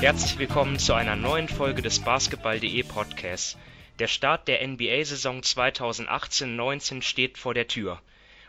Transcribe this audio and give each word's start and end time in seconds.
Herzlich 0.00 0.38
willkommen 0.38 0.78
zu 0.78 0.94
einer 0.94 1.16
neuen 1.16 1.48
Folge 1.48 1.82
des 1.82 1.98
Basketball.de 1.98 2.82
Podcasts. 2.84 3.58
Der 3.98 4.06
Start 4.06 4.46
der 4.46 4.66
NBA-Saison 4.66 5.40
2018-19 5.40 7.02
steht 7.02 7.36
vor 7.36 7.52
der 7.52 7.66
Tür. 7.66 8.00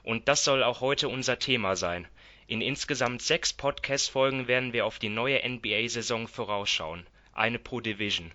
Und 0.04 0.28
das 0.28 0.44
soll 0.44 0.64
auch 0.64 0.80
heute 0.80 1.10
unser 1.10 1.40
Thema 1.40 1.76
sein. 1.76 2.08
In 2.46 2.62
insgesamt 2.62 3.24
sechs 3.24 3.52
Podcast-Folgen 3.52 4.48
werden 4.48 4.74
wir 4.74 4.86
auf 4.86 5.00
die 5.00 5.10
neue 5.10 5.42
NBA-Saison 5.44 6.28
vorausschauen. 6.28 7.06
Eine 7.34 7.60
pro 7.60 7.82
Division. 7.82 8.32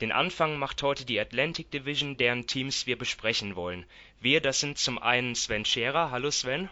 Den 0.00 0.12
Anfang 0.12 0.58
macht 0.58 0.82
heute 0.82 1.04
die 1.04 1.20
Atlantic 1.20 1.70
Division, 1.70 2.16
deren 2.16 2.46
Teams 2.46 2.86
wir 2.86 2.96
besprechen 2.96 3.54
wollen. 3.54 3.84
Wir, 4.20 4.40
das 4.40 4.58
sind 4.58 4.78
zum 4.78 4.98
einen 4.98 5.34
Sven 5.34 5.66
Scherer. 5.66 6.10
Hallo 6.10 6.30
Sven. 6.30 6.70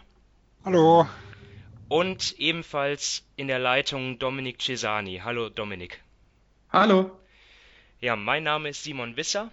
Hallo. 0.65 1.07
Und 1.89 2.39
ebenfalls 2.39 3.23
in 3.35 3.47
der 3.47 3.59
Leitung 3.59 4.17
Dominik 4.17 4.59
Cesani. 4.59 5.21
Hallo 5.23 5.49
Dominik. 5.49 6.01
Hallo. 6.71 7.11
Ja, 8.01 8.15
mein 8.15 8.43
Name 8.43 8.69
ist 8.69 8.83
Simon 8.83 9.15
Wisser 9.15 9.51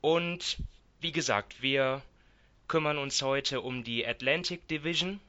und 0.00 0.58
wie 1.00 1.12
gesagt, 1.12 1.60
wir 1.60 2.00
kümmern 2.66 2.96
uns 2.96 3.20
heute 3.20 3.60
um 3.60 3.84
die 3.84 4.06
Atlantic 4.06 4.66
Division 4.68 5.20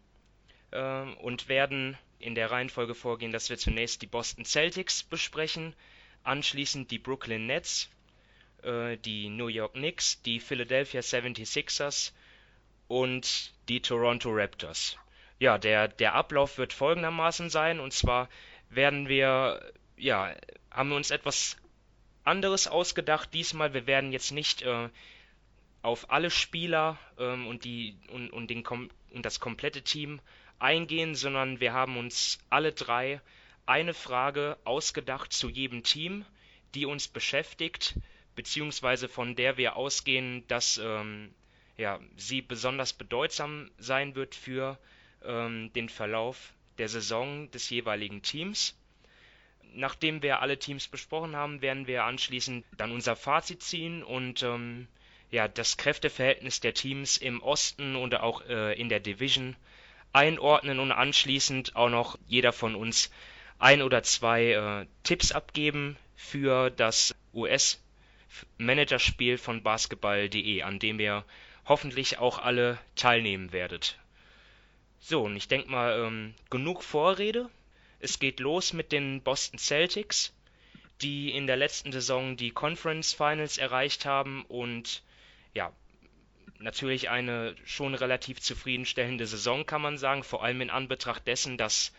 äh, 0.72 1.02
und 1.22 1.50
werden 1.50 1.98
in 2.20 2.36
der 2.36 2.50
Reihenfolge 2.50 2.96
vorgehen, 2.96 3.34
dass 3.34 3.50
wir 3.50 3.58
zunächst 3.58 4.02
die 4.02 4.08
Boston 4.08 4.46
Celtics 4.46 5.04
besprechen, 5.04 5.74
anschließend 6.24 6.92
die 6.92 7.00
Brooklyn 7.00 7.46
Nets, 7.46 7.90
äh, 8.64 8.98
die 8.98 9.30
New 9.30 9.48
York 9.48 9.74
Knicks, 9.74 10.22
die 10.22 10.40
Philadelphia 10.40 11.02
76ers 11.02 12.12
und 12.88 13.54
die 13.70 13.82
Toronto 13.82 14.30
Raptors. 14.32 14.98
Ja, 15.40 15.58
der, 15.58 15.88
der 15.88 16.14
Ablauf 16.14 16.58
wird 16.58 16.74
folgendermaßen 16.74 17.50
sein, 17.50 17.80
und 17.80 17.94
zwar 17.94 18.30
werden 18.70 19.08
wir, 19.08 19.74
ja, 19.98 20.36
haben 20.72 20.90
wir 20.90 20.96
uns 20.96 21.12
etwas 21.12 21.58
anderes 22.24 22.68
ausgedacht 22.68 23.34
diesmal. 23.34 23.74
Wir 23.74 23.88
werden 23.88 24.12
jetzt 24.12 24.32
nicht 24.32 24.62
äh, 24.62 24.90
auf 25.82 26.12
alle 26.12 26.32
Spieler 26.32 26.98
ähm, 27.20 27.48
und, 27.48 27.66
die, 27.66 27.98
und, 28.10 28.30
und, 28.32 28.50
den, 28.50 28.66
und 28.66 29.26
das 29.26 29.40
komplette 29.40 29.82
Team 29.82 30.22
eingehen, 30.60 31.16
sondern 31.16 31.60
wir 31.60 31.74
haben 31.74 31.98
uns 31.98 32.40
alle 32.50 32.72
drei 32.72 33.22
eine 33.66 33.94
Frage 33.94 34.58
ausgedacht 34.64 35.34
zu 35.34 35.50
jedem 35.50 35.84
Team, 35.84 36.26
die 36.76 36.86
uns 36.86 37.08
beschäftigt, 37.08 37.96
beziehungsweise 38.36 39.08
von 39.08 39.36
der 39.36 39.58
wir 39.58 39.76
ausgehen, 39.76 40.46
dass 40.48 40.80
ähm, 40.84 41.34
ja, 41.78 42.00
sie 42.18 42.42
besonders 42.42 42.94
bedeutsam 42.94 43.72
sein 43.78 44.16
wird 44.16 44.36
für 44.36 44.78
ähm, 45.24 45.72
den 45.74 45.90
Verlauf 45.90 46.54
der 46.78 46.90
Saison 46.90 47.50
des 47.52 47.70
jeweiligen 47.70 48.22
Teams. 48.22 48.78
Nachdem 49.76 50.22
wir 50.22 50.42
alle 50.42 50.60
Teams 50.60 50.88
besprochen 50.88 51.36
haben, 51.36 51.62
werden 51.62 51.88
wir 51.88 52.04
anschließend 52.04 52.66
dann 52.78 52.92
unser 52.92 53.16
Fazit 53.16 53.64
ziehen 53.64 54.04
und 54.04 54.44
ähm, 54.44 54.88
ja, 55.32 55.48
das 55.48 55.78
Kräfteverhältnis 55.78 56.60
der 56.60 56.76
Teams 56.76 57.18
im 57.18 57.42
Osten 57.42 57.96
und 57.96 58.14
auch 58.16 58.46
äh, 58.46 58.80
in 58.80 58.90
der 58.90 59.00
Division 59.00 59.56
einordnen 60.12 60.80
und 60.80 60.92
anschließend 60.92 61.76
auch 61.76 61.90
noch 61.90 62.20
jeder 62.28 62.54
von 62.54 62.76
uns 62.76 63.10
ein 63.64 63.82
oder 63.82 64.04
zwei 64.04 64.52
äh, 64.52 64.86
Tipps 65.04 65.32
abgeben 65.32 65.96
für 66.18 66.70
das 66.70 67.16
US-Managerspiel 67.34 69.38
von 69.38 69.64
basketball.de, 69.64 70.64
an 70.64 70.80
dem 70.80 71.00
ihr 71.00 71.24
hoffentlich 71.66 72.18
auch 72.18 72.40
alle 72.40 72.78
teilnehmen 72.96 73.54
werdet. 73.54 73.98
So, 75.00 75.24
und 75.24 75.38
ich 75.38 75.48
denke 75.48 75.72
mal, 75.72 75.98
ähm, 75.98 76.34
genug 76.50 76.84
Vorrede. 76.84 77.50
Es 78.00 78.20
geht 78.20 78.42
los 78.42 78.74
mit 78.74 78.92
den 78.92 79.22
Boston 79.22 79.58
Celtics, 79.58 80.34
die 81.02 81.32
in 81.32 81.48
der 81.48 81.56
letzten 81.56 81.94
Saison 81.94 82.36
die 82.36 82.52
Conference 82.52 83.14
Finals 83.14 83.58
erreicht 83.58 84.06
haben 84.06 84.44
und 84.50 85.04
ja, 85.54 85.72
natürlich 86.60 87.10
eine 87.10 87.56
schon 87.64 87.96
relativ 87.96 88.42
zufriedenstellende 88.42 89.26
Saison, 89.26 89.66
kann 89.66 89.82
man 89.82 89.98
sagen, 89.98 90.24
vor 90.24 90.44
allem 90.44 90.60
in 90.60 90.70
Anbetracht 90.70 91.26
dessen, 91.28 91.58
dass 91.58 91.94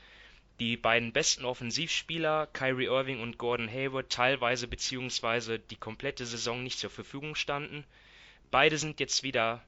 die 0.61 0.77
beiden 0.77 1.13
besten 1.13 1.45
Offensivspieler, 1.45 2.49
Kyrie 2.53 2.87
Irving 2.87 3.21
und 3.21 3.39
Gordon 3.39 3.69
Hayward, 3.69 4.11
teilweise 4.11 4.69
bzw. 4.69 5.59
die 5.59 5.77
komplette 5.77 6.27
Saison 6.27 6.63
nicht 6.63 6.79
zur 6.79 6.91
Verfügung 6.91 7.35
standen. 7.35 7.85
Beide 8.51 8.79
sind 8.79 9.01
jetzt 9.01 9.23
wieder 9.23 9.63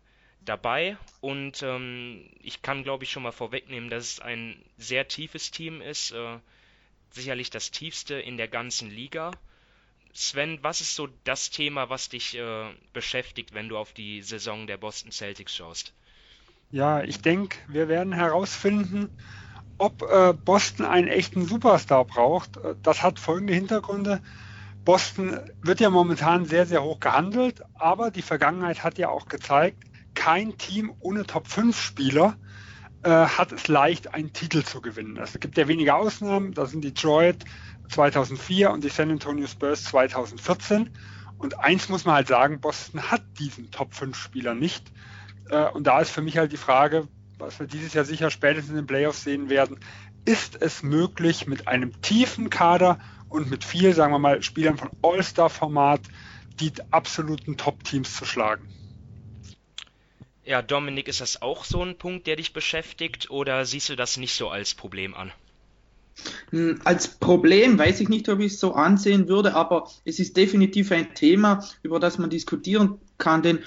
dabei 0.44 0.96
und 1.20 1.62
ähm, 1.62 2.30
ich 2.40 2.62
kann, 2.62 2.84
glaube 2.84 3.04
ich, 3.04 3.10
schon 3.10 3.24
mal 3.24 3.32
vorwegnehmen, 3.32 3.90
dass 3.90 4.04
es 4.04 4.20
ein 4.20 4.62
sehr 4.78 5.08
tiefes 5.08 5.50
Team 5.50 5.80
ist, 5.80 6.12
äh, 6.12 6.38
sicherlich 7.10 7.50
das 7.50 7.72
tiefste 7.72 8.14
in 8.14 8.36
der 8.36 8.48
ganzen 8.48 8.90
Liga. 8.90 9.32
Sven, 10.12 10.58
was 10.62 10.80
ist 10.80 10.94
so 10.94 11.08
das 11.24 11.50
Thema, 11.50 11.90
was 11.90 12.08
dich 12.08 12.36
äh, 12.36 12.72
beschäftigt, 12.92 13.52
wenn 13.54 13.68
du 13.68 13.76
auf 13.76 13.92
die 13.92 14.22
Saison 14.22 14.66
der 14.66 14.76
Boston 14.76 15.10
Celtics 15.10 15.56
schaust? 15.56 15.92
Ja, 16.70 17.02
ich 17.02 17.20
denke, 17.20 17.58
wir 17.68 17.88
werden 17.88 18.12
herausfinden, 18.12 19.10
ob 19.78 20.02
äh, 20.02 20.32
Boston 20.32 20.86
einen 20.86 21.08
echten 21.08 21.46
Superstar 21.46 22.04
braucht. 22.04 22.56
Äh, 22.56 22.74
das 22.82 23.02
hat 23.02 23.18
folgende 23.18 23.54
Hintergründe. 23.54 24.20
Boston 24.84 25.40
wird 25.62 25.80
ja 25.80 25.90
momentan 25.90 26.44
sehr, 26.44 26.64
sehr 26.64 26.82
hoch 26.82 27.00
gehandelt, 27.00 27.62
aber 27.74 28.10
die 28.10 28.22
Vergangenheit 28.22 28.84
hat 28.84 28.98
ja 28.98 29.08
auch 29.08 29.26
gezeigt, 29.26 29.82
kein 30.14 30.56
Team 30.58 30.94
ohne 31.00 31.26
Top-5-Spieler 31.26 32.36
äh, 33.02 33.10
hat 33.10 33.52
es 33.52 33.68
leicht, 33.68 34.14
einen 34.14 34.32
Titel 34.32 34.62
zu 34.62 34.80
gewinnen. 34.80 35.16
Es 35.16 35.38
gibt 35.38 35.58
ja 35.58 35.68
wenige 35.68 35.94
Ausnahmen, 35.94 36.52
das 36.52 36.70
sind 36.70 36.84
Detroit 36.84 37.44
2004 37.90 38.70
und 38.70 38.84
die 38.84 38.88
San 38.88 39.10
Antonio 39.10 39.46
Spurs 39.46 39.84
2014. 39.84 40.90
Und 41.38 41.60
eins 41.60 41.88
muss 41.88 42.04
man 42.04 42.14
halt 42.14 42.28
sagen, 42.28 42.60
Boston 42.60 43.02
hat 43.02 43.22
diesen 43.38 43.70
Top-5-Spieler 43.70 44.54
nicht. 44.54 44.90
Äh, 45.50 45.68
und 45.70 45.86
da 45.86 46.00
ist 46.00 46.10
für 46.10 46.22
mich 46.22 46.38
halt 46.38 46.52
die 46.52 46.56
Frage, 46.56 47.08
was 47.38 47.58
wir 47.58 47.66
dieses 47.66 47.92
Jahr 47.94 48.04
sicher 48.04 48.30
spätestens 48.30 48.70
in 48.70 48.76
den 48.76 48.86
Playoffs 48.86 49.24
sehen 49.24 49.48
werden, 49.48 49.78
ist 50.24 50.60
es 50.60 50.82
möglich, 50.82 51.46
mit 51.46 51.68
einem 51.68 52.00
tiefen 52.02 52.50
Kader 52.50 52.98
und 53.28 53.50
mit 53.50 53.64
viel, 53.64 53.94
sagen 53.94 54.12
wir 54.12 54.18
mal, 54.18 54.42
Spielern 54.42 54.78
von 54.78 54.90
All-Star-Format 55.02 56.00
die 56.60 56.72
absoluten 56.90 57.56
Top-Teams 57.56 58.16
zu 58.16 58.24
schlagen? 58.24 58.68
Ja, 60.44 60.62
Dominik, 60.62 61.08
ist 61.08 61.20
das 61.20 61.42
auch 61.42 61.64
so 61.64 61.82
ein 61.82 61.98
Punkt, 61.98 62.26
der 62.26 62.36
dich 62.36 62.52
beschäftigt 62.52 63.30
oder 63.30 63.64
siehst 63.64 63.88
du 63.88 63.96
das 63.96 64.16
nicht 64.16 64.34
so 64.34 64.48
als 64.48 64.74
Problem 64.74 65.14
an? 65.14 65.32
Hm, 66.50 66.80
als 66.84 67.08
Problem 67.08 67.78
weiß 67.78 68.00
ich 68.00 68.08
nicht, 68.08 68.28
ob 68.28 68.40
ich 68.40 68.52
es 68.52 68.60
so 68.60 68.72
ansehen 68.72 69.28
würde, 69.28 69.54
aber 69.54 69.90
es 70.04 70.18
ist 70.18 70.36
definitiv 70.36 70.92
ein 70.92 71.14
Thema, 71.14 71.64
über 71.82 72.00
das 72.00 72.18
man 72.18 72.30
diskutieren 72.30 73.00
kann. 73.18 73.42
Denn 73.42 73.58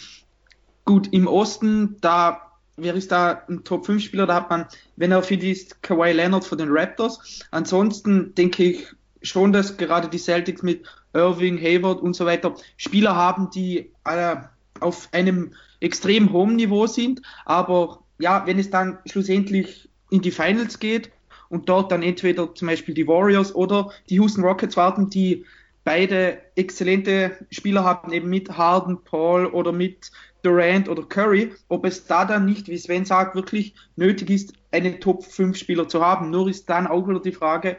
gut, 0.86 1.12
im 1.12 1.28
Osten, 1.28 1.98
da 2.02 2.49
wäre 2.82 2.98
es 2.98 3.08
da 3.08 3.44
ein 3.48 3.64
Top-5-Spieler, 3.64 4.28
da 4.28 4.36
hat 4.36 4.50
man, 4.50 4.66
wenn 4.96 5.12
er 5.12 5.24
fit 5.24 5.44
ist, 5.44 5.82
Kawhi 5.84 6.12
Leonard 6.12 6.46
von 6.46 6.58
den 6.58 6.70
Raptors. 6.72 7.42
Ansonsten 7.52 8.34
denke 8.36 8.64
ich 8.64 8.88
schon, 9.22 9.52
dass 9.52 9.78
gerade 9.78 10.08
die 10.08 10.18
Celtics 10.18 10.64
mit 10.64 10.86
Irving, 11.14 11.58
Hayward 11.60 12.02
und 12.02 12.16
so 12.16 12.26
weiter 12.26 12.56
Spieler 12.78 13.16
haben, 13.16 13.50
die 13.50 13.92
äh, 14.06 14.36
auf 14.80 15.10
einem 15.12 15.54
extrem 15.80 16.32
hohem 16.32 16.56
Niveau 16.56 16.88
sind. 16.88 17.22
Aber 17.46 18.04
ja, 18.20 18.46
wenn 18.46 18.60
es 18.60 18.70
dann 18.70 19.00
schlussendlich 19.06 19.90
in 20.10 20.22
die 20.22 20.32
Finals 20.32 20.80
geht 20.80 21.12
und 21.50 21.70
dort 21.70 21.92
dann 21.92 22.04
entweder 22.04 22.54
zum 22.54 22.68
Beispiel 22.68 22.94
die 22.94 23.08
Warriors 23.08 23.54
oder 23.56 23.92
die 24.10 24.16
Houston 24.16 24.44
Rockets 24.44 24.78
warten, 24.78 25.10
die 25.10 25.46
beide 25.84 26.40
exzellente 26.56 27.32
Spieler 27.50 27.84
haben, 27.84 28.12
eben 28.12 28.30
mit 28.30 28.58
Harden, 28.58 29.04
Paul 29.04 29.48
oder 29.48 29.72
mit 29.72 30.12
Durant 30.42 30.88
oder 30.88 31.04
Curry, 31.04 31.52
ob 31.68 31.86
es 31.86 32.06
da 32.06 32.26
dann 32.26 32.46
nicht, 32.46 32.68
wie 32.68 32.78
Sven 32.78 33.06
sagt, 33.06 33.36
wirklich 33.36 33.74
nötig 33.96 34.30
ist, 34.30 34.54
einen 34.72 35.00
Top 35.00 35.24
5 35.24 35.58
Spieler 35.58 35.88
zu 35.88 36.06
haben. 36.06 36.30
Nur 36.30 36.50
ist 36.50 36.70
dann 36.70 36.88
auch 36.88 37.08
wieder 37.08 37.20
die 37.20 37.32
Frage, 37.32 37.78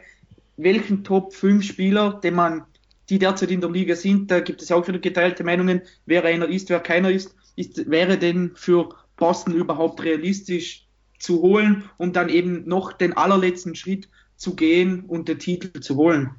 welchen 0.57 1.03
Top 1.03 1.33
5 1.33 1.65
Spieler, 1.65 2.19
den 2.23 2.35
man, 2.35 2.65
die 3.09 3.19
derzeit 3.19 3.51
in 3.51 3.61
der 3.61 3.71
Liga 3.71 3.95
sind, 3.95 4.29
da 4.29 4.39
gibt 4.39 4.61
es 4.61 4.71
auch 4.71 4.87
wieder 4.87 4.99
geteilte 4.99 5.43
Meinungen, 5.43 5.81
wer 6.05 6.23
einer 6.23 6.47
ist, 6.47 6.69
wer 6.69 6.79
keiner 6.79 7.09
ist, 7.09 7.35
ist, 7.55 7.89
wäre 7.89 8.17
denn 8.17 8.51
für 8.55 8.89
Boston 9.17 9.53
überhaupt 9.53 10.03
realistisch 10.03 10.85
zu 11.19 11.41
holen, 11.41 11.89
um 11.97 12.13
dann 12.13 12.29
eben 12.29 12.67
noch 12.67 12.93
den 12.93 13.13
allerletzten 13.13 13.75
Schritt 13.75 14.09
zu 14.35 14.55
gehen 14.55 15.01
und 15.01 15.27
den 15.27 15.39
Titel 15.39 15.79
zu 15.79 15.95
holen? 15.95 16.31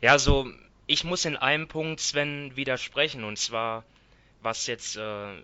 Ja, 0.00 0.18
so, 0.18 0.46
ich 0.86 1.04
muss 1.04 1.24
in 1.24 1.36
einem 1.36 1.68
Punkt 1.68 2.00
Sven 2.00 2.52
widersprechen, 2.56 3.24
und 3.24 3.38
zwar 3.38 3.84
was 4.44 4.66
jetzt 4.66 4.96
äh, 4.96 5.34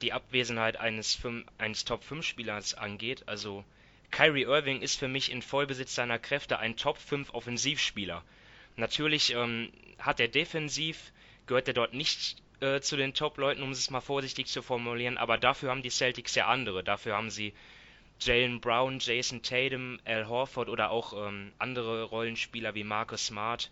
die 0.00 0.12
Abwesenheit 0.12 0.76
eines, 0.76 1.18
eines 1.58 1.84
Top-5-Spielers 1.84 2.74
angeht. 2.74 3.24
Also 3.26 3.64
Kyrie 4.10 4.44
Irving 4.44 4.80
ist 4.80 4.98
für 4.98 5.08
mich 5.08 5.30
in 5.30 5.42
Vollbesitz 5.42 5.94
seiner 5.94 6.18
Kräfte 6.18 6.58
ein 6.58 6.76
Top-5 6.76 7.30
Offensivspieler. 7.30 8.24
Natürlich 8.76 9.34
ähm, 9.34 9.72
hat 9.98 10.20
er 10.20 10.28
defensiv, 10.28 11.12
gehört 11.46 11.68
er 11.68 11.74
dort 11.74 11.94
nicht 11.94 12.36
äh, 12.60 12.80
zu 12.80 12.96
den 12.96 13.14
Top-Leuten, 13.14 13.62
um 13.62 13.70
es 13.70 13.90
mal 13.90 14.00
vorsichtig 14.00 14.46
zu 14.46 14.62
formulieren, 14.62 15.18
aber 15.18 15.36
dafür 15.38 15.70
haben 15.70 15.82
die 15.82 15.90
Celtics 15.90 16.34
ja 16.34 16.46
andere. 16.46 16.84
Dafür 16.84 17.16
haben 17.16 17.30
sie 17.30 17.52
Jalen 18.20 18.60
Brown, 18.60 19.00
Jason 19.00 19.42
Tatum, 19.42 19.98
Al 20.04 20.28
Horford 20.28 20.68
oder 20.68 20.90
auch 20.90 21.28
ähm, 21.28 21.52
andere 21.58 22.04
Rollenspieler 22.04 22.74
wie 22.74 22.84
Marcus 22.84 23.26
Smart 23.26 23.70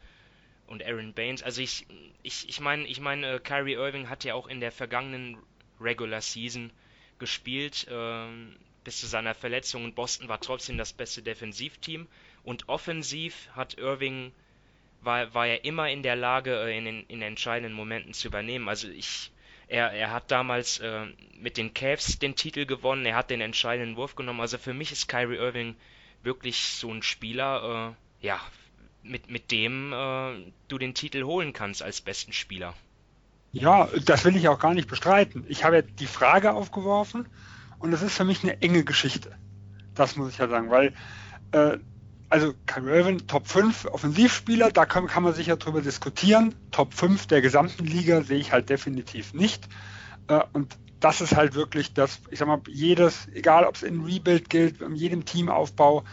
und 0.66 0.84
Aaron 0.84 1.12
Baines. 1.12 1.42
Also 1.42 1.60
ich, 1.60 1.86
ich, 2.22 2.48
ich 2.48 2.60
meine, 2.60 2.86
ich 2.86 3.00
meine, 3.00 3.34
äh, 3.34 3.38
Kyrie 3.38 3.74
Irving 3.74 4.08
hat 4.08 4.24
ja 4.24 4.34
auch 4.34 4.46
in 4.46 4.60
der 4.60 4.72
vergangenen 4.72 5.38
Regular 5.80 6.20
Season 6.20 6.72
gespielt 7.18 7.86
ähm, 7.90 8.56
bis 8.84 9.00
zu 9.00 9.06
seiner 9.06 9.34
Verletzung 9.34 9.84
und 9.84 9.94
Boston 9.94 10.28
war 10.28 10.40
trotzdem 10.40 10.76
das 10.76 10.92
beste 10.92 11.22
Defensivteam 11.22 12.08
und 12.42 12.68
offensiv 12.68 13.48
hat 13.54 13.78
Irving 13.78 14.32
war, 15.02 15.34
war 15.34 15.46
er 15.46 15.64
immer 15.64 15.90
in 15.90 16.02
der 16.02 16.16
Lage, 16.16 16.64
äh, 16.64 16.76
in 16.76 16.84
den 16.84 17.04
in 17.06 17.22
entscheidenden 17.22 17.74
Momenten 17.74 18.14
zu 18.14 18.28
übernehmen. 18.28 18.68
Also 18.68 18.88
ich, 18.88 19.30
er, 19.68 19.92
er 19.92 20.10
hat 20.10 20.30
damals 20.30 20.78
äh, 20.78 21.06
mit 21.34 21.56
den 21.56 21.74
Cavs 21.74 22.18
den 22.18 22.36
Titel 22.36 22.66
gewonnen, 22.66 23.06
er 23.06 23.16
hat 23.16 23.30
den 23.30 23.40
entscheidenden 23.40 23.96
Wurf 23.96 24.14
genommen. 24.14 24.40
Also 24.40 24.58
für 24.58 24.74
mich 24.74 24.92
ist 24.92 25.08
Kyrie 25.08 25.36
Irving 25.36 25.76
wirklich 26.22 26.56
so 26.56 26.92
ein 26.92 27.02
Spieler, 27.02 27.94
äh, 28.22 28.26
ja, 28.26 28.40
mit, 29.02 29.30
mit 29.30 29.50
dem 29.50 29.92
äh, 29.92 30.52
du 30.68 30.78
den 30.78 30.94
Titel 30.94 31.24
holen 31.24 31.52
kannst 31.52 31.82
als 31.82 32.00
besten 32.00 32.32
Spieler. 32.32 32.74
Ja, 33.52 33.88
das 34.06 34.24
will 34.24 34.36
ich 34.36 34.48
auch 34.48 34.58
gar 34.58 34.74
nicht 34.74 34.88
bestreiten. 34.88 35.44
Ich 35.48 35.64
habe 35.64 35.76
ja 35.76 35.82
die 35.82 36.06
Frage 36.06 36.54
aufgeworfen 36.54 37.28
und 37.78 37.92
es 37.92 38.02
ist 38.02 38.16
für 38.16 38.24
mich 38.24 38.42
eine 38.42 38.60
enge 38.62 38.84
Geschichte. 38.84 39.36
Das 39.94 40.16
muss 40.16 40.30
ich 40.30 40.38
ja 40.38 40.48
sagen, 40.48 40.70
weil 40.70 40.94
äh, 41.52 41.78
also 42.30 42.54
Kyrie 42.64 42.96
Irving, 42.96 43.26
Top 43.26 43.46
5 43.46 43.84
Offensivspieler, 43.84 44.70
da 44.70 44.86
kann, 44.86 45.06
kann 45.06 45.22
man 45.22 45.34
sicher 45.34 45.56
drüber 45.56 45.82
diskutieren. 45.82 46.54
Top 46.70 46.94
5 46.94 47.26
der 47.26 47.42
gesamten 47.42 47.84
Liga 47.84 48.22
sehe 48.22 48.38
ich 48.38 48.52
halt 48.52 48.70
definitiv 48.70 49.34
nicht. 49.34 49.68
Äh, 50.28 50.40
und 50.54 50.78
das 50.98 51.20
ist 51.20 51.36
halt 51.36 51.54
wirklich 51.54 51.92
das, 51.92 52.20
ich 52.30 52.38
sag 52.38 52.48
mal, 52.48 52.60
jedes, 52.68 53.28
egal 53.34 53.64
ob 53.64 53.74
es 53.74 53.82
in 53.82 54.04
Rebuild 54.04 54.48
gilt, 54.48 54.80
in 54.80 54.94
jedem 54.94 55.26
Teamaufbau, 55.26 56.04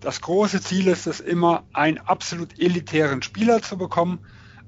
das 0.00 0.20
große 0.20 0.60
Ziel 0.60 0.88
ist 0.88 1.06
es 1.06 1.20
immer, 1.20 1.64
einen 1.72 1.98
absolut 1.98 2.58
elitären 2.58 3.22
Spieler 3.22 3.62
zu 3.62 3.76
bekommen. 3.76 4.20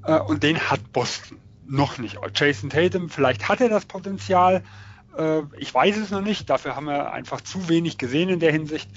Äh, 0.05 0.19
und 0.21 0.43
den 0.43 0.59
hat 0.59 0.93
Boston 0.93 1.39
noch 1.67 1.99
nicht. 1.99 2.19
Jason 2.35 2.71
Tatum, 2.71 3.11
vielleicht 3.11 3.49
hat 3.49 3.61
er 3.61 3.69
das 3.69 3.85
Potenzial. 3.85 4.65
Äh, 5.17 5.43
ich 5.59 5.73
weiß 5.73 5.97
es 5.99 6.11
noch 6.11 6.23
nicht. 6.23 6.49
Dafür 6.49 6.77
haben 6.77 6.87
wir 6.87 7.13
einfach 7.13 7.41
zu 7.41 7.69
wenig 7.69 7.99
gesehen 7.99 8.29
in 8.29 8.41
der 8.41 8.53
Hinsicht. 8.53 8.91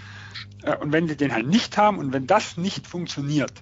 Äh, 0.64 0.78
und 0.78 0.92
wenn 0.92 1.08
sie 1.08 1.18
den 1.18 1.34
halt 1.34 1.48
nicht 1.48 1.78
haben 1.78 1.98
und 1.98 2.14
wenn 2.14 2.28
das 2.28 2.58
nicht 2.58 2.88
funktioniert, 2.88 3.54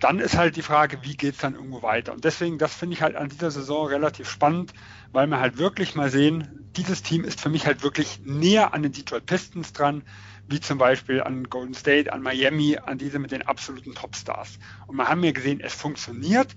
dann 0.00 0.18
ist 0.18 0.36
halt 0.36 0.56
die 0.56 0.62
Frage, 0.62 0.98
wie 1.02 1.16
geht 1.16 1.34
es 1.34 1.40
dann 1.40 1.54
irgendwo 1.54 1.82
weiter? 1.82 2.12
Und 2.12 2.24
deswegen, 2.24 2.58
das 2.58 2.74
finde 2.74 2.94
ich 2.94 3.02
halt 3.02 3.16
an 3.16 3.28
dieser 3.28 3.50
Saison 3.50 3.86
relativ 3.86 4.28
spannend, 4.28 4.72
weil 5.12 5.26
wir 5.26 5.40
halt 5.40 5.58
wirklich 5.58 5.94
mal 5.94 6.10
sehen, 6.10 6.59
dieses 6.76 7.02
Team 7.02 7.24
ist 7.24 7.40
für 7.40 7.48
mich 7.48 7.66
halt 7.66 7.82
wirklich 7.82 8.20
näher 8.24 8.74
an 8.74 8.82
den 8.82 8.92
Detroit 8.92 9.26
Pistons 9.26 9.72
dran, 9.72 10.02
wie 10.48 10.60
zum 10.60 10.78
Beispiel 10.78 11.22
an 11.22 11.44
Golden 11.44 11.74
State, 11.74 12.12
an 12.12 12.22
Miami, 12.22 12.76
an 12.76 12.98
diese 12.98 13.18
mit 13.18 13.30
den 13.30 13.42
absoluten 13.42 13.94
Topstars. 13.94 14.58
Und 14.86 14.96
wir 14.96 15.08
haben 15.08 15.22
ja 15.22 15.32
gesehen, 15.32 15.60
es 15.60 15.74
funktioniert. 15.74 16.48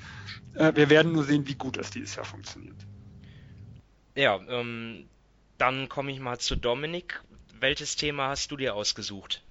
Äh, 0.56 0.74
wir 0.75 0.89
werden 0.89 1.12
nur 1.12 1.24
sehen, 1.24 1.48
wie 1.48 1.56
gut 1.56 1.77
es 1.77 1.92
dieses 1.92 2.15
Jahr 2.15 2.25
funktioniert. 2.25 2.75
Ja, 4.15 4.39
ähm, 4.50 5.07
dann 5.57 5.89
komme 5.89 6.12
ich 6.12 6.19
mal 6.19 6.39
zu 6.39 6.56
Dominik. 6.56 7.21
Welches 7.60 7.95
Thema 7.95 8.30
hast 8.30 8.51
du 8.51 8.57
dir 8.57 8.75
ausgesucht? 8.75 9.44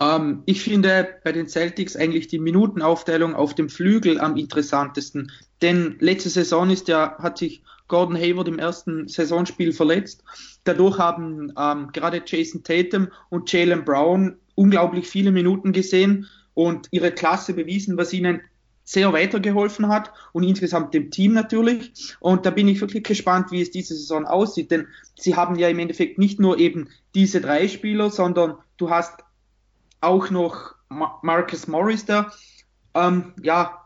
Ähm, 0.00 0.42
ich 0.46 0.62
finde 0.62 1.20
bei 1.24 1.32
den 1.32 1.48
Celtics 1.48 1.96
eigentlich 1.96 2.28
die 2.28 2.38
Minutenaufteilung 2.38 3.34
auf 3.34 3.54
dem 3.54 3.68
Flügel 3.68 4.20
am 4.20 4.36
interessantesten. 4.36 5.32
Denn 5.62 5.96
letzte 6.00 6.30
Saison 6.30 6.70
ist 6.70 6.88
ja, 6.88 7.16
hat 7.18 7.38
sich 7.38 7.62
Gordon 7.88 8.16
Hayward 8.16 8.48
im 8.48 8.58
ersten 8.58 9.08
Saisonspiel 9.08 9.72
verletzt. 9.72 10.24
Dadurch 10.64 10.98
haben 10.98 11.52
ähm, 11.58 11.90
gerade 11.92 12.22
Jason 12.24 12.62
Tatum 12.64 13.08
und 13.28 13.50
Jalen 13.52 13.84
Brown 13.84 14.36
unglaublich 14.54 15.06
viele 15.06 15.32
Minuten 15.32 15.72
gesehen 15.72 16.26
und 16.54 16.88
ihre 16.90 17.12
Klasse 17.12 17.54
bewiesen, 17.54 17.96
was 17.96 18.12
ihnen 18.12 18.40
sehr 18.82 19.12
weitergeholfen 19.12 19.88
hat 19.88 20.12
und 20.32 20.44
insgesamt 20.44 20.94
dem 20.94 21.10
Team 21.10 21.32
natürlich. 21.32 22.14
Und 22.20 22.46
da 22.46 22.50
bin 22.50 22.68
ich 22.68 22.80
wirklich 22.80 23.02
gespannt, 23.02 23.50
wie 23.50 23.60
es 23.60 23.72
diese 23.72 23.94
Saison 23.94 24.24
aussieht, 24.24 24.70
denn 24.70 24.86
sie 25.18 25.34
haben 25.34 25.56
ja 25.56 25.68
im 25.68 25.80
Endeffekt 25.80 26.18
nicht 26.18 26.38
nur 26.38 26.58
eben 26.58 26.88
diese 27.14 27.40
drei 27.40 27.66
Spieler, 27.66 28.10
sondern 28.10 28.54
du 28.76 28.88
hast 28.88 29.24
auch 30.00 30.30
noch 30.30 30.76
Marcus 30.88 31.66
Morris 31.66 32.04
da, 32.04 32.32
ähm, 32.94 33.34
ja, 33.42 33.85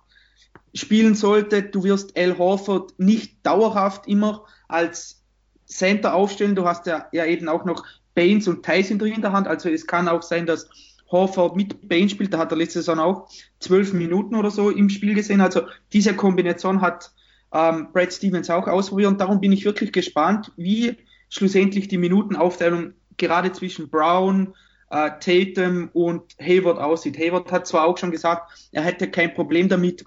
spielen 0.75 1.15
sollte. 1.15 1.63
Du 1.63 1.85
wirst 1.85 2.17
Al 2.17 2.39
Horford 2.39 2.95
nicht 2.99 3.45
dauerhaft 3.45 4.07
immer 4.07 4.45
als 4.69 5.23
Center 5.67 6.15
aufstellen. 6.15 6.55
Du 6.55 6.67
hast 6.67 6.87
ja, 6.87 7.07
ja 7.13 7.25
eben 7.25 7.49
auch 7.49 7.65
noch 7.65 7.85
Baines 8.15 8.49
und 8.49 8.65
Tyson 8.65 8.99
drin 8.99 9.15
in 9.15 9.23
der 9.23 9.33
Hand. 9.33 9.47
Also 9.47 9.69
es 9.69 9.87
kann 9.87 10.09
auch 10.09 10.23
sein, 10.23 10.47
dass 10.47 10.69
Horford 11.11 11.57
mit 11.57 11.89
Baines 11.89 12.13
spielt. 12.13 12.33
Da 12.33 12.39
hat 12.39 12.53
er 12.53 12.59
letzte 12.59 12.81
Saison 12.81 12.99
auch 12.99 13.29
zwölf 13.59 13.93
Minuten 13.93 14.35
oder 14.35 14.51
so 14.51 14.71
im 14.71 14.91
Spiel 14.91 15.15
gesehen. 15.15 15.41
Also 15.41 15.63
diese 15.93 16.15
Kombination 16.15 16.81
hat 16.81 17.13
ähm, 17.53 17.89
Brad 17.93 18.13
Stevens 18.13 18.51
auch 18.51 18.67
ausprobiert. 18.67 19.11
Und 19.11 19.21
darum 19.21 19.41
bin 19.41 19.53
ich 19.53 19.65
wirklich 19.65 19.93
gespannt, 19.93 20.53
wie 20.57 20.97
schlussendlich 21.29 21.89
die 21.89 21.99
Minutenaufteilung 21.99 22.95
gerade 23.17 23.53
zwischen 23.53 23.91
Brown, 23.91 24.55
äh, 24.91 25.11
Tatum 25.21 25.91
und 25.93 26.37
Hayward 26.41 26.79
aussieht. 26.79 27.19
Hayward 27.19 27.51
hat 27.53 27.67
zwar 27.67 27.87
auch 27.87 27.99
schon 27.99 28.11
gesagt, 28.11 28.69
er 28.73 28.83
hätte 28.83 29.11
kein 29.11 29.35
Problem 29.35 29.69
damit, 29.69 30.05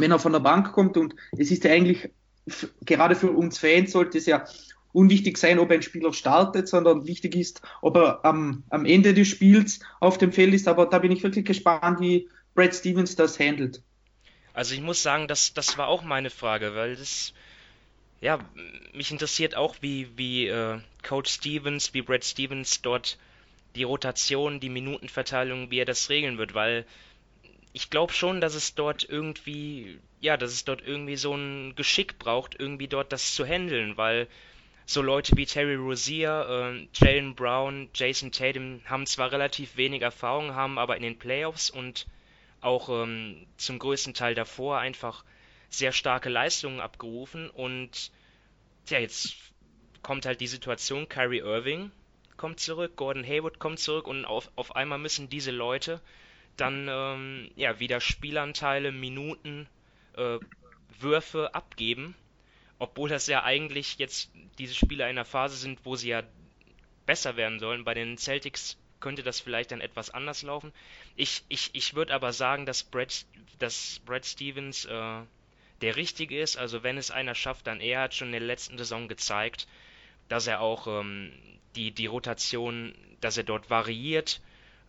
wenn 0.00 0.10
er 0.10 0.18
von 0.18 0.32
der 0.32 0.40
Bank 0.40 0.72
kommt 0.72 0.96
und 0.96 1.14
es 1.36 1.50
ist 1.50 1.64
ja 1.64 1.72
eigentlich 1.72 2.10
gerade 2.84 3.14
für 3.14 3.30
uns 3.30 3.58
Fans 3.58 3.92
sollte 3.92 4.18
es 4.18 4.26
ja 4.26 4.44
unwichtig 4.92 5.38
sein, 5.38 5.58
ob 5.58 5.70
ein 5.70 5.82
Spieler 5.82 6.12
startet, 6.12 6.68
sondern 6.68 7.06
wichtig 7.06 7.36
ist, 7.36 7.62
ob 7.80 7.96
er 7.96 8.24
am, 8.24 8.64
am 8.70 8.84
Ende 8.84 9.14
des 9.14 9.28
Spiels 9.28 9.80
auf 10.00 10.18
dem 10.18 10.32
Feld 10.32 10.54
ist. 10.54 10.68
Aber 10.68 10.86
da 10.86 10.98
bin 10.98 11.12
ich 11.12 11.22
wirklich 11.22 11.44
gespannt, 11.44 12.00
wie 12.00 12.28
Brad 12.54 12.74
Stevens 12.74 13.14
das 13.14 13.38
handelt. 13.38 13.82
Also 14.52 14.74
ich 14.74 14.80
muss 14.80 15.02
sagen, 15.02 15.28
das, 15.28 15.54
das 15.54 15.78
war 15.78 15.88
auch 15.88 16.02
meine 16.02 16.30
Frage, 16.30 16.74
weil 16.74 16.96
das, 16.96 17.32
ja, 18.20 18.40
mich 18.92 19.12
interessiert 19.12 19.54
auch, 19.54 19.76
wie, 19.80 20.08
wie 20.16 20.48
äh, 20.48 20.78
Coach 21.06 21.30
Stevens, 21.30 21.94
wie 21.94 22.02
Brad 22.02 22.24
Stevens 22.24 22.82
dort 22.82 23.16
die 23.76 23.84
Rotation, 23.84 24.58
die 24.58 24.68
Minutenverteilung, 24.68 25.70
wie 25.70 25.78
er 25.78 25.84
das 25.84 26.10
regeln 26.10 26.38
wird, 26.38 26.54
weil 26.54 26.84
ich 27.72 27.90
glaube 27.90 28.12
schon, 28.12 28.40
dass 28.40 28.54
es 28.54 28.74
dort 28.74 29.04
irgendwie, 29.08 29.98
ja, 30.20 30.36
dass 30.36 30.52
es 30.52 30.64
dort 30.64 30.82
irgendwie 30.82 31.16
so 31.16 31.34
ein 31.34 31.74
Geschick 31.76 32.18
braucht, 32.18 32.58
irgendwie 32.58 32.88
dort 32.88 33.12
das 33.12 33.34
zu 33.34 33.44
handeln, 33.44 33.96
weil 33.96 34.28
so 34.86 35.02
Leute 35.02 35.36
wie 35.36 35.46
Terry 35.46 35.76
Rozier, 35.76 36.74
äh, 36.74 36.88
Jalen 36.94 37.34
Brown, 37.36 37.88
Jason 37.94 38.32
Tatum 38.32 38.80
haben 38.86 39.06
zwar 39.06 39.30
relativ 39.30 39.76
wenig 39.76 40.02
Erfahrung, 40.02 40.54
haben 40.54 40.78
aber 40.78 40.96
in 40.96 41.02
den 41.02 41.18
Playoffs 41.18 41.70
und 41.70 42.06
auch 42.60 42.88
ähm, 42.88 43.46
zum 43.56 43.78
größten 43.78 44.14
Teil 44.14 44.34
davor 44.34 44.78
einfach 44.78 45.24
sehr 45.68 45.92
starke 45.92 46.28
Leistungen 46.28 46.80
abgerufen 46.80 47.48
und 47.50 48.10
ja, 48.88 48.98
jetzt 48.98 49.36
kommt 50.02 50.26
halt 50.26 50.40
die 50.40 50.48
Situation, 50.48 51.08
Kyrie 51.08 51.38
Irving 51.38 51.92
kommt 52.36 52.58
zurück, 52.58 52.96
Gordon 52.96 53.24
Hayward 53.24 53.58
kommt 53.58 53.78
zurück 53.78 54.08
und 54.08 54.24
auf, 54.24 54.50
auf 54.56 54.74
einmal 54.74 54.98
müssen 54.98 55.28
diese 55.28 55.50
Leute 55.50 56.00
dann 56.60 56.88
ähm, 56.88 57.50
ja 57.56 57.80
wieder 57.80 58.00
Spielanteile, 58.00 58.92
Minuten, 58.92 59.66
äh, 60.16 60.38
Würfe 60.98 61.54
abgeben, 61.54 62.14
obwohl 62.78 63.08
das 63.08 63.26
ja 63.26 63.42
eigentlich 63.44 63.98
jetzt 63.98 64.30
diese 64.58 64.74
Spieler 64.74 65.06
in 65.06 65.16
einer 65.16 65.24
Phase 65.24 65.56
sind, 65.56 65.80
wo 65.84 65.96
sie 65.96 66.10
ja 66.10 66.22
besser 67.06 67.36
werden 67.36 67.58
sollen. 67.58 67.84
Bei 67.84 67.94
den 67.94 68.18
Celtics 68.18 68.76
könnte 69.00 69.22
das 69.22 69.40
vielleicht 69.40 69.72
dann 69.72 69.80
etwas 69.80 70.10
anders 70.10 70.42
laufen. 70.42 70.72
Ich, 71.16 71.42
ich, 71.48 71.70
ich 71.72 71.94
würde 71.94 72.14
aber 72.14 72.32
sagen, 72.32 72.66
dass 72.66 72.82
Brad, 72.82 73.24
dass 73.58 74.00
Brad 74.04 74.26
Stevens 74.26 74.84
äh, 74.84 75.22
der 75.80 75.96
Richtige 75.96 76.40
ist. 76.40 76.56
Also 76.56 76.82
wenn 76.82 76.98
es 76.98 77.10
einer 77.10 77.34
schafft, 77.34 77.66
dann 77.66 77.80
er 77.80 78.02
hat 78.02 78.14
schon 78.14 78.28
in 78.28 78.32
der 78.32 78.40
letzten 78.40 78.78
Saison 78.78 79.08
gezeigt, 79.08 79.66
dass 80.28 80.46
er 80.46 80.60
auch 80.60 80.86
ähm, 80.86 81.32
die, 81.74 81.90
die 81.90 82.06
Rotation, 82.06 82.94
dass 83.20 83.36
er 83.36 83.44
dort 83.44 83.70
variiert, 83.70 84.40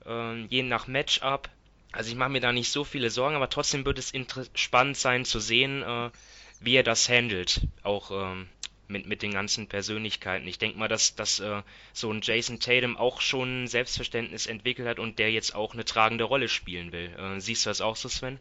äh, 0.06 0.44
je 0.46 0.64
nach 0.64 0.88
Matchup. 0.88 1.50
Also 1.92 2.10
ich 2.10 2.16
mache 2.16 2.30
mir 2.30 2.42
da 2.42 2.52
nicht 2.52 2.72
so 2.72 2.84
viele 2.84 3.10
Sorgen, 3.10 3.36
aber 3.36 3.50
trotzdem 3.50 3.86
wird 3.86 4.00
es 4.00 4.14
spannend 4.56 4.98
sein 4.98 5.26
zu 5.26 5.40
sehen, 5.40 5.84
äh, 5.84 6.10
wie 6.60 6.76
er 6.76 6.84
das 6.84 7.10
handelt, 7.10 7.62
auch 7.84 8.12
ähm, 8.12 8.48
mit, 8.88 9.08
mit 9.08 9.22
den 9.22 9.34
ganzen 9.34 9.68
Persönlichkeiten. 9.68 10.48
Ich 10.48 10.58
denke 10.58 10.78
mal, 10.78 10.88
dass, 10.88 11.16
dass 11.16 11.40
äh, 11.40 11.62
so 11.94 12.12
ein 12.12 12.22
Jason 12.22 12.60
Tatum 12.60 12.98
auch 12.98 13.20
schon 13.22 13.68
Selbstverständnis 13.68 14.46
entwickelt 14.46 14.88
hat 14.88 15.00
und 15.00 15.20
der 15.20 15.32
jetzt 15.32 15.56
auch 15.56 15.74
eine 15.74 15.86
tragende 15.86 16.24
Rolle 16.24 16.48
spielen 16.48 16.92
will. 16.92 17.10
Äh, 17.18 17.40
siehst 17.40 17.66
du 17.66 17.70
das 17.70 17.82
auch 17.82 17.96
so, 17.96 18.10
Sven? 18.10 18.40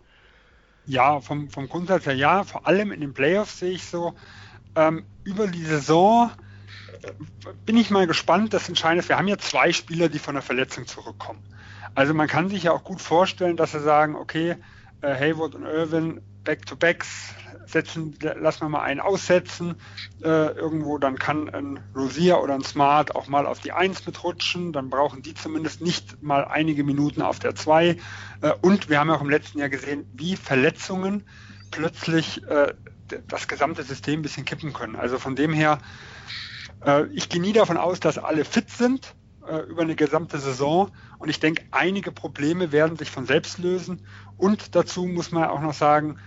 Ja, 0.86 1.20
vom, 1.20 1.50
vom 1.50 1.68
Grundsatz 1.68 2.06
her 2.06 2.14
ja, 2.14 2.44
vor 2.44 2.66
allem 2.66 2.92
in 2.92 3.00
den 3.00 3.14
Playoffs 3.14 3.58
sehe 3.58 3.72
ich 3.72 3.84
so, 3.84 4.14
ähm, 4.76 5.04
über 5.24 5.46
die 5.46 5.64
Saison 5.64 6.30
bin 7.66 7.76
ich 7.76 7.90
mal 7.90 8.06
gespannt. 8.06 8.52
Das 8.52 8.68
Entscheidende 8.68 9.02
ist, 9.02 9.08
wir 9.08 9.16
haben 9.16 9.28
ja 9.28 9.38
zwei 9.38 9.72
Spieler, 9.72 10.08
die 10.08 10.18
von 10.18 10.34
der 10.34 10.42
Verletzung 10.42 10.86
zurückkommen. 10.86 11.42
Also 11.94 12.14
man 12.14 12.28
kann 12.28 12.48
sich 12.48 12.64
ja 12.64 12.72
auch 12.72 12.84
gut 12.84 13.00
vorstellen, 13.00 13.56
dass 13.56 13.72
sie 13.72 13.80
sagen, 13.80 14.16
okay, 14.16 14.56
äh, 15.02 15.14
Hayward 15.14 15.54
und 15.54 15.64
Irvin 15.64 16.20
Back-to-Backs 16.44 17.34
setzen, 17.66 18.16
lassen 18.20 18.62
wir 18.62 18.68
mal 18.68 18.82
einen 18.82 19.00
aussetzen, 19.00 19.76
äh, 20.22 20.52
irgendwo, 20.52 20.98
dann 20.98 21.18
kann 21.18 21.48
ein 21.48 21.80
Rosier 21.94 22.40
oder 22.40 22.54
ein 22.54 22.64
Smart 22.64 23.14
auch 23.14 23.28
mal 23.28 23.46
auf 23.46 23.60
die 23.60 23.72
1 23.72 24.06
mitrutschen, 24.06 24.72
dann 24.72 24.90
brauchen 24.90 25.22
die 25.22 25.34
zumindest 25.34 25.80
nicht 25.80 26.22
mal 26.22 26.44
einige 26.44 26.84
Minuten 26.84 27.22
auf 27.22 27.38
der 27.38 27.54
2. 27.54 27.88
Äh, 27.88 27.96
und 28.62 28.88
wir 28.88 28.98
haben 28.98 29.10
auch 29.10 29.20
im 29.20 29.30
letzten 29.30 29.58
Jahr 29.58 29.68
gesehen, 29.68 30.08
wie 30.14 30.36
Verletzungen 30.36 31.24
plötzlich 31.70 32.42
äh, 32.48 32.74
das 33.28 33.48
gesamte 33.48 33.82
System 33.82 34.20
ein 34.20 34.22
bisschen 34.22 34.44
kippen 34.44 34.72
können. 34.72 34.96
Also 34.96 35.18
von 35.18 35.36
dem 35.36 35.52
her, 35.52 35.78
äh, 36.84 37.06
ich 37.12 37.28
gehe 37.28 37.40
nie 37.40 37.52
davon 37.52 37.76
aus, 37.76 38.00
dass 38.00 38.18
alle 38.18 38.44
fit 38.44 38.70
sind 38.70 39.14
äh, 39.46 39.58
über 39.60 39.82
eine 39.82 39.96
gesamte 39.96 40.38
Saison. 40.38 40.90
Und 41.18 41.28
ich 41.28 41.40
denke, 41.40 41.64
einige 41.70 42.12
Probleme 42.12 42.72
werden 42.72 42.96
sich 42.96 43.10
von 43.10 43.26
selbst 43.26 43.58
lösen. 43.58 44.06
Und 44.36 44.74
dazu 44.74 45.06
muss 45.06 45.32
man 45.32 45.44
auch 45.44 45.60
noch 45.60 45.74
sagen, 45.74 46.18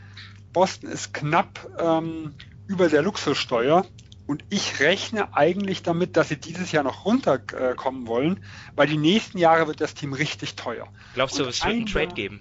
Boston 0.52 0.90
ist 0.90 1.14
knapp 1.14 1.68
ähm, 1.80 2.36
über 2.68 2.90
der 2.90 3.02
Luxussteuer. 3.02 3.86
Und 4.26 4.46
ich 4.50 4.80
rechne 4.80 5.36
eigentlich 5.36 5.84
damit, 5.84 6.16
dass 6.16 6.30
sie 6.30 6.38
dieses 6.38 6.72
Jahr 6.72 6.84
noch 6.84 7.04
runterkommen 7.04 8.08
wollen, 8.08 8.44
weil 8.76 8.88
die 8.88 8.98
nächsten 8.98 9.38
Jahre 9.38 9.68
wird 9.68 9.82
das 9.82 9.96
Team 9.96 10.14
richtig 10.14 10.56
teuer. 10.56 10.88
Glaubst 11.14 11.38
du, 11.38 11.44
es 11.44 11.64
wird 11.64 11.74
einen 11.74 11.86
Trade 11.86 12.14
geben? 12.14 12.40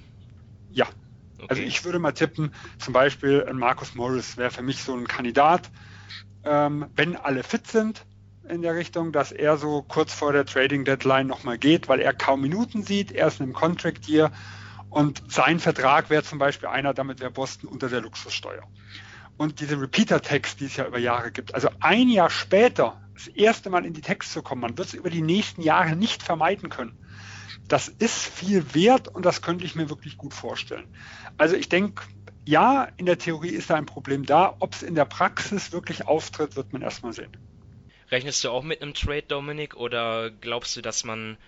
Ja. 0.71 0.87
Okay. 1.39 1.47
Also 1.49 1.63
ich 1.63 1.85
würde 1.85 1.99
mal 1.99 2.13
tippen, 2.13 2.55
zum 2.79 2.93
Beispiel 2.93 3.51
Markus 3.53 3.97
Morris 3.97 4.37
wäre 4.37 4.53
für 4.53 4.63
mich 4.63 4.85
so 4.85 4.95
ein 4.95 5.09
Kandidat. 5.09 5.71
Ähm, 6.45 6.87
wenn 6.95 7.17
alle 7.17 7.43
fit 7.43 7.67
sind, 7.67 8.05
in 8.53 8.63
der 8.63 8.75
Richtung, 8.75 9.13
dass 9.13 9.33
er 9.33 9.57
so 9.57 9.83
kurz 9.83 10.13
vor 10.13 10.33
der 10.33 10.47
Trading 10.47 10.85
Deadline 10.85 11.27
nochmal 11.27 11.59
geht, 11.59 11.89
weil 11.89 12.01
er 12.01 12.13
kaum 12.13 12.43
Minuten 12.43 12.83
sieht. 12.83 13.11
Er 13.11 13.27
ist 13.29 13.41
in 13.41 13.45
einem 13.45 13.55
Contract 13.55 14.09
Year 14.09 14.31
und 14.91 15.23
sein 15.29 15.59
Vertrag 15.59 16.11
wäre 16.11 16.23
zum 16.23 16.39
Beispiel 16.39 16.69
einer, 16.69 16.95
damit 16.95 17.21
wäre 17.21 17.31
Boston 17.31 17.69
unter 17.69 17.89
der 17.89 18.03
Luxussteuer. 18.03 18.63
Und 19.39 19.61
diese 19.61 19.81
Repeater-Tags, 19.81 20.57
die 20.57 20.67
es 20.67 20.77
ja 20.77 20.87
über 20.87 20.99
Jahre 20.99 21.33
gibt, 21.33 21.55
also 21.55 21.71
ein 21.81 22.09
Jahr 22.09 22.31
später 22.31 23.01
das 23.15 23.27
erste 23.29 23.71
Mal 23.71 23.87
in 23.87 23.95
die 23.95 24.03
Tags 24.03 24.33
zu 24.33 24.43
kommen, 24.43 24.61
man 24.61 24.77
wird 24.77 24.89
es 24.89 24.95
über 24.95 25.11
die 25.11 25.23
nächsten 25.23 25.63
Jahre 25.63 25.97
nicht 25.97 26.23
vermeiden 26.23 26.69
können. 26.69 26.99
Das 27.69 27.89
ist 27.89 28.27
viel 28.27 28.75
wert 28.75 29.09
und 29.09 29.25
das 29.25 29.41
könnte 29.41 29.65
ich 29.65 29.75
mir 29.75 29.89
wirklich 29.89 30.19
gut 30.19 30.35
vorstellen. 30.35 30.87
Also 31.39 31.57
ich 31.57 31.69
denke, 31.69 32.03
ja, 32.45 32.89
in 32.97 33.07
der 33.07 33.19
Theorie 33.19 33.51
ist 33.51 33.71
da 33.71 33.77
ein 33.77 33.87
Problem 33.87 34.27
da. 34.27 34.57
Ob 34.59 34.75
es 34.75 34.83
in 34.83 34.95
der 34.95 35.05
Praxis 35.05 35.73
wirklich 35.73 36.07
auftritt, 36.07 36.57
wird 36.57 36.73
man 36.73 36.83
erstmal 36.83 37.13
sehen. 37.13 37.37
Rechnest 38.13 38.45
du 38.45 38.51
auch 38.51 38.63
mit 38.63 38.83
einem 38.83 38.93
Trade, 38.93 39.25
Dominik, 39.27 39.75
oder 39.75 40.31
glaubst 40.31 40.77
du, 40.77 40.83
dass 40.83 41.03
man 41.03 41.39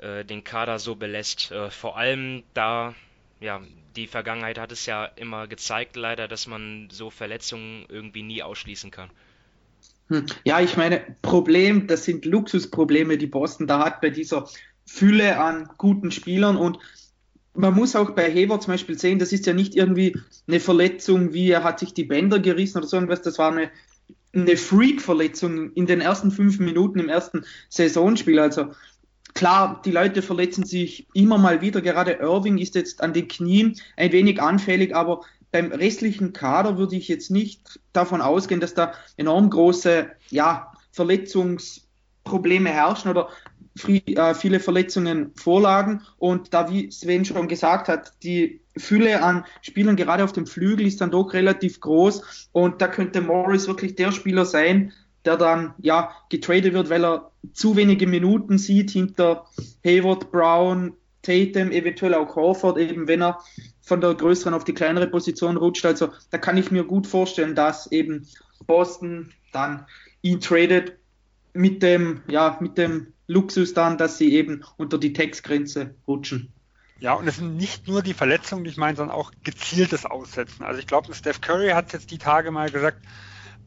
äh, 0.00 0.22
den 0.22 0.44
Kader 0.44 0.78
so 0.78 0.96
belässt? 0.96 1.50
Äh, 1.50 1.70
vor 1.70 1.96
allem 1.96 2.42
da, 2.52 2.94
ja, 3.40 3.62
die 3.96 4.06
Vergangenheit 4.06 4.58
hat 4.58 4.70
es 4.70 4.84
ja 4.84 5.06
immer 5.06 5.46
gezeigt, 5.46 5.96
leider, 5.96 6.28
dass 6.28 6.46
man 6.46 6.88
so 6.92 7.08
Verletzungen 7.08 7.86
irgendwie 7.88 8.22
nie 8.22 8.42
ausschließen 8.42 8.90
kann. 8.90 9.08
Hm. 10.08 10.26
Ja, 10.44 10.60
ich 10.60 10.76
meine, 10.76 11.00
Problem, 11.22 11.86
das 11.86 12.04
sind 12.04 12.26
Luxusprobleme, 12.26 13.16
die 13.16 13.26
Boston 13.26 13.66
da 13.66 13.82
hat 13.82 14.02
bei 14.02 14.10
dieser 14.10 14.46
Fülle 14.84 15.38
an 15.38 15.70
guten 15.78 16.10
Spielern 16.10 16.58
und 16.58 16.78
man 17.54 17.72
muss 17.72 17.96
auch 17.96 18.10
bei 18.10 18.30
Hever 18.30 18.60
zum 18.60 18.74
Beispiel 18.74 18.98
sehen, 18.98 19.18
das 19.18 19.32
ist 19.32 19.46
ja 19.46 19.54
nicht 19.54 19.74
irgendwie 19.74 20.18
eine 20.46 20.60
Verletzung, 20.60 21.32
wie 21.32 21.50
er 21.50 21.64
hat 21.64 21.78
sich 21.78 21.94
die 21.94 22.04
Bänder 22.04 22.40
gerissen 22.40 22.78
oder 22.78 22.86
so 22.86 22.96
irgendwas, 22.96 23.22
das 23.22 23.38
war 23.38 23.52
eine 23.52 23.70
eine 24.34 24.56
Freak-Verletzung 24.56 25.72
in 25.72 25.86
den 25.86 26.00
ersten 26.00 26.30
fünf 26.30 26.58
Minuten 26.58 26.98
im 26.98 27.08
ersten 27.08 27.44
Saisonspiel. 27.68 28.38
Also 28.38 28.72
klar, 29.34 29.80
die 29.84 29.90
Leute 29.90 30.22
verletzen 30.22 30.64
sich 30.64 31.06
immer 31.14 31.38
mal 31.38 31.60
wieder. 31.60 31.80
Gerade 31.80 32.12
Irving 32.12 32.58
ist 32.58 32.74
jetzt 32.74 33.02
an 33.02 33.12
den 33.12 33.28
Knien 33.28 33.76
ein 33.96 34.12
wenig 34.12 34.40
anfällig, 34.40 34.94
aber 34.94 35.22
beim 35.52 35.70
restlichen 35.70 36.32
Kader 36.32 36.78
würde 36.78 36.96
ich 36.96 37.06
jetzt 37.06 37.30
nicht 37.30 37.78
davon 37.92 38.20
ausgehen, 38.20 38.60
dass 38.60 38.74
da 38.74 38.92
enorm 39.16 39.50
große 39.50 40.10
ja, 40.30 40.72
Verletzungsprobleme 40.90 42.70
herrschen 42.70 43.10
oder 43.10 43.28
viele 43.76 44.60
Verletzungen 44.60 45.32
vorlagen. 45.34 46.02
Und 46.18 46.54
da, 46.54 46.70
wie 46.70 46.90
Sven 46.90 47.24
schon 47.24 47.48
gesagt 47.48 47.88
hat, 47.88 48.12
die 48.22 48.60
Fülle 48.76 49.22
an 49.22 49.44
Spielern 49.62 49.96
gerade 49.96 50.24
auf 50.24 50.32
dem 50.32 50.46
Flügel 50.46 50.86
ist 50.86 51.00
dann 51.00 51.10
doch 51.10 51.32
relativ 51.32 51.80
groß. 51.80 52.48
Und 52.52 52.80
da 52.80 52.88
könnte 52.88 53.20
Morris 53.20 53.66
wirklich 53.66 53.94
der 53.96 54.12
Spieler 54.12 54.44
sein, 54.44 54.92
der 55.24 55.36
dann 55.36 55.74
ja 55.78 56.12
getradet 56.28 56.74
wird, 56.74 56.90
weil 56.90 57.04
er 57.04 57.30
zu 57.52 57.76
wenige 57.76 58.06
Minuten 58.06 58.58
sieht 58.58 58.90
hinter 58.90 59.46
Hayward, 59.84 60.30
Brown, 60.30 60.94
Tatum, 61.22 61.72
eventuell 61.72 62.14
auch 62.14 62.32
Crawford, 62.32 62.78
eben 62.78 63.08
wenn 63.08 63.22
er 63.22 63.40
von 63.80 64.00
der 64.00 64.14
größeren 64.14 64.54
auf 64.54 64.64
die 64.64 64.74
kleinere 64.74 65.06
Position 65.06 65.56
rutscht. 65.56 65.84
Also 65.86 66.10
da 66.30 66.38
kann 66.38 66.56
ich 66.56 66.70
mir 66.70 66.84
gut 66.84 67.06
vorstellen, 67.06 67.54
dass 67.54 67.90
eben 67.90 68.26
Boston 68.66 69.32
dann 69.52 69.86
ihn 70.22 70.40
tradet 70.40 70.92
mit 71.54 71.82
dem, 71.82 72.20
ja, 72.28 72.58
mit 72.60 72.76
dem 72.76 73.13
Luxus 73.26 73.74
dann, 73.74 73.98
dass 73.98 74.18
sie 74.18 74.32
eben 74.34 74.64
unter 74.76 74.98
die 74.98 75.12
Textgrenze 75.12 75.94
rutschen. 76.06 76.52
Ja, 77.00 77.14
und 77.14 77.26
es 77.26 77.36
sind 77.36 77.56
nicht 77.56 77.88
nur 77.88 78.02
die 78.02 78.14
Verletzungen, 78.14 78.64
die 78.64 78.70
ich 78.70 78.76
meine, 78.76 78.96
sondern 78.96 79.16
auch 79.16 79.32
gezieltes 79.42 80.06
Aussetzen. 80.06 80.62
Also 80.64 80.78
ich 80.78 80.86
glaube, 80.86 81.12
Steph 81.14 81.40
Curry 81.40 81.70
hat 81.70 81.92
jetzt 81.92 82.10
die 82.10 82.18
Tage 82.18 82.50
mal 82.50 82.70
gesagt, 82.70 83.04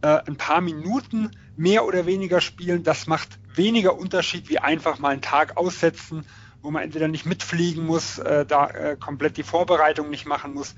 äh, 0.02 0.20
ein 0.26 0.38
paar 0.38 0.62
Minuten 0.62 1.32
mehr 1.56 1.86
oder 1.86 2.06
weniger 2.06 2.40
spielen, 2.40 2.84
das 2.84 3.08
macht 3.08 3.40
weniger 3.54 3.98
Unterschied 3.98 4.50
wie 4.50 4.60
einfach 4.60 5.00
mal 5.00 5.10
einen 5.10 5.22
Tag 5.22 5.58
aussetzen, 5.58 6.26
wo 6.62 6.72
man 6.72 6.84
entweder 6.84 7.08
nicht 7.08 7.26
mitfliegen 7.26 7.86
muss, 7.86 8.20
äh, 8.20 8.46
da 8.46 8.68
äh, 8.70 8.98
komplett 9.00 9.38
die 9.38 9.44
Vorbereitung 9.44 10.10
nicht 10.10 10.26
machen 10.26 10.54
muss. 10.54 10.76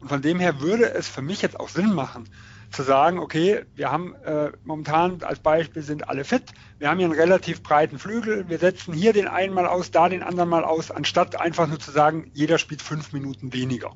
Und 0.00 0.08
von 0.08 0.22
dem 0.22 0.40
her 0.40 0.60
würde 0.60 0.92
es 0.92 1.08
für 1.08 1.22
mich 1.22 1.42
jetzt 1.42 1.60
auch 1.60 1.68
Sinn 1.68 1.94
machen, 1.94 2.28
zu 2.72 2.82
sagen, 2.82 3.18
okay, 3.18 3.64
wir 3.74 3.90
haben 3.90 4.14
äh, 4.24 4.50
momentan 4.64 5.22
als 5.22 5.40
Beispiel 5.40 5.82
sind 5.82 6.08
alle 6.08 6.24
fit, 6.24 6.52
wir 6.78 6.88
haben 6.88 6.98
hier 6.98 7.06
einen 7.06 7.18
relativ 7.18 7.62
breiten 7.62 7.98
Flügel, 7.98 8.48
wir 8.48 8.58
setzen 8.58 8.94
hier 8.94 9.12
den 9.12 9.28
einen 9.28 9.54
mal 9.54 9.66
aus, 9.66 9.90
da 9.90 10.08
den 10.08 10.22
anderen 10.22 10.48
mal 10.48 10.64
aus, 10.64 10.90
anstatt 10.90 11.40
einfach 11.40 11.66
nur 11.68 11.78
zu 11.78 11.90
sagen, 11.90 12.30
jeder 12.32 12.58
spielt 12.58 12.82
fünf 12.82 13.12
Minuten 13.12 13.52
weniger. 13.52 13.92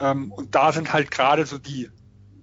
Ähm, 0.00 0.32
und 0.32 0.54
da 0.54 0.72
sind 0.72 0.92
halt 0.92 1.10
gerade 1.10 1.44
so 1.44 1.58
die, 1.58 1.90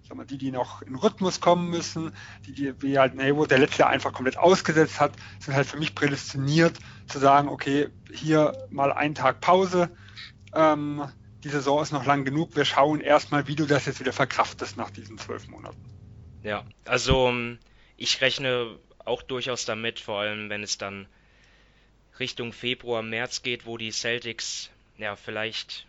sag 0.08 0.18
mal, 0.18 0.26
die, 0.26 0.38
die 0.38 0.52
noch 0.52 0.82
in 0.84 0.96
Rhythmus 0.96 1.42
kommen 1.42 1.70
müssen, 1.70 2.14
die, 2.46 2.54
die 2.54 2.82
wie 2.82 3.00
halt 3.00 3.16
Nebo, 3.16 3.46
der 3.46 3.60
letzte 3.60 3.88
einfach 3.88 4.14
komplett 4.14 4.38
ausgesetzt 4.38 5.00
hat, 5.00 5.14
sind 5.40 5.56
halt 5.56 5.68
für 5.68 5.78
mich 5.78 5.96
prädestiniert 5.96 6.78
zu 7.08 7.20
sagen, 7.20 7.50
okay, 7.50 7.90
hier 8.12 8.54
mal 8.70 8.92
einen 8.94 9.16
Tag 9.16 9.42
Pause, 9.42 9.90
ähm, 10.56 11.04
die 11.44 11.50
Saison 11.50 11.82
ist 11.82 11.92
noch 11.92 12.06
lang 12.06 12.26
genug. 12.26 12.56
Wir 12.56 12.66
schauen 12.66 13.02
erstmal, 13.02 13.48
wie 13.48 13.56
du 13.56 13.66
das 13.66 13.86
jetzt 13.86 14.00
wieder 14.00 14.14
verkraftest 14.14 14.78
nach 14.78 14.90
diesen 14.90 15.18
zwölf 15.18 15.48
Monaten. 15.48 15.84
Ja, 16.44 16.66
also 16.86 17.30
ähm, 17.30 17.60
ich 17.98 18.22
rechne 18.22 18.78
auch 19.06 19.22
durchaus 19.22 19.66
damit, 19.66 20.00
vor 20.00 20.20
allem 20.20 20.50
wenn 20.50 20.64
es 20.64 20.78
dann 20.78 21.08
Richtung 22.20 22.54
Februar, 22.54 23.02
März 23.02 23.42
geht, 23.42 23.66
wo 23.66 23.78
die 23.78 23.92
Celtics 23.92 24.70
ja 24.98 25.16
vielleicht 25.16 25.86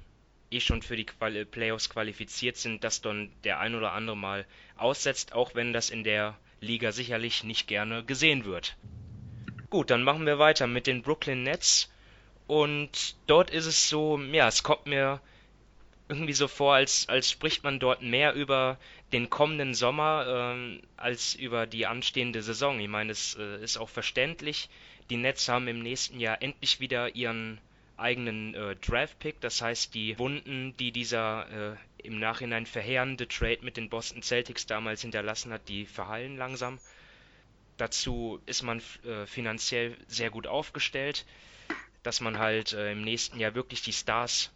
eh 0.51 0.61
schon 0.61 0.83
für 0.83 0.97
die 0.97 1.05
Quali 1.05 1.45
Playoffs 1.45 1.91
qualifiziert 1.91 2.57
sind, 2.57 2.85
dass 2.85 3.01
dann 3.01 3.31
der 3.45 3.61
ein 3.61 3.75
oder 3.75 3.93
andere 3.93 4.17
mal 4.17 4.47
aussetzt, 4.77 5.33
auch 5.33 5.55
wenn 5.55 5.73
das 5.73 5.91
in 5.91 6.05
der 6.05 6.37
Liga 6.61 6.93
sicherlich 6.93 7.45
nicht 7.45 7.67
gerne 7.67 8.05
gesehen 8.05 8.45
wird. 8.45 8.77
Gut, 9.71 9.91
dann 9.91 10.03
machen 10.03 10.27
wir 10.27 10.39
weiter 10.39 10.67
mit 10.67 10.87
den 10.87 11.03
Brooklyn 11.03 11.43
Nets. 11.43 11.91
Und 12.47 13.17
dort 13.27 13.51
ist 13.51 13.67
es 13.67 13.89
so, 13.89 14.19
ja, 14.19 14.49
es 14.49 14.63
kommt 14.63 14.87
mir 14.87 15.21
irgendwie 16.09 16.33
so 16.35 16.49
vor, 16.49 16.75
als, 16.75 17.09
als 17.09 17.31
spricht 17.31 17.65
man 17.65 17.79
dort 17.79 18.03
mehr 18.03 18.35
über 18.35 18.79
den 19.13 19.31
kommenden 19.31 19.75
Sommer 19.75 20.53
ähm, 20.55 20.83
als 20.97 21.35
über 21.35 21.67
die 21.67 21.87
anstehende 21.87 22.43
Saison. 22.43 22.79
Ich 22.81 22.89
meine, 22.89 23.13
es 23.13 23.37
äh, 23.37 23.63
ist 23.63 23.79
auch 23.79 23.89
verständlich. 23.89 24.69
Die 25.11 25.17
Nets 25.17 25.49
haben 25.49 25.69
im 25.69 25.81
nächsten 25.81 26.21
Jahr 26.21 26.43
endlich 26.43 26.81
wieder 26.81 27.15
ihren 27.15 27.59
eigenen 27.97 28.55
äh, 28.55 28.77
Draft-Pick. 28.77 29.41
Das 29.41 29.63
heißt, 29.63 29.95
die 29.95 30.19
Wunden, 30.19 30.77
die 30.79 30.93
dieser 30.93 31.73
äh, 31.73 31.77
im 32.07 32.19
Nachhinein 32.19 32.67
verheerende 32.67 33.27
Trade 33.27 33.61
mit 33.63 33.77
den 33.77 33.89
Boston 33.89 34.23
Celtics 34.23 34.67
damals 34.67 35.01
hinterlassen 35.03 35.53
hat, 35.53 35.69
die 35.69 35.87
verhallen 35.87 36.37
langsam. 36.37 36.79
Dazu 37.77 38.41
ist 38.47 38.63
man 38.63 38.83
äh, 39.05 39.27
finanziell 39.27 39.97
sehr 40.07 40.31
gut 40.31 40.47
aufgestellt, 40.47 41.25
dass 42.03 42.21
man 42.21 42.39
halt 42.39 42.73
äh, 42.73 42.93
im 42.93 43.03
nächsten 43.03 43.41
Jahr 43.41 43.55
wirklich 43.55 43.83
die 43.83 43.93
Stars 43.93 44.53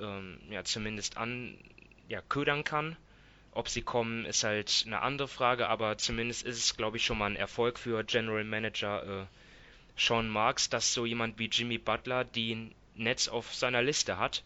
ähm, 0.00 0.38
ja 0.50 0.64
zumindest 0.64 1.16
an 1.16 1.56
ja, 2.08 2.20
ködern 2.28 2.64
kann. 2.64 2.96
Ob 3.52 3.68
sie 3.68 3.82
kommen, 3.82 4.24
ist 4.24 4.42
halt 4.42 4.82
eine 4.86 5.00
andere 5.00 5.28
Frage, 5.28 5.68
aber 5.68 5.96
zumindest 5.96 6.44
ist 6.44 6.58
es, 6.58 6.76
glaube 6.76 6.96
ich, 6.96 7.04
schon 7.04 7.18
mal 7.18 7.26
ein 7.26 7.36
Erfolg 7.36 7.78
für 7.78 8.02
General 8.02 8.42
Manager 8.42 9.22
äh, 9.22 9.26
Sean 9.96 10.28
Marks, 10.28 10.70
dass 10.70 10.92
so 10.92 11.06
jemand 11.06 11.38
wie 11.38 11.46
Jimmy 11.46 11.78
Butler 11.78 12.24
die 12.24 12.72
Nets 12.96 13.28
auf 13.28 13.54
seiner 13.54 13.82
Liste 13.82 14.18
hat. 14.18 14.42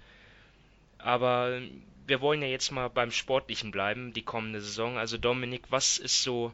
Aber 0.99 1.61
wir 2.07 2.21
wollen 2.21 2.43
ja 2.43 2.49
jetzt 2.49 2.71
mal 2.71 2.89
beim 2.89 3.11
Sportlichen 3.11 3.71
bleiben, 3.71 4.13
die 4.13 4.23
kommende 4.23 4.61
Saison. 4.61 4.99
Also 4.99 5.17
Dominik, 5.17 5.63
was 5.71 5.99
ist 5.99 6.23
so 6.23 6.53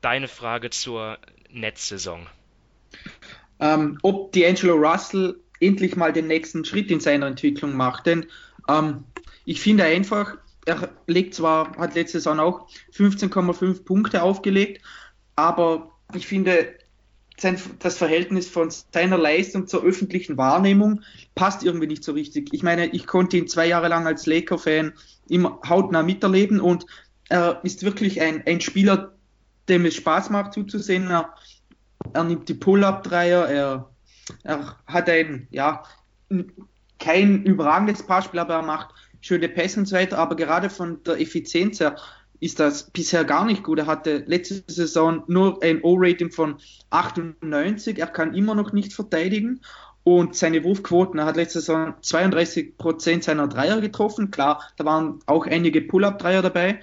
deine 0.00 0.28
Frage 0.28 0.70
zur 0.70 1.18
Netzsaison? 1.50 2.26
Ähm, 3.60 3.98
ob 4.02 4.36
Angelo 4.36 4.74
Russell 4.74 5.36
endlich 5.60 5.96
mal 5.96 6.12
den 6.12 6.26
nächsten 6.26 6.64
Schritt 6.64 6.90
in 6.90 7.00
seiner 7.00 7.26
Entwicklung 7.26 7.74
macht. 7.76 8.06
Denn 8.06 8.26
ähm, 8.68 9.04
ich 9.44 9.60
finde 9.60 9.84
einfach, 9.84 10.36
er 10.66 10.90
legt 11.06 11.34
zwar, 11.34 11.76
hat 11.76 11.94
letzte 11.94 12.20
Saison 12.20 12.40
auch 12.40 12.68
15,5 12.94 13.84
Punkte 13.84 14.22
aufgelegt, 14.22 14.82
aber 15.36 15.90
ich 16.14 16.26
finde, 16.26 16.74
sein, 17.40 17.60
das 17.78 17.96
Verhältnis 17.96 18.48
von 18.48 18.70
seiner 18.70 19.16
Leistung 19.16 19.66
zur 19.66 19.84
öffentlichen 19.84 20.36
Wahrnehmung 20.36 21.02
passt 21.34 21.62
irgendwie 21.62 21.86
nicht 21.86 22.04
so 22.04 22.12
richtig. 22.12 22.52
Ich 22.52 22.62
meine, 22.62 22.86
ich 22.86 23.06
konnte 23.06 23.36
ihn 23.36 23.48
zwei 23.48 23.66
Jahre 23.66 23.88
lang 23.88 24.06
als 24.06 24.26
Laker-Fan 24.26 24.92
immer 25.28 25.60
hautnah 25.68 26.02
miterleben 26.02 26.60
und 26.60 26.86
er 27.28 27.60
ist 27.62 27.84
wirklich 27.84 28.20
ein, 28.20 28.42
ein 28.46 28.60
Spieler, 28.60 29.14
dem 29.68 29.84
es 29.84 29.94
Spaß 29.94 30.30
macht 30.30 30.54
zuzusehen. 30.54 31.10
Er, 31.10 31.34
er 32.12 32.24
nimmt 32.24 32.48
die 32.48 32.54
Pull-Up-Dreier, 32.54 33.46
er, 33.46 33.90
er 34.42 34.76
hat 34.86 35.08
ein, 35.08 35.48
ja, 35.50 35.82
kein 36.98 37.44
überragendes 37.44 38.02
Passspiel, 38.02 38.40
aber 38.40 38.54
er 38.54 38.62
macht 38.62 38.88
schöne 39.20 39.48
Pässe 39.48 39.80
und 39.80 39.86
so 39.86 39.96
weiter. 39.96 40.18
Aber 40.18 40.36
gerade 40.36 40.70
von 40.70 41.02
der 41.04 41.20
Effizienz 41.20 41.80
her 41.80 41.96
ist 42.40 42.60
das 42.60 42.90
bisher 42.90 43.24
gar 43.24 43.44
nicht 43.44 43.62
gut. 43.62 43.78
Er 43.78 43.86
hatte 43.86 44.24
letzte 44.26 44.62
Saison 44.66 45.24
nur 45.26 45.62
ein 45.62 45.82
O-Rating 45.82 46.30
von 46.30 46.56
98. 46.90 47.98
Er 47.98 48.06
kann 48.06 48.34
immer 48.34 48.54
noch 48.54 48.72
nicht 48.72 48.92
verteidigen. 48.92 49.60
Und 50.04 50.36
seine 50.36 50.64
Wurfquoten, 50.64 51.18
er 51.18 51.26
hat 51.26 51.36
letzte 51.36 51.60
Saison 51.60 51.94
32 52.00 52.78
Prozent 52.78 53.24
seiner 53.24 53.48
Dreier 53.48 53.80
getroffen. 53.80 54.30
Klar, 54.30 54.62
da 54.76 54.84
waren 54.84 55.20
auch 55.26 55.46
einige 55.46 55.82
Pull-Up-Dreier 55.82 56.42
dabei. 56.42 56.80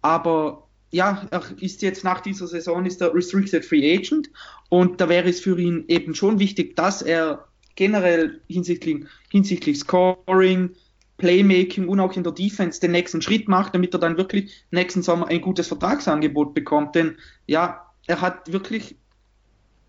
Aber 0.00 0.68
ja, 0.90 1.26
er 1.30 1.42
ist 1.60 1.82
jetzt 1.82 2.04
nach 2.04 2.20
dieser 2.20 2.46
Saison 2.46 2.86
ist 2.86 3.02
er 3.02 3.12
Restricted 3.12 3.64
Free 3.64 3.96
Agent. 3.96 4.30
Und 4.74 5.00
da 5.00 5.08
wäre 5.08 5.28
es 5.28 5.38
für 5.38 5.56
ihn 5.56 5.84
eben 5.86 6.16
schon 6.16 6.40
wichtig, 6.40 6.74
dass 6.74 7.00
er 7.00 7.46
generell 7.76 8.40
hinsichtlich, 8.48 9.04
hinsichtlich 9.30 9.78
Scoring, 9.78 10.74
Playmaking 11.16 11.86
und 11.86 12.00
auch 12.00 12.16
in 12.16 12.24
der 12.24 12.32
Defense 12.32 12.80
den 12.80 12.90
nächsten 12.90 13.22
Schritt 13.22 13.46
macht, 13.46 13.76
damit 13.76 13.94
er 13.94 14.00
dann 14.00 14.16
wirklich 14.16 14.64
nächsten 14.72 15.00
Sommer 15.00 15.28
ein 15.28 15.40
gutes 15.40 15.68
Vertragsangebot 15.68 16.54
bekommt. 16.54 16.96
Denn 16.96 17.18
ja, 17.46 17.88
er 18.08 18.20
hat 18.20 18.52
wirklich, 18.52 18.96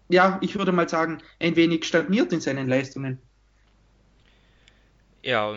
ja, 0.10 0.38
ich 0.44 0.56
würde 0.56 0.72
mal 0.72 0.88
sagen, 0.88 1.18
ein 1.40 1.56
wenig 1.56 1.86
stagniert 1.86 2.32
in 2.32 2.42
seinen 2.42 2.68
Leistungen. 2.68 3.18
Ja, 5.24 5.52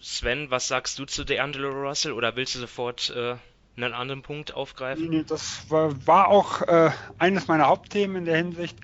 Sven, 0.00 0.50
was 0.50 0.68
sagst 0.68 0.98
du 0.98 1.04
zu 1.04 1.24
DeAngelo 1.24 1.68
Russell 1.68 2.12
oder 2.12 2.36
willst 2.36 2.54
du 2.54 2.60
sofort 2.60 3.10
äh, 3.14 3.34
einen 3.76 3.94
anderen 3.94 4.22
Punkt 4.22 4.54
aufgreifen? 4.54 5.08
Nee, 5.08 5.24
das 5.26 5.70
war, 5.70 6.06
war 6.06 6.28
auch 6.28 6.62
äh, 6.62 6.90
eines 7.18 7.48
meiner 7.48 7.66
Hauptthemen 7.66 8.16
in 8.16 8.24
der 8.24 8.36
Hinsicht. 8.36 8.78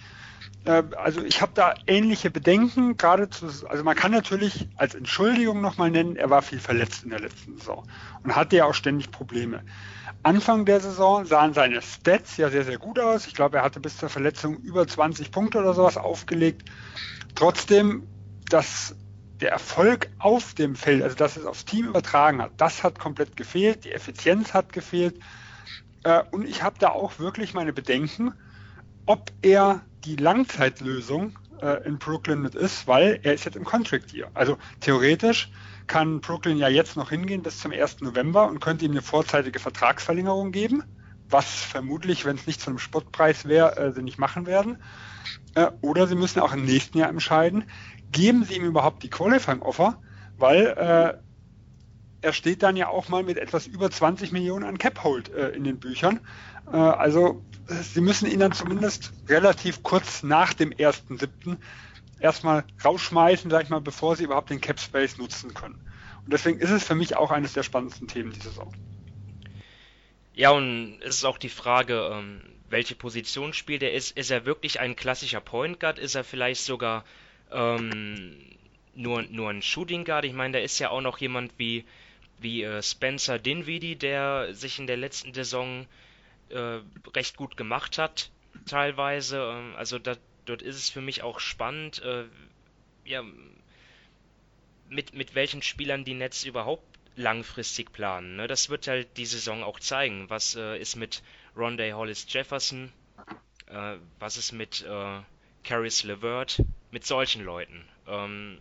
Äh, 0.65 0.83
also 0.97 1.23
ich 1.23 1.41
habe 1.41 1.53
da 1.55 1.75
ähnliche 1.87 2.31
Bedenken, 2.31 2.97
gerade 2.97 3.29
zu, 3.31 3.47
also 3.69 3.85
man 3.85 3.97
kann 3.97 4.13
natürlich 4.13 4.69
als 4.77 4.95
Entschuldigung 4.95 5.61
nochmal 5.61 5.91
nennen, 5.91 6.17
er 6.17 6.31
war 6.31 6.43
viel 6.43 6.61
verletzt 6.61 7.05
in 7.05 7.11
der 7.11 7.21
letzten 7.21 7.59
Saison 7.59 7.87
und 8.23 8.37
hatte 8.37 8.57
ja 8.57 8.65
auch 8.67 8.75
ständig 8.75 9.11
Probleme. 9.11 9.63
Anfang 10.23 10.65
der 10.65 10.81
Saison 10.81 11.25
sahen 11.25 11.55
seine 11.55 11.81
Stats 11.81 12.37
ja 12.37 12.51
sehr, 12.51 12.65
sehr 12.65 12.79
gut 12.79 12.99
aus. 12.99 13.27
Ich 13.27 13.35
glaube, 13.35 13.59
er 13.59 13.63
hatte 13.63 13.81
bis 13.81 13.99
zur 13.99 14.09
Verletzung 14.09 14.57
über 14.57 14.87
20 14.87 15.31
Punkte 15.31 15.59
oder 15.59 15.75
sowas 15.75 15.97
aufgelegt. 15.97 16.69
Trotzdem, 17.35 18.07
dass 18.51 18.97
der 19.41 19.53
Erfolg 19.53 20.11
auf 20.19 20.55
dem 20.55 20.75
Feld, 20.75 21.03
also 21.03 21.17
dass 21.17 21.37
es 21.37 21.47
aufs 21.47 21.65
Team 21.65 21.87
übertragen 21.87 22.43
hat, 22.43 22.53
das 22.57 22.83
hat 22.83 22.99
komplett 22.99 23.37
gefehlt. 23.37 23.85
Die 23.85 23.93
Effizienz 23.93 24.55
hat 24.55 24.73
gefehlt. 24.73 25.19
Äh, 26.05 26.23
und 26.31 26.47
ich 26.47 26.63
habe 26.63 26.77
da 26.79 26.91
auch 26.91 27.19
wirklich 27.19 27.55
meine 27.55 27.73
Bedenken, 27.73 28.35
ob 29.07 29.31
er 29.43 29.83
die 30.05 30.17
Langzeitlösung 30.17 31.39
äh, 31.63 31.87
in 31.87 31.99
Brooklyn 31.99 32.41
mit 32.41 32.55
ist, 32.55 32.87
weil 32.87 33.21
er 33.23 33.35
ist 33.35 33.45
jetzt 33.45 33.57
im 33.57 33.65
Contract 33.65 34.11
hier. 34.11 34.31
Also 34.35 34.59
theoretisch 34.81 35.51
kann 35.87 36.21
Brooklyn 36.21 36.59
ja 36.59 36.69
jetzt 36.69 36.97
noch 36.97 37.11
hingehen 37.11 37.43
bis 37.43 37.59
zum 37.61 37.73
1. 37.73 38.01
November 38.01 38.49
und 38.49 38.61
könnte 38.61 38.85
ihm 38.85 38.93
eine 38.93 39.03
vorzeitige 39.03 39.59
Vertragsverlängerung 39.59 40.53
geben, 40.53 40.85
was 41.31 41.47
vermutlich, 41.47 42.25
wenn 42.25 42.37
es 42.37 42.47
nicht 42.47 42.61
zu 42.61 42.71
einem 42.71 42.79
Spottpreis 42.79 43.47
wäre, 43.47 43.77
äh, 43.77 43.93
sie 43.93 44.03
nicht 44.03 44.19
machen 44.19 44.47
werden. 44.47 44.79
Äh, 45.55 45.71
oder 45.81 46.07
sie 46.07 46.15
müssen 46.15 46.41
auch 46.41 46.53
im 46.53 46.65
nächsten 46.65 46.99
Jahr 46.99 47.09
entscheiden, 47.09 47.65
geben 48.13 48.45
sie 48.45 48.57
ihm 48.57 48.65
überhaupt 48.65 49.03
die 49.03 49.11
Qualifying 49.11 49.63
Offer, 49.63 50.01
weil 50.37 50.67
äh, 50.67 51.19
er 52.21 52.33
steht 52.33 52.63
dann 52.63 52.77
ja 52.77 52.89
auch 52.89 53.09
mal 53.09 53.23
mit 53.23 53.39
etwas 53.39 53.67
über 53.67 53.91
20 53.91 54.33
Millionen 54.33 54.65
an 54.65 54.79
Cap 54.79 55.03
Hold 55.05 55.33
äh, 55.33 55.51
in 55.51 55.65
den 55.65 55.79
Büchern. 55.79 56.21
Äh, 56.73 56.77
also 56.77 57.43
sie 57.69 58.01
müssen 58.01 58.31
ihn 58.31 58.41
dann 58.41 58.53
zumindest 58.53 59.13
relativ 59.29 59.83
kurz 59.83 60.23
nach 60.23 60.55
dem 60.55 60.71
1.7. 60.71 61.57
erstmal 62.19 62.65
rausschmeißen, 62.85 63.51
sag 63.51 63.65
ich 63.65 63.71
mal, 63.71 63.81
bevor 63.81 64.17
sie 64.17 64.25
überhaupt 64.25 64.51
den 64.51 64.61
Cap 64.61 64.81
Space 64.81 65.19
nutzen 65.19 65.55
können. 65.55 65.81
Und 66.25 66.33
deswegen 66.33 66.59
ist 66.59 66.71
es 66.71 66.85
für 66.85 66.95
mich 66.95 67.17
auch 67.17 67.31
eines 67.31 67.53
der 67.53 67.63
spannendsten 67.63 68.09
Themen 68.09 68.33
dieser 68.33 68.51
Saison. 68.51 68.73
Ja, 70.35 70.51
und 70.51 71.01
es 71.03 71.17
ist 71.17 71.25
auch 71.25 71.39
die 71.39 71.49
Frage, 71.49 72.11
ähm, 72.13 72.41
welche 72.71 72.95
Position 72.95 73.53
spielt 73.53 73.83
er? 73.83 73.93
Ist, 73.93 74.17
ist 74.17 74.31
er 74.31 74.45
wirklich 74.45 74.79
ein 74.79 74.95
klassischer 74.95 75.41
Point 75.41 75.81
Guard? 75.81 75.99
Ist 75.99 76.15
er 76.15 76.25
vielleicht 76.25 76.63
sogar 76.63 77.05
ähm, 77.51 78.37
nur, 78.95 79.23
nur 79.23 79.51
ein 79.51 79.63
Shooting 79.63 80.05
Guard? 80.05 80.25
Ich 80.25 80.33
meine, 80.33 80.59
da 80.59 80.65
ist 80.65 80.79
ja 80.79 80.91
auch 80.91 81.01
noch 81.01 81.19
jemand 81.19 81.53
wie, 81.59 81.85
wie 82.39 82.63
äh, 82.63 82.83
Spencer 82.83 83.39
Dinwiddie, 83.39 83.97
der 83.97 84.55
sich 84.55 84.79
in 84.79 84.87
der 84.87 84.97
letzten 84.97 85.35
Saison 85.35 85.87
äh, 86.51 86.81
recht 87.15 87.37
gut 87.37 87.57
gemacht 87.57 87.99
hat, 87.99 88.31
teilweise. 88.67 89.53
Ähm, 89.53 89.75
also 89.77 89.99
da, 89.99 90.17
dort 90.47 90.63
ist 90.63 90.77
es 90.77 90.91
für 90.91 91.01
mich 91.01 91.23
auch 91.23 91.41
spannend, 91.41 92.03
äh, 92.03 92.25
ja, 93.05 93.23
mit, 94.89 95.15
mit 95.15 95.35
welchen 95.35 95.63
Spielern 95.63 96.05
die 96.05 96.15
Nets 96.15 96.45
überhaupt 96.45 96.99
langfristig 97.17 97.93
planen. 97.93 98.37
Ne? 98.37 98.47
Das 98.47 98.71
wird 98.71 98.87
halt 98.87 99.17
die 99.17 99.27
Saison 99.27 99.63
auch 99.63 99.81
zeigen. 99.81 100.31
Was 100.31 100.55
äh, 100.55 100.79
ist 100.79 100.97
mit 100.97 101.23
Rondé 101.57 101.93
Hollis 101.93 102.27
Jefferson? 102.29 102.93
Äh, 103.67 103.97
was 104.19 104.37
ist 104.37 104.53
mit 104.53 104.83
äh, 104.83 105.21
Caris 105.65 106.05
LeVert? 106.05 106.63
Mit 106.91 107.05
solchen 107.05 107.45
Leuten. 107.45 107.85
Ähm, 108.07 108.59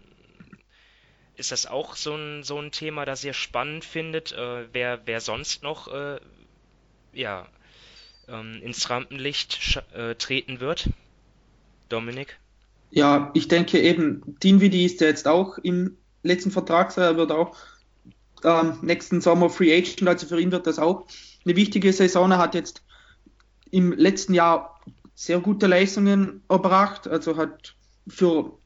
ist 1.35 1.51
das 1.51 1.65
auch 1.65 1.95
so 1.95 2.15
ein, 2.15 2.43
so 2.43 2.59
ein 2.59 2.71
Thema, 2.71 3.05
das 3.05 3.23
ihr 3.23 3.33
spannend 3.33 3.85
findet? 3.85 4.33
Äh, 4.33 4.67
wer, 4.73 5.01
wer 5.05 5.21
sonst 5.21 5.63
noch 5.63 5.87
äh, 5.87 6.19
ja, 7.13 7.47
ähm, 8.27 8.59
ins 8.61 8.89
Rampenlicht 8.89 9.81
äh, 9.93 10.15
treten 10.15 10.59
wird? 10.59 10.89
Dominik? 11.89 12.39
Ja, 12.89 13.31
ich 13.33 13.47
denke 13.47 13.79
eben, 13.79 14.21
Dinwiddie 14.43 14.85
ist 14.85 15.01
ja 15.01 15.07
jetzt 15.07 15.27
auch 15.27 15.57
im 15.59 15.97
letzten 16.23 16.51
Vertrag, 16.51 16.95
er 16.97 17.17
wird 17.17 17.31
auch 17.31 17.55
ähm, 18.43 18.79
nächsten 18.81 19.21
Sommer 19.21 19.49
Free 19.49 19.75
Agent, 19.75 20.07
also 20.07 20.27
für 20.27 20.39
ihn 20.39 20.51
wird 20.51 20.67
das 20.67 20.79
auch 20.79 21.07
eine 21.45 21.55
wichtige 21.55 21.91
Saison. 21.93 22.31
Er 22.31 22.37
hat 22.37 22.55
jetzt 22.55 22.83
im 23.71 23.91
letzten 23.93 24.33
Jahr 24.33 24.79
sehr 25.15 25.39
gute 25.39 25.67
Leistungen 25.67 26.43
erbracht, 26.49 27.07
also 27.07 27.37
hat 27.37 27.75
für, 28.07 28.57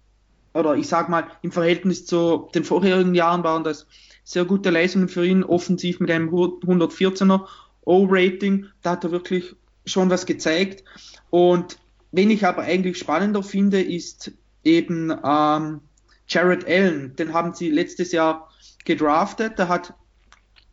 oder 0.53 0.75
ich 0.75 0.87
sag 0.87 1.09
mal, 1.09 1.27
im 1.41 1.51
Verhältnis 1.51 2.05
zu 2.05 2.49
den 2.53 2.63
vorherigen 2.63 3.15
Jahren 3.15 3.43
waren 3.43 3.63
das 3.63 3.87
sehr 4.23 4.45
gute 4.45 4.69
Leistungen 4.69 5.09
für 5.09 5.25
ihn, 5.25 5.43
offensiv 5.43 5.99
mit 5.99 6.11
einem 6.11 6.29
114er 6.29 7.47
O-Rating. 7.81 8.67
Da 8.81 8.91
hat 8.91 9.03
er 9.03 9.11
wirklich 9.11 9.55
schon 9.85 10.09
was 10.09 10.25
gezeigt. 10.25 10.83
Und 11.29 11.79
wen 12.11 12.29
ich 12.29 12.45
aber 12.45 12.63
eigentlich 12.63 12.99
spannender 12.99 13.43
finde, 13.43 13.81
ist 13.81 14.31
eben 14.63 15.11
ähm, 15.23 15.81
Jared 16.27 16.65
Allen. 16.67 17.15
Den 17.15 17.33
haben 17.33 17.53
sie 17.53 17.69
letztes 17.69 18.11
Jahr 18.11 18.49
gedraftet. 18.85 19.57
Der 19.57 19.67
hat 19.67 19.93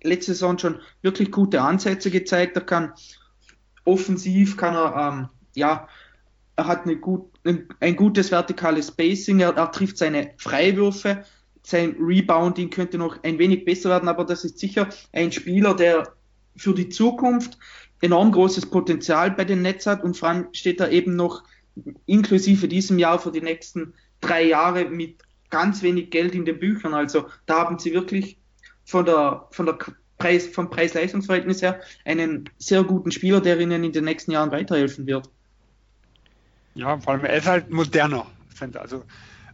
letzte 0.02 0.32
Saison 0.32 0.58
schon 0.58 0.80
wirklich 1.02 1.30
gute 1.32 1.62
Ansätze 1.62 2.10
gezeigt. 2.10 2.56
Er 2.56 2.64
kann 2.64 2.92
offensiv, 3.84 4.56
kann 4.56 4.74
er, 4.74 4.94
ähm, 4.96 5.28
ja, 5.54 5.88
er 6.58 6.66
hat 6.66 6.84
eine 6.84 6.96
gut, 6.96 7.30
ein, 7.44 7.96
gutes 7.96 8.32
vertikales 8.32 8.88
Spacing, 8.88 9.38
er, 9.38 9.56
er 9.56 9.70
trifft 9.70 9.96
seine 9.96 10.32
Freiwürfe, 10.38 11.24
sein 11.62 11.94
Rebounding 12.00 12.70
könnte 12.70 12.98
noch 12.98 13.22
ein 13.22 13.38
wenig 13.38 13.64
besser 13.64 13.90
werden, 13.90 14.08
aber 14.08 14.24
das 14.24 14.44
ist 14.44 14.58
sicher 14.58 14.88
ein 15.12 15.30
Spieler, 15.30 15.74
der 15.74 16.12
für 16.56 16.74
die 16.74 16.88
Zukunft 16.88 17.58
enorm 18.00 18.32
großes 18.32 18.66
Potenzial 18.66 19.30
bei 19.30 19.44
den 19.44 19.62
Nets 19.62 19.86
hat 19.86 20.02
und 20.02 20.16
vor 20.16 20.30
allem 20.30 20.48
steht 20.52 20.80
er 20.80 20.90
eben 20.90 21.14
noch 21.14 21.44
inklusive 22.06 22.66
diesem 22.66 22.98
Jahr 22.98 23.20
für 23.20 23.30
die 23.30 23.40
nächsten 23.40 23.94
drei 24.20 24.42
Jahre 24.42 24.86
mit 24.86 25.22
ganz 25.50 25.82
wenig 25.82 26.10
Geld 26.10 26.34
in 26.34 26.44
den 26.44 26.58
Büchern. 26.58 26.92
Also 26.92 27.26
da 27.46 27.60
haben 27.60 27.78
sie 27.78 27.92
wirklich 27.92 28.38
von 28.84 29.04
der, 29.04 29.46
von 29.52 29.66
der 29.66 29.78
Preis, 30.18 30.48
vom 30.48 30.70
Preis-Leistungsverhältnis 30.70 31.62
her 31.62 31.80
einen 32.04 32.50
sehr 32.58 32.82
guten 32.82 33.12
Spieler, 33.12 33.40
der 33.40 33.60
ihnen 33.60 33.84
in 33.84 33.92
den 33.92 34.04
nächsten 34.04 34.32
Jahren 34.32 34.50
weiterhelfen 34.50 35.06
wird. 35.06 35.30
Ja, 36.78 36.98
vor 37.00 37.12
allem 37.12 37.24
er 37.24 37.36
ist 37.36 37.46
halt 37.46 37.70
moderner 37.70 38.26
Center. 38.54 38.80
Also 38.80 39.04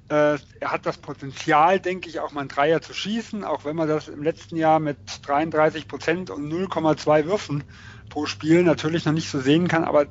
äh, 0.09 0.39
er 0.61 0.73
hat 0.73 0.87
das 0.87 0.99
Potenzial, 0.99 1.81
denke 1.81 2.09
ich, 2.11 2.21
auch 2.21 2.33
mal 2.33 2.41
einen 2.43 2.49
Dreier 2.51 2.83
zu 2.83 2.95
schießen, 2.95 3.45
auch 3.45 3.65
wenn 3.65 3.77
man 3.77 3.89
das 3.89 4.09
im 4.09 4.23
letzten 4.23 4.57
Jahr 4.57 4.81
mit 4.81 5.21
33 5.27 5.89
Prozent 5.89 6.31
und 6.31 6.49
0,2 6.49 7.27
Würfen 7.27 7.65
pro 8.11 8.27
Spiel 8.27 8.65
natürlich 8.65 9.07
noch 9.07 9.15
nicht 9.15 9.31
so 9.31 9.41
sehen 9.41 9.69
kann, 9.69 9.85
aber 9.85 10.09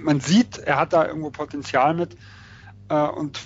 man 0.00 0.20
sieht, 0.20 0.58
er 0.58 0.78
hat 0.78 0.92
da 0.92 1.06
irgendwo 1.06 1.30
Potenzial 1.30 1.94
mit 1.94 2.16
äh, 2.88 2.94
und 3.08 3.40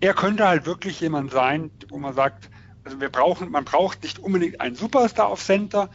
er 0.00 0.14
könnte 0.14 0.46
halt 0.48 0.66
wirklich 0.66 1.00
jemand 1.00 1.30
sein, 1.32 1.70
wo 1.90 1.98
man 1.98 2.14
sagt, 2.14 2.50
Also 2.84 3.00
wir 3.00 3.10
brauchen, 3.10 3.50
man 3.50 3.64
braucht 3.64 4.02
nicht 4.02 4.18
unbedingt 4.18 4.60
einen 4.60 4.76
Superstar 4.76 5.28
auf 5.28 5.42
Center, 5.44 5.90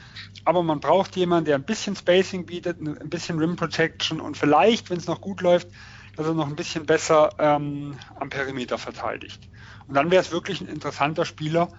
aber 0.46 0.64
man 0.64 0.80
braucht 0.82 1.16
jemanden, 1.16 1.46
der 1.46 1.56
ein 1.56 1.66
bisschen 1.66 1.96
Spacing 1.96 2.46
bietet, 2.46 2.82
ein 2.82 3.10
bisschen 3.10 3.40
Rim 3.40 3.56
Protection 3.56 4.22
und 4.22 4.38
vielleicht, 4.38 4.90
wenn 4.90 4.98
es 4.98 5.08
noch 5.08 5.22
gut 5.22 5.42
läuft, 5.42 5.70
er 6.18 6.34
noch 6.34 6.48
ein 6.48 6.56
bisschen 6.56 6.86
besser 6.86 7.32
ähm, 7.40 7.98
am 8.20 8.30
Perimeter 8.30 8.78
verteidigt. 8.78 9.50
Und 9.88 9.96
dann 9.96 10.12
wäre 10.12 10.22
es 10.22 10.32
wirklich 10.32 10.62
ein 10.62 10.68
interessanter 10.68 11.26
Spieler, 11.26 11.70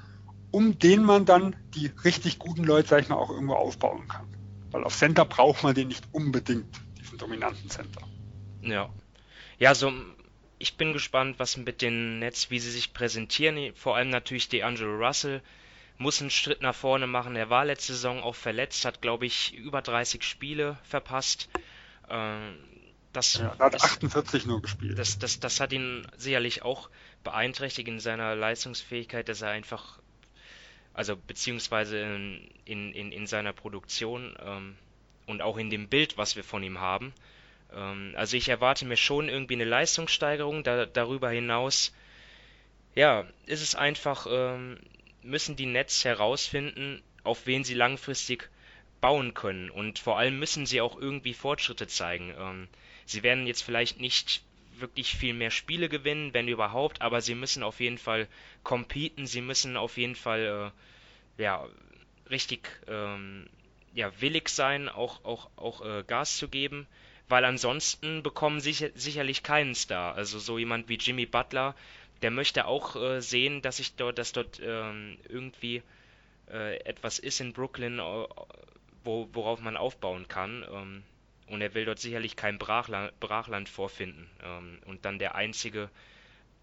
um 0.51 0.79
den 0.79 1.03
man 1.03 1.25
dann 1.25 1.57
die 1.75 1.91
richtig 2.05 2.39
guten 2.39 2.65
Leute, 2.65 2.89
sag 2.89 3.03
ich 3.03 3.09
mal, 3.09 3.17
auch 3.17 3.31
irgendwo 3.31 3.55
aufbauen 3.55 4.07
kann. 4.09 4.27
Weil 4.71 4.85
auf 4.85 4.97
Center 4.97 5.25
braucht 5.25 5.63
man 5.63 5.75
den 5.75 5.89
nicht 5.89 6.05
unbedingt, 6.13 6.81
diesen 7.01 7.19
dominanten 7.19 7.71
Center. 7.71 8.03
Ja. 8.63 8.89
Ja, 9.59 9.75
so 9.75 9.93
ich 10.59 10.77
bin 10.77 10.93
gespannt, 10.93 11.39
was 11.39 11.57
mit 11.57 11.83
den 11.83 12.19
Nets, 12.21 12.51
wie 12.51 12.59
sie 12.59 12.71
sich 12.71 12.93
präsentieren. 12.93 13.75
Vor 13.75 13.97
allem 13.97 14.11
natürlich 14.11 14.49
DeAngelo 14.49 14.97
Russell 14.97 15.43
muss 15.99 16.21
einen 16.21 16.31
Schritt 16.31 16.63
nach 16.63 16.75
vorne 16.75 17.07
machen. 17.07 17.37
Er 17.37 17.51
war 17.51 17.65
letzte 17.65 17.93
Saison 17.93 18.23
auch 18.23 18.35
verletzt, 18.35 18.85
hat 18.85 19.03
glaube 19.03 19.27
ich 19.27 19.55
über 19.55 19.83
30 19.83 20.23
Spiele 20.23 20.79
verpasst. 20.83 21.49
Ähm, 22.09 22.57
das, 23.15 23.35
ja, 23.35 23.55
er 23.59 23.67
hat 23.67 23.83
48 23.83 24.41
das, 24.41 24.47
nur 24.47 24.61
gespielt. 24.61 24.99
Das, 24.99 25.19
das, 25.19 25.41
das 25.41 25.61
hat 25.61 25.73
ihn 25.73 26.07
sicherlich 26.17 26.63
auch 26.63 26.91
beeinträchtigt 27.23 27.89
in 27.89 28.01
seiner 28.01 28.35
Leistungsfähigkeit, 28.35 29.29
dass 29.29 29.43
er 29.43 29.51
einfach, 29.51 30.01
also 30.93 31.17
beziehungsweise 31.17 32.01
in, 32.01 32.93
in, 32.93 33.13
in 33.13 33.27
seiner 33.27 33.53
Produktion 33.53 34.37
ähm, 34.41 34.77
und 35.27 35.43
auch 35.43 35.57
in 35.57 35.71
dem 35.71 35.89
Bild, 35.89 36.19
was 36.19 36.37
wir 36.37 36.45
von 36.45 36.63
ihm 36.63 36.81
haben. 36.81 37.15
Ähm, 37.73 38.15
also 38.17 38.37
ich 38.37 38.49
erwarte 38.49 38.85
mir 38.85 38.97
schon 38.97 39.29
irgendwie 39.29 39.55
eine 39.55 39.65
Leistungssteigerung. 39.65 40.65
Da, 40.65 40.87
darüber 40.87 41.31
hinaus, 41.31 41.95
ja, 42.95 43.25
ist 43.47 43.63
es 43.63 43.75
einfach, 43.75 44.27
ähm, 44.29 44.79
müssen 45.23 45.57
die 45.57 45.67
Nets 45.67 46.05
herausfinden, 46.05 47.03
auf 47.23 47.47
wen 47.47 47.65
sie 47.65 47.75
langfristig 47.75 48.51
bauen 49.01 49.35
können. 49.35 49.71
Und 49.71 49.99
vor 49.99 50.19
allem 50.19 50.39
müssen 50.39 50.67
sie 50.67 50.81
auch 50.81 50.99
irgendwie 50.99 51.35
Fortschritte 51.35 51.87
zeigen. 51.87 52.35
Sie 53.07 53.23
werden 53.23 53.47
jetzt 53.47 53.63
vielleicht 53.63 54.01
nicht 54.01 54.43
wirklich 54.77 55.15
viel 55.15 55.35
mehr 55.35 55.51
Spiele 55.51 55.89
gewinnen, 55.89 56.35
wenn 56.35 56.49
überhaupt, 56.49 57.03
aber 57.03 57.21
sie 57.21 57.35
müssen 57.35 57.63
auf 57.63 57.81
jeden 57.81 57.99
Fall 57.99 58.29
competen, 58.63 59.27
sie 59.27 59.41
müssen 59.41 59.77
auf 59.77 59.97
jeden 59.97 60.17
Fall 60.17 60.73
äh, 61.39 61.43
ja 61.43 61.67
richtig 62.31 62.69
ähm, 62.89 63.47
ja 63.95 64.11
willig 64.21 64.49
sein, 64.49 64.89
auch 64.89 65.25
auch 65.25 65.51
auch 65.57 65.85
äh, 65.85 66.03
Gas 66.07 66.37
zu 66.37 66.49
geben, 66.49 66.87
weil 67.29 67.45
ansonsten 67.45 68.23
bekommen 68.23 68.61
sie 68.61 68.73
sicherlich 68.73 69.43
keinen 69.43 69.75
Star. 69.75 70.15
Also 70.15 70.39
so 70.39 70.59
jemand 70.59 70.89
wie 70.89 70.97
Jimmy 70.97 71.27
Butler, 71.27 71.75
der 72.23 72.31
möchte 72.31 72.67
auch 72.67 72.97
äh, 72.97 73.21
sehen, 73.21 73.63
dass 73.63 73.79
ich 73.79 73.95
dort, 73.97 74.19
dass 74.19 74.33
dort 74.33 74.61
ähm, 74.63 75.19
irgendwie 75.29 75.83
äh, 76.51 76.77
etwas 76.85 77.19
ist 77.19 77.41
in 77.41 77.53
Brooklyn, 77.53 77.99
äh, 77.99 78.27
wo, 79.05 79.29
worauf 79.33 79.61
man 79.61 79.77
aufbauen 79.77 80.27
kann. 80.29 80.65
Ähm, 80.71 81.03
und 81.47 81.61
er 81.61 81.75
will 81.75 81.85
dort 81.85 81.99
sicherlich 81.99 82.37
kein 82.37 82.59
Brachland, 82.59 83.19
Brachland 83.21 83.69
vorfinden 83.69 84.29
ähm, 84.43 84.79
und 84.87 85.05
dann 85.05 85.19
der 85.19 85.35
einzige 85.35 85.91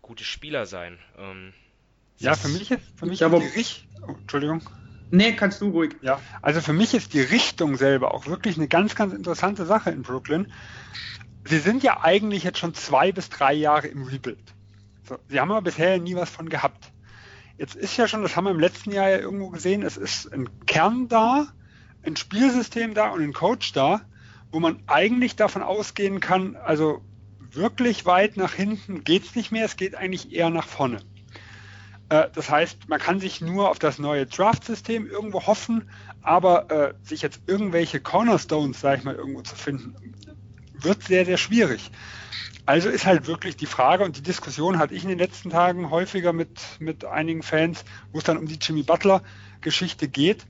gute 0.01 0.23
Spieler 0.23 0.65
sein. 0.65 0.97
Ähm, 1.17 1.53
ja, 2.17 2.35
für 2.35 2.49
mich 2.49 2.71
ist, 2.71 2.81
für 2.95 3.05
mich 3.05 3.23
aber, 3.23 3.39
die 3.39 3.47
Richtung. 3.47 3.87
Oh, 4.07 4.15
Entschuldigung. 4.19 4.61
Nee, 5.11 5.33
kannst 5.33 5.59
du 5.61 5.69
ruhig. 5.69 5.95
Ja, 6.01 6.21
also 6.41 6.61
für 6.61 6.73
mich 6.73 6.93
ist 6.93 7.13
die 7.13 7.21
Richtung 7.21 7.75
selber 7.75 8.13
auch 8.13 8.27
wirklich 8.27 8.57
eine 8.57 8.67
ganz, 8.67 8.95
ganz 8.95 9.13
interessante 9.13 9.65
Sache 9.65 9.91
in 9.91 10.03
Brooklyn. 10.03 10.51
Sie 11.45 11.59
sind 11.59 11.83
ja 11.83 12.01
eigentlich 12.01 12.43
jetzt 12.43 12.59
schon 12.59 12.73
zwei 12.73 13.11
bis 13.11 13.29
drei 13.29 13.53
Jahre 13.53 13.87
im 13.87 14.03
Rebuild. 14.03 14.53
So, 15.03 15.17
sie 15.27 15.39
haben 15.39 15.51
aber 15.51 15.63
bisher 15.63 15.99
nie 15.99 16.15
was 16.15 16.29
von 16.29 16.47
gehabt. 16.47 16.91
Jetzt 17.57 17.75
ist 17.75 17.97
ja 17.97 18.07
schon, 18.07 18.21
das 18.21 18.35
haben 18.35 18.45
wir 18.45 18.51
im 18.51 18.59
letzten 18.59 18.91
Jahr 18.91 19.09
ja 19.09 19.17
irgendwo 19.17 19.49
gesehen, 19.49 19.83
es 19.83 19.97
ist 19.97 20.31
ein 20.31 20.49
Kern 20.65 21.09
da, 21.09 21.47
ein 22.03 22.15
Spielsystem 22.15 22.93
da 22.93 23.09
und 23.09 23.21
ein 23.21 23.33
Coach 23.33 23.73
da, 23.73 24.01
wo 24.51 24.59
man 24.59 24.83
eigentlich 24.87 25.35
davon 25.35 25.61
ausgehen 25.61 26.19
kann, 26.19 26.55
also 26.55 27.01
wirklich 27.39 28.05
weit 28.05 28.37
nach 28.37 28.53
hinten 28.53 29.03
geht 29.03 29.23
es 29.25 29.35
nicht 29.35 29.51
mehr, 29.51 29.65
es 29.65 29.75
geht 29.75 29.95
eigentlich 29.95 30.33
eher 30.33 30.49
nach 30.49 30.67
vorne. 30.67 30.99
Äh, 32.09 32.29
das 32.33 32.49
heißt, 32.49 32.89
man 32.89 32.99
kann 32.99 33.19
sich 33.19 33.41
nur 33.41 33.69
auf 33.69 33.79
das 33.79 33.99
neue 33.99 34.25
Draft-System 34.25 35.07
irgendwo 35.07 35.47
hoffen, 35.47 35.89
aber 36.21 36.69
äh, 36.69 36.93
sich 37.03 37.21
jetzt 37.21 37.41
irgendwelche 37.47 37.99
Cornerstones, 37.99 38.79
sage 38.81 38.99
ich 38.99 39.03
mal, 39.03 39.15
irgendwo 39.15 39.41
zu 39.41 39.55
finden, 39.55 39.95
wird 40.73 41.03
sehr, 41.03 41.25
sehr 41.25 41.37
schwierig. 41.37 41.91
Also 42.65 42.89
ist 42.89 43.05
halt 43.05 43.27
wirklich 43.27 43.57
die 43.57 43.65
Frage, 43.65 44.03
und 44.03 44.17
die 44.17 44.21
Diskussion 44.21 44.77
hatte 44.77 44.93
ich 44.93 45.03
in 45.03 45.09
den 45.09 45.17
letzten 45.17 45.49
Tagen 45.49 45.89
häufiger 45.89 46.31
mit, 46.31 46.59
mit 46.79 47.05
einigen 47.05 47.43
Fans, 47.43 47.83
wo 48.11 48.19
es 48.19 48.23
dann 48.23 48.37
um 48.37 48.45
die 48.45 48.59
Jimmy 48.61 48.83
Butler-Geschichte 48.83 50.07
geht. 50.07 50.45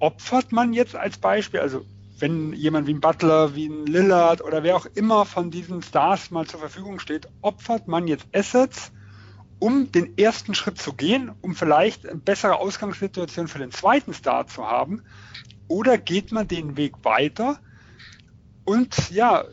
Opfert 0.00 0.52
man 0.52 0.72
jetzt 0.72 0.94
als 0.94 1.18
Beispiel, 1.18 1.60
also 1.60 1.84
wenn 2.18 2.52
jemand 2.52 2.86
wie 2.86 2.94
ein 2.94 3.00
Butler, 3.00 3.54
wie 3.54 3.68
ein 3.68 3.86
Lillard 3.86 4.42
oder 4.42 4.62
wer 4.62 4.76
auch 4.76 4.86
immer 4.86 5.24
von 5.24 5.50
diesen 5.50 5.82
Stars 5.82 6.30
mal 6.30 6.46
zur 6.46 6.60
Verfügung 6.60 6.98
steht, 6.98 7.28
opfert 7.42 7.86
man 7.88 8.08
jetzt 8.08 8.26
Assets, 8.32 8.92
um 9.58 9.90
den 9.92 10.16
ersten 10.18 10.54
Schritt 10.54 10.78
zu 10.78 10.92
gehen, 10.94 11.32
um 11.40 11.54
vielleicht 11.54 12.06
eine 12.06 12.18
bessere 12.18 12.56
Ausgangssituation 12.56 13.48
für 13.48 13.58
den 13.58 13.70
zweiten 13.70 14.12
Star 14.12 14.46
zu 14.46 14.66
haben? 14.66 15.02
Oder 15.68 15.98
geht 15.98 16.32
man 16.32 16.48
den 16.48 16.76
Weg 16.76 17.04
weiter 17.04 17.60
und 18.64 19.10
ja, 19.10 19.44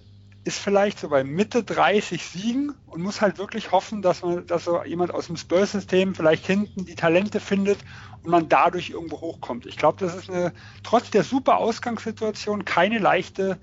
ist 0.45 0.59
vielleicht 0.59 0.99
so 0.99 1.09
bei 1.09 1.23
Mitte 1.23 1.63
30 1.63 2.23
Siegen 2.23 2.75
und 2.85 3.01
muss 3.01 3.19
halt 3.19 3.39
wirklich 3.39 3.71
hoffen, 3.71 4.03
dass 4.03 4.21
man, 4.21 4.45
dass 4.45 4.65
so 4.65 4.83
jemand 4.83 5.11
aus 5.11 5.25
dem 5.25 5.37
Spurs-System 5.37 6.13
vielleicht 6.13 6.45
hinten 6.45 6.85
die 6.85 6.93
Talente 6.93 7.39
findet 7.39 7.79
und 8.21 8.29
man 8.29 8.47
dadurch 8.47 8.91
irgendwo 8.91 9.21
hochkommt. 9.21 9.65
Ich 9.65 9.75
glaube, 9.75 9.97
das 9.99 10.15
ist 10.15 10.29
eine, 10.29 10.53
trotz 10.83 11.09
der 11.09 11.23
super 11.23 11.57
Ausgangssituation 11.57 12.63
keine 12.63 12.99
leichte 12.99 13.57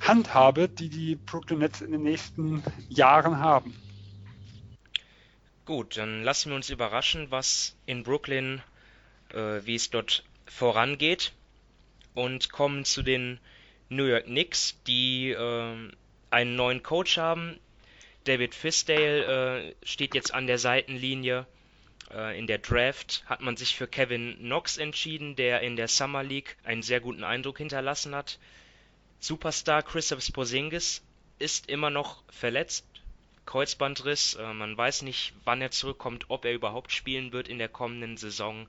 Handhabe, 0.00 0.68
die 0.68 0.88
die 0.88 1.14
Brooklyn 1.14 1.60
Nets 1.60 1.80
in 1.80 1.92
den 1.92 2.02
nächsten 2.02 2.64
Jahren 2.88 3.38
haben. 3.38 3.72
Gut, 5.64 5.96
dann 5.96 6.24
lassen 6.24 6.50
wir 6.50 6.56
uns 6.56 6.70
überraschen, 6.70 7.30
was 7.30 7.76
in 7.86 8.02
Brooklyn, 8.02 8.62
äh, 9.32 9.60
wie 9.64 9.76
es 9.76 9.90
dort 9.90 10.24
vorangeht 10.44 11.32
und 12.14 12.50
kommen 12.50 12.84
zu 12.84 13.04
den 13.04 13.38
New 13.88 14.04
York 14.04 14.24
Knicks, 14.24 14.76
die 14.88 15.30
äh, 15.30 15.90
einen 16.30 16.56
neuen 16.56 16.82
Coach 16.82 17.18
haben. 17.18 17.58
David 18.24 18.54
Fisdale 18.54 19.70
äh, 19.70 19.74
steht 19.84 20.14
jetzt 20.14 20.34
an 20.34 20.46
der 20.46 20.58
Seitenlinie. 20.58 21.46
Äh, 22.12 22.38
in 22.38 22.46
der 22.46 22.58
Draft 22.58 23.22
hat 23.26 23.40
man 23.40 23.56
sich 23.56 23.76
für 23.76 23.86
Kevin 23.86 24.36
Knox 24.38 24.78
entschieden, 24.78 25.36
der 25.36 25.60
in 25.60 25.76
der 25.76 25.88
Summer 25.88 26.22
League 26.22 26.56
einen 26.64 26.82
sehr 26.82 27.00
guten 27.00 27.24
Eindruck 27.24 27.58
hinterlassen 27.58 28.14
hat. 28.14 28.38
Superstar 29.20 29.82
Christoph 29.82 30.32
Porzingis 30.32 31.02
ist 31.38 31.68
immer 31.68 31.90
noch 31.90 32.22
verletzt. 32.30 32.86
Kreuzbandriss. 33.46 34.34
Äh, 34.34 34.52
man 34.52 34.76
weiß 34.76 35.02
nicht, 35.02 35.32
wann 35.44 35.62
er 35.62 35.70
zurückkommt, 35.70 36.26
ob 36.28 36.44
er 36.44 36.52
überhaupt 36.52 36.92
spielen 36.92 37.32
wird 37.32 37.48
in 37.48 37.58
der 37.58 37.68
kommenden 37.68 38.16
Saison. 38.16 38.66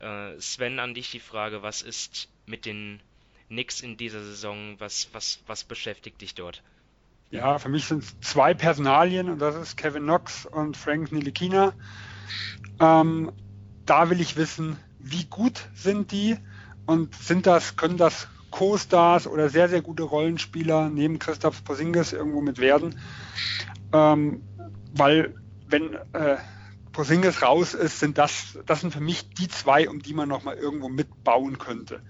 Äh, 0.00 0.40
Sven, 0.40 0.78
an 0.78 0.94
dich 0.94 1.10
die 1.10 1.20
Frage, 1.20 1.62
was 1.62 1.82
ist 1.82 2.28
mit 2.46 2.64
den 2.64 3.00
Knicks 3.48 3.80
in 3.80 3.96
dieser 3.96 4.24
Saison? 4.24 4.80
Was, 4.80 5.08
was, 5.12 5.42
was 5.46 5.64
beschäftigt 5.64 6.20
dich 6.20 6.34
dort? 6.34 6.62
Ja, 7.30 7.58
für 7.58 7.68
mich 7.68 7.86
sind 7.86 8.04
es 8.04 8.20
zwei 8.20 8.54
Personalien 8.54 9.28
und 9.28 9.40
das 9.40 9.56
ist 9.56 9.76
Kevin 9.76 10.04
Knox 10.04 10.46
und 10.46 10.76
Frank 10.76 11.10
Nilikina. 11.10 11.72
Ähm, 12.80 13.32
da 13.86 14.10
will 14.10 14.20
ich 14.20 14.36
wissen, 14.36 14.76
wie 14.98 15.24
gut 15.24 15.68
sind 15.74 16.12
die 16.12 16.36
und 16.86 17.14
sind 17.14 17.46
das, 17.46 17.76
können 17.76 17.96
das 17.96 18.28
Co-Stars 18.50 19.26
oder 19.26 19.48
sehr, 19.48 19.68
sehr 19.68 19.82
gute 19.82 20.04
Rollenspieler 20.04 20.88
neben 20.88 21.18
Christoph 21.18 21.64
Posingis 21.64 22.12
irgendwo 22.12 22.40
mit 22.40 22.58
werden. 22.58 23.00
Ähm, 23.92 24.42
weil 24.94 25.34
wenn 25.66 25.94
äh, 26.12 26.36
Posingis 26.92 27.42
raus 27.42 27.74
ist, 27.74 27.98
sind 27.98 28.16
das, 28.16 28.58
das 28.66 28.80
sind 28.80 28.92
für 28.92 29.00
mich 29.00 29.28
die 29.30 29.48
zwei, 29.48 29.88
um 29.88 30.00
die 30.00 30.14
man 30.14 30.28
nochmal 30.28 30.56
irgendwo 30.56 30.88
mitbauen 30.88 31.58
könnte. 31.58 32.00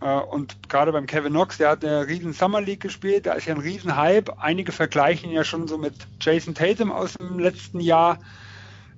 Äh, 0.00 0.18
und 0.18 0.68
gerade 0.68 0.92
beim 0.92 1.06
Kevin 1.06 1.32
Knox, 1.32 1.58
der 1.58 1.70
hat 1.70 1.84
eine 1.84 2.06
riesen 2.06 2.32
Summer 2.32 2.60
League 2.60 2.80
gespielt, 2.80 3.26
da 3.26 3.32
ist 3.34 3.46
ja 3.46 3.54
ein 3.54 3.60
riesen 3.60 3.96
Hype. 3.96 4.38
Einige 4.38 4.72
vergleichen 4.72 5.30
ihn 5.30 5.36
ja 5.36 5.44
schon 5.44 5.68
so 5.68 5.78
mit 5.78 5.94
Jason 6.20 6.54
Tatum 6.54 6.92
aus 6.92 7.14
dem 7.14 7.38
letzten 7.38 7.80
Jahr. 7.80 8.18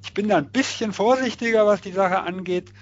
Ich 0.02 0.14
bin 0.14 0.28
da 0.28 0.37
ein 0.37 0.50
bisschen 0.50 0.92
vorsichtiger, 0.92 1.66
was 1.66 1.80
die 1.80 1.92
Sache 1.92 2.20
angeht. 2.20 2.72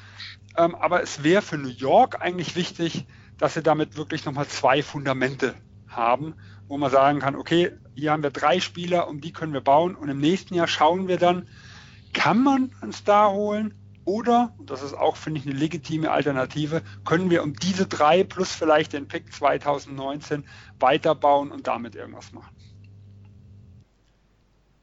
Ähm, 0.57 0.75
aber 0.75 1.03
es 1.03 1.25
wäre 1.25 1.43
für 1.43 1.59
New 1.59 1.69
York 1.69 2.21
eigentlich 2.21 2.55
wichtig, 2.57 3.07
dass 3.39 3.55
sie 3.55 3.63
damit 3.63 3.97
wirklich 3.97 4.25
nochmal 4.25 4.47
zwei 4.47 4.83
Fundamente 4.83 5.55
haben, 5.89 6.35
wo 6.69 6.79
man 6.79 6.91
sagen 6.91 7.21
kann, 7.21 7.35
okay, 7.35 7.73
hier 7.95 8.13
haben 8.13 8.23
wir 8.23 8.31
drei 8.31 8.61
Spieler, 8.61 9.09
um 9.09 9.21
die 9.21 9.33
können 9.33 9.53
wir 9.53 9.61
bauen. 9.61 9.95
Und 9.95 10.09
im 10.09 10.19
nächsten 10.19 10.55
Jahr 10.55 10.67
schauen 10.67 11.09
wir 11.09 11.19
dann, 11.19 11.49
kann 12.13 12.43
man 12.43 12.71
einen 12.81 12.93
Star 12.93 13.33
holen 13.33 13.75
oder, 14.05 14.55
und 14.59 14.71
das 14.71 14.83
ist 14.83 14.95
auch, 14.95 15.17
finde 15.17 15.41
ich, 15.41 15.47
eine 15.47 15.55
legitime 15.55 16.11
Alternative, 16.11 16.83
können 17.05 17.31
wir 17.31 17.43
um 17.43 17.55
diese 17.55 17.87
drei 17.87 18.25
plus 18.25 18.53
vielleicht 18.53 18.93
den 18.93 19.09
Pick 19.09 19.33
2019 19.33 20.45
weiterbauen 20.79 21.51
und 21.51 21.67
damit 21.67 21.95
irgendwas 21.95 22.33
machen. 22.33 22.55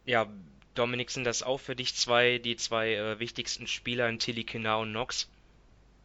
Ja, 0.06 0.28
Dominik, 0.74 1.12
sind 1.12 1.26
das 1.26 1.44
auch 1.44 1.60
für 1.60 1.76
dich 1.76 1.96
zwei, 1.96 2.38
die 2.38 2.56
zwei 2.56 2.96
äh, 2.96 3.20
wichtigsten 3.20 3.68
Spieler 3.68 4.10
in 4.10 4.20
Tilikina 4.20 4.78
und 4.78 4.92
Nox? 4.92 5.30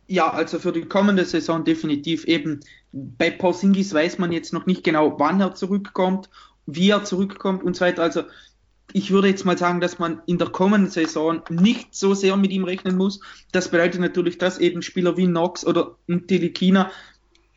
Ja, 0.09 0.31
also 0.31 0.59
für 0.59 0.73
die 0.73 0.85
kommende 0.85 1.25
Saison 1.25 1.65
definitiv 1.65 2.25
eben. 2.25 2.61
Bei 2.93 3.31
Porzingis 3.31 3.93
weiß 3.93 4.19
man 4.19 4.33
jetzt 4.33 4.53
noch 4.53 4.67
nicht 4.67 4.85
genau, 4.85 5.19
wann 5.19 5.41
er 5.41 5.55
zurückkommt, 5.55 6.31
wie 6.67 6.91
er 6.91 7.05
zurückkommt 7.05 7.63
und 7.63 7.77
so 7.77 7.85
weiter. 7.85 8.03
Also 8.03 8.23
ich 8.97 9.11
würde 9.11 9.29
jetzt 9.29 9.45
mal 9.45 9.59
sagen, 9.59 9.83
dass 9.83 9.99
man 9.99 10.23
in 10.25 10.39
der 10.39 10.49
kommenden 10.49 10.91
Saison 10.91 11.43
nicht 11.51 11.95
so 11.95 12.15
sehr 12.15 12.35
mit 12.39 12.51
ihm 12.51 12.65
rechnen 12.65 12.97
muss. 12.97 13.21
Das 13.53 13.71
bedeutet 13.71 14.01
natürlich, 14.01 14.39
dass 14.39 14.57
eben 14.57 14.81
Spieler 14.81 15.19
wie 15.19 15.27
Knox 15.27 15.67
oder 15.67 15.99
Telikina 16.27 16.91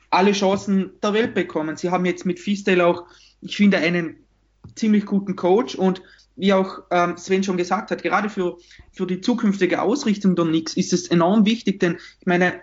alle 0.10 0.34
Chancen 0.34 0.92
der 1.02 1.14
Welt 1.14 1.34
bekommen. 1.36 1.78
Sie 1.78 1.92
haben 1.92 2.04
jetzt 2.04 2.26
mit 2.26 2.42
Fistel 2.42 2.82
auch, 2.82 3.06
ich 3.40 3.56
finde, 3.56 3.78
einen 3.78 4.18
ziemlich 4.76 5.06
guten 5.06 5.38
Coach 5.38 5.76
und 5.76 6.02
wie 6.36 6.52
auch 6.52 6.80
ähm, 6.92 7.16
Sven 7.16 7.46
schon 7.46 7.56
gesagt 7.56 7.90
hat, 7.90 8.04
gerade 8.04 8.30
für, 8.30 8.58
für 8.92 9.08
die 9.08 9.22
zukünftige 9.22 9.82
Ausrichtung 9.82 10.36
der 10.36 10.44
Knicks 10.44 10.74
ist 10.74 10.92
es 10.92 11.08
enorm 11.08 11.46
wichtig, 11.46 11.80
denn 11.80 12.00
ich 12.20 12.26
meine, 12.26 12.60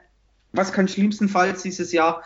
was 0.52 0.74
kann 0.74 0.86
schlimmstenfalls 0.86 1.62
dieses 1.62 1.92
Jahr 1.92 2.22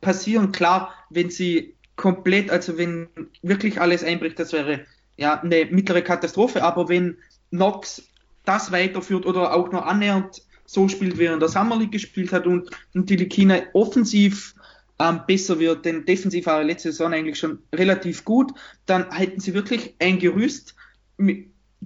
passieren? 0.00 0.52
Klar, 0.52 0.94
wenn 1.10 1.28
sie 1.28 1.76
komplett, 1.96 2.50
also 2.50 2.78
wenn 2.78 3.08
wirklich 3.42 3.78
alles 3.78 4.02
einbricht, 4.02 4.38
das 4.38 4.54
wäre 4.54 4.86
ja 5.16 5.40
eine 5.40 5.66
mittlere 5.66 6.02
Katastrophe, 6.02 6.62
aber 6.62 6.88
wenn 6.88 7.16
Knox 7.50 8.02
das 8.44 8.72
weiterführt 8.72 9.26
oder 9.26 9.54
auch 9.54 9.70
nur 9.70 9.86
annähernd 9.86 10.42
so 10.66 10.88
spielt, 10.88 11.18
wie 11.18 11.24
er 11.24 11.34
in 11.34 11.40
der 11.40 11.48
Summer 11.48 11.76
League 11.76 11.92
gespielt 11.92 12.32
hat 12.32 12.46
und, 12.46 12.70
und 12.94 13.10
die 13.10 13.16
Likina 13.16 13.58
offensiv 13.72 14.54
ähm, 14.98 15.20
besser 15.26 15.58
wird, 15.58 15.84
denn 15.84 16.04
defensiv 16.06 16.46
war 16.46 16.58
er 16.58 16.64
letzte 16.64 16.92
Saison 16.92 17.12
eigentlich 17.12 17.38
schon 17.38 17.58
relativ 17.74 18.24
gut, 18.24 18.52
dann 18.86 19.10
hätten 19.12 19.40
sie 19.40 19.54
wirklich 19.54 19.94
ein 19.98 20.18
Gerüst 20.18 20.74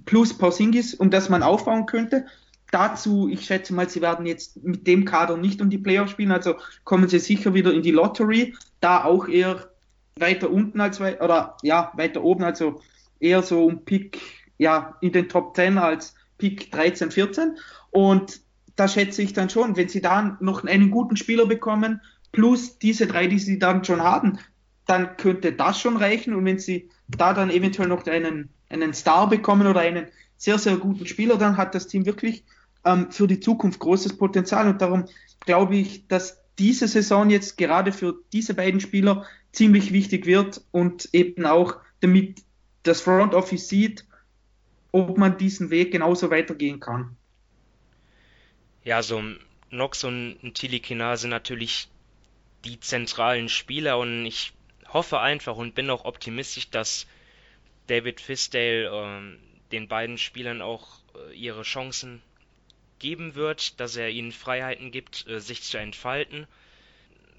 plus 0.05 0.37
Pausingis, 0.37 0.93
um 0.93 1.09
das 1.09 1.29
man 1.29 1.43
aufbauen 1.43 1.85
könnte. 1.85 2.25
Dazu, 2.71 3.29
ich 3.29 3.45
schätze 3.45 3.73
mal, 3.73 3.89
sie 3.89 4.01
werden 4.01 4.25
jetzt 4.25 4.63
mit 4.63 4.87
dem 4.87 5.05
Kader 5.05 5.37
nicht 5.37 5.61
um 5.61 5.69
die 5.69 5.77
Playoffs 5.77 6.11
spielen, 6.11 6.31
also 6.31 6.55
kommen 6.83 7.07
sie 7.07 7.19
sicher 7.19 7.53
wieder 7.53 7.73
in 7.73 7.81
die 7.81 7.91
Lottery, 7.91 8.55
da 8.81 9.03
auch 9.03 9.27
eher 9.27 9.71
weiter 10.17 10.49
unten 10.49 10.81
als 10.81 10.99
oder 10.99 11.57
ja, 11.61 11.91
weiter 11.95 12.23
oben, 12.23 12.43
also 12.43 12.81
eher 13.19 13.41
so 13.43 13.65
um 13.65 13.83
Pick, 13.85 14.19
ja, 14.57 14.97
in 15.01 15.11
den 15.11 15.29
Top 15.29 15.55
10 15.55 15.77
als 15.77 16.15
Pick 16.37 16.71
13, 16.71 17.11
14. 17.11 17.57
Und 17.91 18.41
da 18.75 18.87
schätze 18.87 19.21
ich 19.21 19.33
dann 19.33 19.49
schon, 19.49 19.75
wenn 19.75 19.89
sie 19.89 20.01
da 20.01 20.37
noch 20.39 20.63
einen 20.63 20.91
guten 20.91 21.17
Spieler 21.17 21.45
bekommen, 21.45 22.01
plus 22.31 22.77
diese 22.79 23.07
drei, 23.07 23.27
die 23.27 23.39
sie 23.39 23.59
dann 23.59 23.83
schon 23.83 24.01
haben, 24.01 24.39
dann 24.85 25.17
könnte 25.17 25.51
das 25.51 25.79
schon 25.79 25.97
reichen. 25.97 26.35
Und 26.35 26.45
wenn 26.45 26.59
sie 26.59 26.89
da 27.07 27.33
dann 27.33 27.49
eventuell 27.49 27.87
noch 27.87 28.05
einen, 28.05 28.49
einen 28.69 28.93
Star 28.93 29.27
bekommen 29.29 29.67
oder 29.67 29.81
einen 29.81 30.07
sehr, 30.37 30.59
sehr 30.59 30.77
guten 30.77 31.07
Spieler, 31.07 31.37
dann 31.37 31.57
hat 31.57 31.73
das 31.73 31.87
Team 31.87 32.05
wirklich 32.05 32.43
ähm, 32.85 33.11
für 33.11 33.27
die 33.27 33.39
Zukunft 33.39 33.79
großes 33.79 34.17
Potenzial. 34.17 34.67
Und 34.67 34.81
darum 34.81 35.05
glaube 35.39 35.75
ich, 35.75 36.07
dass 36.07 36.39
diese 36.59 36.87
Saison 36.87 37.29
jetzt 37.29 37.57
gerade 37.57 37.91
für 37.91 38.15
diese 38.33 38.53
beiden 38.53 38.79
Spieler 38.79 39.25
ziemlich 39.51 39.91
wichtig 39.91 40.25
wird 40.25 40.63
und 40.71 41.09
eben 41.13 41.45
auch 41.45 41.77
damit 41.99 42.43
das 42.87 43.01
Front 43.01 43.33
Office 43.33 43.67
sieht, 43.67 44.05
ob 44.91 45.17
man 45.17 45.37
diesen 45.37 45.69
Weg 45.69 45.91
genauso 45.91 46.29
weitergehen 46.31 46.79
kann. 46.79 47.15
Ja, 48.83 49.03
so 49.03 49.21
Nox 49.69 50.03
und 50.03 50.53
Tilikina 50.53 51.17
sind 51.17 51.29
natürlich 51.29 51.89
die 52.63 52.79
zentralen 52.79 53.49
Spieler 53.49 53.97
und 53.97 54.25
ich 54.25 54.53
hoffe 54.87 55.19
einfach 55.19 55.57
und 55.57 55.75
bin 55.75 55.89
auch 55.89 56.05
optimistisch, 56.05 56.69
dass 56.69 57.05
David 57.87 58.21
Fisdale 58.21 58.85
äh, 58.85 59.37
den 59.71 59.87
beiden 59.87 60.17
Spielern 60.17 60.61
auch 60.61 60.99
äh, 61.15 61.33
ihre 61.35 61.63
Chancen 61.63 62.21
geben 62.99 63.35
wird, 63.35 63.79
dass 63.79 63.95
er 63.95 64.09
ihnen 64.09 64.31
Freiheiten 64.31 64.91
gibt, 64.91 65.27
äh, 65.27 65.39
sich 65.39 65.63
zu 65.63 65.77
entfalten. 65.77 66.47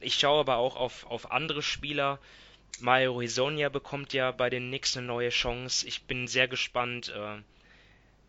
Ich 0.01 0.15
schaue 0.15 0.41
aber 0.41 0.57
auch 0.57 0.77
auf, 0.77 1.07
auf 1.07 1.33
andere 1.33 1.63
Spieler. 1.63 2.19
Mario 2.81 3.21
Hisonia 3.21 3.69
bekommt 3.69 4.13
ja 4.13 4.31
bei 4.31 4.51
den 4.51 4.69
Knicks 4.69 4.97
eine 4.97 5.07
neue 5.07 5.31
Chance. 5.31 5.87
Ich 5.87 6.05
bin 6.05 6.29
sehr 6.29 6.49
gespannt, 6.49 7.09
äh, 7.09 7.43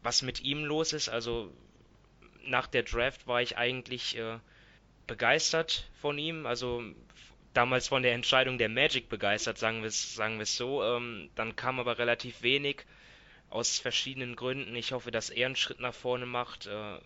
was 0.02 0.22
mit 0.22 0.42
ihm 0.42 0.64
los 0.64 0.94
ist. 0.94 1.10
Also 1.10 1.54
nach 2.46 2.68
der 2.68 2.84
Draft 2.84 3.28
war 3.28 3.42
ich 3.42 3.58
eigentlich 3.58 4.18
äh, 4.18 4.40
begeistert 5.08 5.88
von 6.02 6.18
ihm. 6.18 6.46
Also 6.46 6.84
damals 7.54 7.88
von 7.88 8.04
der 8.04 8.14
Entscheidung 8.14 8.58
der 8.58 8.70
Magic 8.70 9.10
begeistert, 9.10 9.58
sagen 9.58 9.82
wir 9.82 9.88
es 9.88 10.16
sagen 10.16 10.44
so. 10.46 10.84
Ähm, 10.84 11.30
dann 11.36 11.56
kam 11.56 11.80
aber 11.80 11.98
relativ 11.98 12.42
wenig 12.42 12.86
aus 13.50 13.80
verschiedenen 13.80 14.36
Gründen. 14.36 14.76
Ich 14.76 14.92
hoffe, 14.92 15.12
dass 15.12 15.30
er 15.30 15.48
einen 15.48 15.56
Schritt 15.56 15.80
nach 15.80 15.94
vorne 15.94 16.26
macht. 16.26 16.68
Äh, 16.68 17.00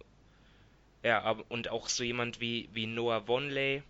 ja, 1.04 1.30
und 1.50 1.70
auch 1.70 1.90
so 1.90 2.04
jemand 2.04 2.40
wie, 2.40 2.70
wie 2.74 2.88
Noah 2.88 3.28
Vonley. 3.28 3.84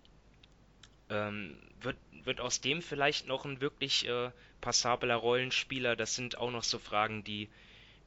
Ähm, 1.09 1.57
wird, 1.83 1.97
wird 2.23 2.39
aus 2.39 2.61
dem 2.61 2.81
vielleicht 2.81 3.27
noch 3.27 3.45
ein 3.45 3.61
wirklich 3.61 4.07
äh, 4.07 4.31
passabler 4.61 5.15
Rollenspieler? 5.15 5.95
Das 5.95 6.15
sind 6.15 6.37
auch 6.37 6.51
noch 6.51 6.63
so 6.63 6.79
Fragen, 6.79 7.23
die, 7.23 7.49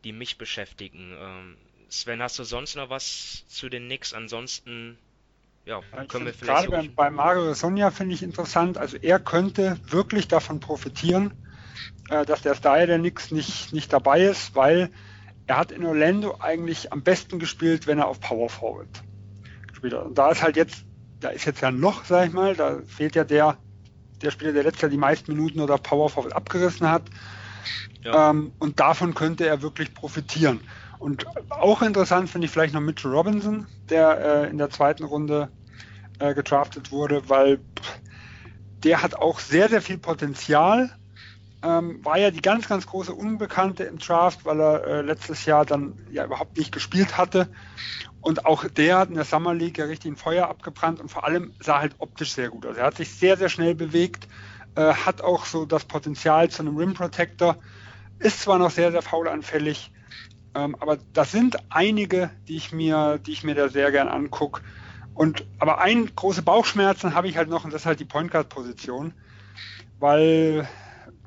die 0.04 0.12
mich 0.12 0.38
beschäftigen. 0.38 1.16
Ähm, 1.18 1.56
Sven, 1.88 2.22
hast 2.22 2.38
du 2.38 2.44
sonst 2.44 2.76
noch 2.76 2.90
was 2.90 3.44
zu 3.48 3.68
den 3.68 3.86
Knicks? 3.86 4.12
Ansonsten 4.12 4.98
ja, 5.64 5.80
können 6.08 6.26
wir 6.26 6.34
vielleicht. 6.34 6.68
Gerade 6.68 6.88
bei, 6.90 7.10
Mario 7.10 7.52
Sonja 7.54 7.90
finde 7.90 8.14
ich 8.14 8.22
interessant. 8.22 8.78
Also 8.78 8.96
er 8.96 9.18
könnte 9.18 9.78
wirklich 9.88 10.28
davon 10.28 10.60
profitieren, 10.60 11.32
äh, 12.08 12.24
dass 12.24 12.42
der 12.42 12.54
Style 12.54 12.86
der 12.86 12.98
Knicks 12.98 13.32
nicht, 13.32 13.72
nicht 13.72 13.92
dabei 13.92 14.22
ist, 14.22 14.54
weil 14.54 14.90
er 15.46 15.58
hat 15.58 15.72
in 15.72 15.84
Orlando 15.84 16.36
eigentlich 16.40 16.92
am 16.92 17.02
besten 17.02 17.38
gespielt, 17.38 17.86
wenn 17.86 17.98
er 17.98 18.08
auf 18.08 18.20
Power 18.20 18.48
Forward 18.48 19.02
gespielt 19.68 19.94
hat. 19.94 20.04
Und 20.04 20.18
da 20.18 20.30
ist 20.30 20.42
halt 20.42 20.56
jetzt, 20.56 20.84
da 21.20 21.28
ist 21.30 21.44
jetzt 21.44 21.60
ja 21.60 21.68
ein 21.68 21.78
Loch, 21.78 22.04
sag 22.04 22.28
ich 22.28 22.32
mal, 22.32 22.54
da 22.54 22.80
fehlt 22.86 23.14
ja 23.14 23.24
der, 23.24 23.58
der 24.22 24.30
Spieler, 24.30 24.52
der 24.52 24.64
letztes 24.64 24.82
Jahr 24.82 24.90
die 24.90 24.96
meisten 24.96 25.32
Minuten 25.32 25.60
oder 25.60 25.78
Power 25.78 26.08
Forward 26.08 26.34
abgerissen 26.34 26.90
hat. 26.90 27.02
Ja. 28.02 28.30
Ähm, 28.30 28.52
und 28.58 28.78
davon 28.80 29.14
könnte 29.14 29.46
er 29.46 29.62
wirklich 29.62 29.92
profitieren. 29.94 30.60
Und 30.98 31.26
auch 31.50 31.82
interessant 31.82 32.30
finde 32.30 32.46
ich 32.46 32.50
vielleicht 32.50 32.74
noch 32.74 32.80
Mitchell 32.80 33.12
Robinson, 33.12 33.66
der 33.90 34.44
äh, 34.44 34.50
in 34.50 34.58
der 34.58 34.70
zweiten 34.70 35.04
Runde 35.04 35.50
äh, 36.18 36.34
gedraftet 36.34 36.90
wurde, 36.90 37.28
weil 37.28 37.58
der 38.84 39.02
hat 39.02 39.14
auch 39.16 39.40
sehr, 39.40 39.68
sehr 39.68 39.82
viel 39.82 39.98
Potenzial. 39.98 40.90
Ähm, 41.62 42.04
war 42.04 42.18
ja 42.18 42.30
die 42.30 42.40
ganz, 42.40 42.68
ganz 42.68 42.86
große 42.86 43.12
Unbekannte 43.12 43.84
im 43.84 43.98
Draft, 43.98 44.44
weil 44.44 44.60
er 44.60 44.84
äh, 44.84 45.02
letztes 45.02 45.44
Jahr 45.46 45.66
dann 45.66 45.94
ja 46.10 46.24
überhaupt 46.24 46.56
nicht 46.56 46.72
gespielt 46.72 47.18
hatte. 47.18 47.48
Und 48.26 48.44
auch 48.44 48.64
der 48.64 48.98
hat 48.98 49.08
in 49.08 49.14
der 49.14 49.24
Summer 49.24 49.54
League 49.54 49.78
ja 49.78 49.84
richtig 49.84 50.10
ein 50.10 50.16
Feuer 50.16 50.48
abgebrannt 50.48 50.98
und 50.98 51.08
vor 51.08 51.24
allem 51.24 51.52
sah 51.60 51.78
halt 51.78 51.94
optisch 51.98 52.32
sehr 52.32 52.48
gut 52.48 52.66
aus. 52.66 52.76
Er 52.76 52.86
hat 52.86 52.96
sich 52.96 53.14
sehr, 53.14 53.36
sehr 53.36 53.48
schnell 53.48 53.76
bewegt, 53.76 54.26
äh, 54.74 54.94
hat 54.94 55.22
auch 55.22 55.44
so 55.44 55.64
das 55.64 55.84
Potenzial 55.84 56.50
zu 56.50 56.62
einem 56.62 56.76
Rim 56.76 56.92
Protector, 56.94 57.56
ist 58.18 58.40
zwar 58.40 58.58
noch 58.58 58.72
sehr, 58.72 58.90
sehr 58.90 59.02
faulanfällig, 59.02 59.92
ähm, 60.56 60.74
aber 60.80 60.98
das 61.12 61.30
sind 61.30 61.56
einige, 61.68 62.30
die 62.48 62.56
ich 62.56 62.72
mir, 62.72 63.20
die 63.24 63.30
ich 63.30 63.44
mir 63.44 63.54
da 63.54 63.68
sehr 63.68 63.92
gern 63.92 64.08
angucke. 64.08 64.60
Und 65.14 65.46
aber 65.60 65.80
ein 65.80 66.10
große 66.16 66.42
Bauchschmerzen 66.42 67.14
habe 67.14 67.28
ich 67.28 67.36
halt 67.36 67.48
noch 67.48 67.64
und 67.64 67.72
das 67.72 67.82
ist 67.82 67.86
halt 67.86 68.00
die 68.00 68.06
Point 68.06 68.32
Guard 68.32 68.48
Position, 68.48 69.14
weil 70.00 70.68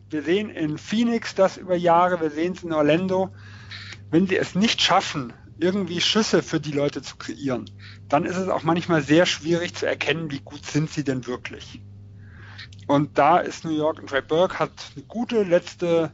wir 0.09 0.21
sehen 0.21 0.49
in 0.49 0.77
Phoenix 0.77 1.33
das 1.33 1.55
über 1.55 1.77
Jahre, 1.77 2.19
wir 2.19 2.29
sehen 2.29 2.55
es 2.57 2.63
in 2.63 2.73
Orlando, 2.73 3.29
wenn 4.12 4.27
sie 4.27 4.35
es 4.35 4.53
nicht 4.53 4.81
schaffen, 4.81 5.31
irgendwie 5.60 6.02
Schüsse 6.02 6.41
für 6.41 6.60
die 6.60 6.72
Leute 6.72 7.02
zu 7.02 7.17
kreieren, 7.17 7.69
dann 8.08 8.26
ist 8.26 8.38
es 8.38 8.50
auch 8.50 8.63
manchmal 8.63 9.02
sehr 9.02 9.26
schwierig 9.26 9.76
zu 9.76 9.86
erkennen, 9.86 10.32
wie 10.32 10.39
gut 10.39 10.65
sind 10.65 10.89
sie 10.89 11.04
denn 11.04 11.28
wirklich. 11.28 11.82
Und 12.88 13.17
da 13.17 13.38
ist 13.38 13.65
New 13.65 13.76
York 13.76 14.00
und 14.00 14.10
Trey 14.10 14.22
Burke 14.22 14.58
hat 14.60 14.72
eine 14.95 15.06
gute 15.06 15.43
letzte 15.43 16.12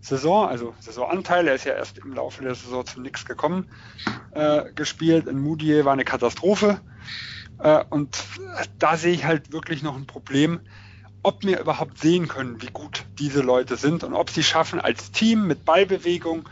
Saison, 0.00 0.48
also 0.48 0.74
Saisonanteil, 0.80 1.46
er 1.46 1.54
ist 1.54 1.64
ja 1.64 1.74
erst 1.74 1.98
im 1.98 2.12
Laufe 2.12 2.42
der 2.42 2.54
Saison 2.54 2.84
zu 2.84 3.00
nichts 3.00 3.24
gekommen, 3.24 3.68
äh, 4.32 4.72
gespielt. 4.72 5.26
In 5.26 5.40
Moody 5.40 5.84
war 5.84 5.92
eine 5.92 6.04
Katastrophe. 6.04 6.80
Äh, 7.58 7.84
und 7.90 8.24
da 8.78 8.96
sehe 8.96 9.12
ich 9.12 9.24
halt 9.24 9.52
wirklich 9.52 9.82
noch 9.82 9.96
ein 9.96 10.06
Problem, 10.06 10.60
ob 11.22 11.44
wir 11.44 11.60
überhaupt 11.60 11.98
sehen 11.98 12.26
können, 12.26 12.60
wie 12.60 12.70
gut 12.72 13.04
diese 13.18 13.42
Leute 13.42 13.76
sind 13.76 14.02
und 14.02 14.14
ob 14.14 14.30
sie 14.30 14.42
schaffen, 14.42 14.80
als 14.80 15.12
Team 15.12 15.46
mit 15.46 15.64
Ballbewegung 15.64 16.48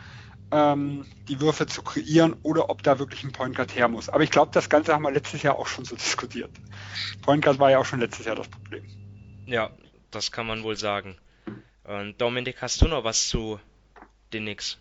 ähm, 0.53 1.07
die 1.29 1.41
Würfe 1.41 1.67
zu 1.67 1.83
kreieren 1.83 2.37
oder 2.43 2.71
ob 2.71 2.83
da 2.83 2.99
wirklich 2.99 3.25
ein 3.25 3.33
Point 3.33 3.57
Guard 3.57 3.75
her 3.77 3.89
muss. 3.89 4.09
Aber 4.09 4.23
ich 4.23 4.31
glaube, 4.31 4.51
das 4.53 4.69
Ganze 4.69 4.93
haben 4.93 5.03
wir 5.03 5.11
letztes 5.11 5.43
Jahr 5.43 5.59
auch 5.59 5.67
schon 5.67 5.85
so 5.85 5.97
diskutiert. 5.97 6.51
Point 7.23 7.45
Guard 7.45 7.59
war 7.59 7.71
ja 7.71 7.79
auch 7.79 7.85
schon 7.85 8.01
letztes 8.01 8.27
Jahr 8.27 8.37
das 8.37 8.49
Problem. 8.49 8.85
Ja, 9.47 9.71
das 10.11 10.33
kann 10.33 10.47
man 10.47 10.63
wohl 10.63 10.77
sagen. 10.77 11.17
Und 11.85 12.21
Dominik, 12.21 12.63
hast 12.63 12.81
du 12.83 12.89
noch 12.89 13.05
was 13.05 13.29
zu 13.29 13.59
den 14.33 14.45
Knicks? 14.45 14.79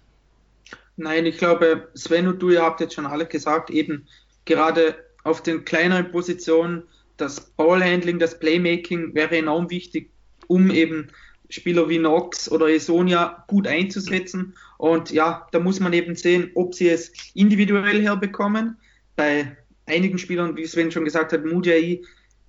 Nein, 0.96 1.26
ich 1.26 1.38
glaube, 1.38 1.90
Sven 1.94 2.28
und 2.28 2.42
du, 2.42 2.50
ihr 2.50 2.62
habt 2.62 2.82
jetzt 2.82 2.94
schon 2.94 3.06
alle 3.06 3.26
gesagt, 3.26 3.70
eben 3.70 4.08
gerade 4.46 4.96
auf 5.24 5.42
den 5.42 5.66
kleineren 5.66 6.12
Positionen, 6.12 6.84
das 7.18 7.40
Ballhandling, 7.52 8.20
das 8.20 8.40
Playmaking 8.40 9.14
wäre 9.16 9.38
enorm 9.38 9.70
wichtig, 9.70 10.12
um 10.48 10.72
eben 10.72 11.10
Spieler 11.50 11.90
wie 11.90 11.98
Knox 11.98 12.50
oder 12.52 12.70
Esonia 12.70 13.44
gut 13.48 13.68
einzusetzen. 13.68 14.56
Und 14.78 15.12
ja, 15.12 15.48
da 15.52 15.60
muss 15.60 15.80
man 15.80 15.94
eben 15.94 16.16
sehen, 16.16 16.52
ob 16.56 16.76
sie 16.76 16.90
es 16.90 17.12
individuell 17.34 18.02
herbekommen. 18.02 18.78
Bei 19.16 19.58
einigen 19.86 20.18
Spielern, 20.18 20.56
wie 20.56 20.66
Sven 20.66 20.92
schon 20.92 21.06
gesagt 21.06 21.34
hat, 21.34 21.44
Mujai, 21.46 22.02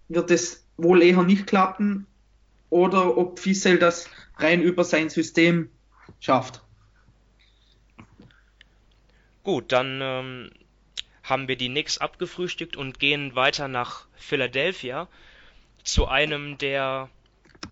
wird 0.08 0.30
es 0.30 0.66
wohl 0.76 1.02
eher 1.02 1.22
nicht 1.22 1.46
klappen. 1.46 2.06
Oder 2.68 3.16
ob 3.16 3.38
Fissel 3.40 3.78
das 3.78 4.08
rein 4.36 4.62
über 4.62 4.84
sein 4.84 5.08
System 5.08 5.70
schafft. 6.20 6.62
Gut, 9.42 9.72
dann 9.72 10.00
ähm, 10.02 10.50
haben 11.22 11.48
wir 11.48 11.56
die 11.56 11.68
Knicks 11.68 11.98
abgefrühstückt 11.98 12.76
und 12.76 13.00
gehen 13.00 13.34
weiter 13.34 13.66
nach 13.66 14.06
Philadelphia 14.14 15.08
zu 15.82 16.06
einem 16.06 16.58
der 16.58 17.08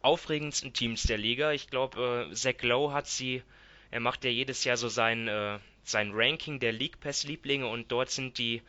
aufregendsten 0.02 0.72
Teams 0.72 1.02
der 1.02 1.18
Liga. 1.18 1.52
Ich 1.52 1.68
glaube, 1.68 2.28
äh, 2.30 2.34
Zach 2.34 2.62
Lowe 2.62 2.92
hat 2.92 3.06
sie, 3.06 3.42
er 3.90 4.00
macht 4.00 4.24
ja 4.24 4.30
jedes 4.30 4.64
Jahr 4.64 4.76
so 4.76 4.88
sein, 4.88 5.28
äh, 5.28 5.58
sein 5.84 6.10
Ranking 6.12 6.60
der 6.60 6.72
League 6.72 7.00
Pass 7.00 7.24
Lieblinge 7.24 7.66
und 7.66 7.90
dort 7.90 8.10
sind 8.10 8.38
die 8.38 8.62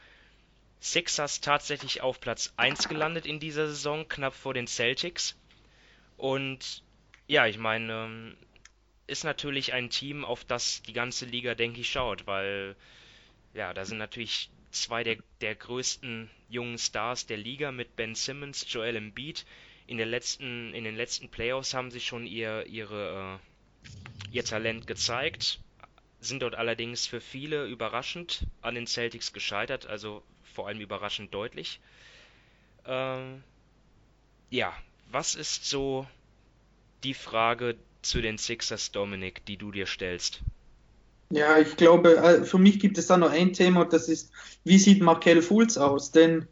Sixers 0.82 1.42
tatsächlich 1.42 2.02
auf 2.02 2.22
Platz 2.22 2.54
1 2.56 2.88
gelandet 2.88 3.26
in 3.26 3.40
dieser 3.40 3.68
Saison, 3.68 4.08
knapp 4.08 4.34
vor 4.34 4.54
den 4.54 4.68
Celtics. 4.68 5.38
Und 6.16 6.84
ja, 7.28 7.48
ich 7.48 7.58
meine, 7.58 7.94
ähm, 7.94 8.38
ist 9.08 9.24
natürlich 9.24 9.74
ein 9.74 9.90
Team, 9.90 10.24
auf 10.24 10.46
das 10.46 10.82
die 10.84 10.94
ganze 10.94 11.26
Liga, 11.26 11.56
denke 11.56 11.82
ich, 11.82 11.90
schaut, 11.90 12.28
weil 12.28 12.76
ja, 13.54 13.74
da 13.74 13.84
sind 13.84 13.98
natürlich 13.98 14.50
zwei 14.72 15.04
der, 15.04 15.18
der 15.42 15.56
größten 15.56 16.30
jungen 16.48 16.78
Stars 16.78 17.26
der 17.26 17.38
Liga 17.38 17.72
mit 17.72 17.96
Ben 17.96 18.16
Simmons, 18.16 18.66
Joel 18.70 18.96
Embiid. 18.96 19.46
In, 19.90 19.98
der 19.98 20.06
letzten, 20.06 20.72
in 20.76 20.84
den 20.84 20.96
letzten 20.96 21.30
Playoffs 21.30 21.74
haben 21.74 21.90
sie 21.90 22.00
schon 22.00 22.28
ihr, 22.28 22.68
ihre, 22.68 23.40
äh, 23.42 24.36
ihr 24.36 24.46
Talent 24.46 24.86
gezeigt, 24.86 25.60
sind 26.22 26.44
dort 26.44 26.54
allerdings 26.54 27.08
für 27.08 27.20
viele 27.20 27.66
überraschend 27.66 28.46
an 28.62 28.76
den 28.76 28.86
Celtics 28.86 29.34
gescheitert, 29.34 29.88
also 29.88 30.22
vor 30.44 30.68
allem 30.68 30.80
überraschend 30.80 31.34
deutlich. 31.34 31.80
Ähm, 32.86 33.44
ja, 34.52 34.72
was 35.10 35.34
ist 35.34 35.66
so 35.66 36.06
die 37.04 37.16
Frage 37.16 37.76
zu 38.04 38.22
den 38.22 38.38
Sixers, 38.38 38.92
Dominik, 38.92 39.44
die 39.48 39.58
du 39.58 39.72
dir 39.72 39.88
stellst? 39.88 40.42
Ja, 41.32 41.58
ich 41.58 41.78
glaube, 41.78 42.16
äh, 42.18 42.44
für 42.44 42.60
mich 42.60 42.80
gibt 42.80 43.00
es 43.00 43.08
da 43.08 43.18
noch 43.18 43.32
ein 43.32 43.54
Thema, 43.54 43.86
das 43.86 44.08
ist, 44.08 44.32
wie 44.64 44.78
sieht 44.78 45.02
Markel 45.02 45.42
Fultz 45.42 45.78
aus? 45.78 46.12
Denn 46.12 46.48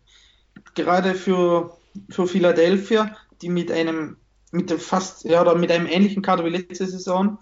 gerade 0.73 1.13
für, 1.13 1.77
für 2.09 2.25
Philadelphia, 2.25 3.15
die 3.41 3.49
mit 3.49 3.71
einem, 3.71 4.17
mit 4.51 4.69
dem 4.69 4.79
fast, 4.79 5.23
ja, 5.25 5.41
oder 5.41 5.55
mit 5.55 5.71
einem 5.71 5.87
ähnlichen 5.87 6.21
Kader 6.21 6.45
wie 6.45 6.49
letzte 6.49 6.87
Saison 6.87 7.39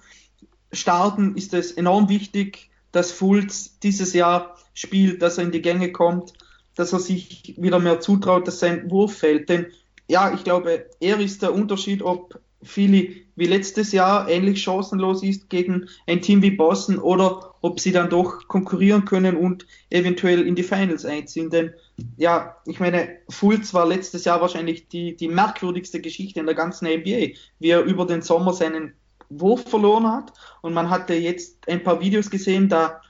starten, 0.72 1.36
ist 1.36 1.54
es 1.54 1.72
enorm 1.72 2.10
wichtig, 2.10 2.70
dass 2.92 3.12
Fultz 3.12 3.80
dieses 3.80 4.14
Jahr 4.14 4.58
spielt, 4.74 5.22
dass 5.22 5.38
er 5.38 5.46
in 5.46 5.52
die 5.52 5.62
Gänge 5.62 5.92
kommt, 5.92 6.34
dass 6.76 6.94
er 6.94 7.00
sich 7.00 7.56
wieder 7.58 7.80
mehr 7.80 8.00
zutraut, 8.00 8.48
dass 8.48 8.60
sein 8.60 8.90
Wurf 8.90 9.18
fällt. 9.18 9.50
Denn 9.50 9.68
ja, 10.08 10.34
ich 10.34 10.44
glaube, 10.44 10.90
er 11.00 11.20
ist 11.20 11.42
der 11.42 11.54
Unterschied, 11.54 12.02
ob 12.02 12.40
Philly 12.66 13.26
wie 13.36 13.48
letztes 13.48 13.92
Jahr 13.92 14.30
ähnlich 14.30 14.64
chancenlos 14.64 15.22
ist 15.22 15.50
gegen 15.50 15.88
ein 16.08 16.22
Team 16.22 16.42
wie 16.42 16.52
Boston 16.52 17.00
oder 17.00 17.56
ob 17.62 17.80
sie 17.80 17.92
dann 17.92 18.10
doch 18.10 18.48
konkurrieren 18.48 19.06
können 19.06 19.36
und 19.36 19.66
eventuell 19.90 20.48
in 20.48 20.56
die 20.56 20.64
Finals 20.64 21.06
einziehen. 21.06 21.50
Denn 21.50 21.74
ja, 22.18 22.56
ich 22.66 22.80
meine, 22.80 23.18
Fultz 23.30 23.74
war 23.74 23.86
letztes 23.86 24.26
Jahr 24.26 24.40
wahrscheinlich 24.42 24.88
die, 24.88 25.16
die 25.16 25.28
merkwürdigste 25.28 26.00
Geschichte 26.00 26.40
in 26.40 26.46
der 26.46 26.56
ganzen 26.56 26.86
NBA, 26.86 27.36
wie 27.60 27.70
er 27.70 27.84
über 27.84 28.06
den 28.06 28.22
Sommer 28.22 28.54
seinen 28.54 28.94
Wurf 29.30 29.64
verloren 29.68 30.08
hat. 30.08 30.32
Und 30.62 30.74
man 30.74 30.90
hatte 30.90 31.14
jetzt 31.14 31.68
ein 31.68 31.84
paar 31.84 32.00
Videos 32.00 32.30
gesehen, 32.30 32.70
da 32.70 33.02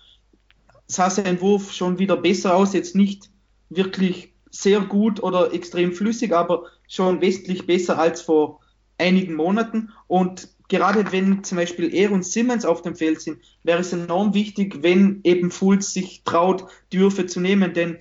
sah 0.87 1.09
sein 1.09 1.41
Wurf 1.41 1.71
schon 1.71 1.99
wieder 1.99 2.17
besser 2.17 2.55
aus, 2.55 2.73
jetzt 2.73 2.95
nicht 2.95 3.29
wirklich 3.69 4.33
sehr 4.49 4.79
gut 4.79 5.21
oder 5.21 5.53
extrem 5.53 5.91
flüssig, 5.91 6.33
aber 6.33 6.65
schon 6.87 7.21
westlich 7.21 7.65
besser 7.65 7.99
als 7.99 8.21
vor 8.21 8.61
einigen 8.97 9.35
Monaten. 9.35 9.91
Und 10.07 10.49
gerade 10.67 11.11
wenn 11.11 11.43
zum 11.43 11.57
Beispiel 11.57 11.93
er 11.93 12.11
und 12.11 12.25
Simmons 12.25 12.65
auf 12.65 12.81
dem 12.81 12.95
Feld 12.95 13.21
sind, 13.21 13.39
wäre 13.63 13.79
es 13.79 13.93
enorm 13.93 14.33
wichtig, 14.33 14.81
wenn 14.81 15.21
eben 15.23 15.51
Fultz 15.51 15.93
sich 15.93 16.23
traut, 16.23 16.65
die 16.91 16.99
Würfe 16.99 17.25
zu 17.25 17.39
nehmen. 17.39 17.73
Denn 17.73 17.97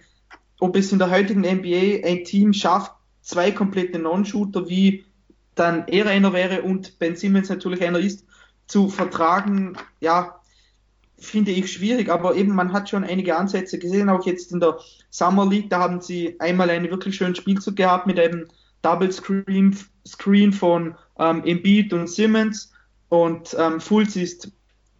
ob 0.61 0.76
es 0.76 0.92
in 0.92 0.98
der 0.98 1.11
heutigen 1.11 1.42
NBA 1.42 2.07
ein 2.07 2.24
Team 2.24 2.52
schafft, 2.52 2.92
zwei 3.22 3.50
komplette 3.50 3.98
Non-Shooter, 3.98 4.68
wie 4.68 5.04
dann 5.54 5.87
er 5.88 6.07
einer 6.07 6.33
wäre 6.33 6.62
und 6.62 6.98
Ben 6.98 7.16
Simmons 7.16 7.48
natürlich 7.48 7.83
einer 7.83 7.98
ist, 7.98 8.24
zu 8.66 8.88
vertragen, 8.88 9.76
ja, 10.00 10.40
finde 11.16 11.52
ich 11.52 11.72
schwierig, 11.72 12.09
aber 12.11 12.35
eben 12.35 12.54
man 12.54 12.72
hat 12.72 12.88
schon 12.88 13.04
einige 13.04 13.37
Ansätze 13.37 13.78
gesehen, 13.78 14.09
auch 14.09 14.26
jetzt 14.26 14.52
in 14.52 14.61
der 14.61 14.78
Summer 15.11 15.48
League, 15.48 15.70
da 15.70 15.80
haben 15.80 16.00
sie 16.00 16.38
einmal 16.40 16.70
einen 16.70 16.90
wirklich 16.90 17.16
schönen 17.16 17.35
Spielzug 17.35 17.76
gehabt 17.76 18.07
mit 18.07 18.18
einem 18.18 18.48
Double 18.85 19.11
Screen, 19.11 19.77
Screen 20.07 20.53
von 20.53 20.94
ähm, 21.18 21.42
Embiid 21.44 21.92
und 21.92 22.09
Simmons 22.09 22.73
und 23.09 23.57
ähm, 23.59 23.81
Fultz 23.81 24.16
ist, 24.16 24.53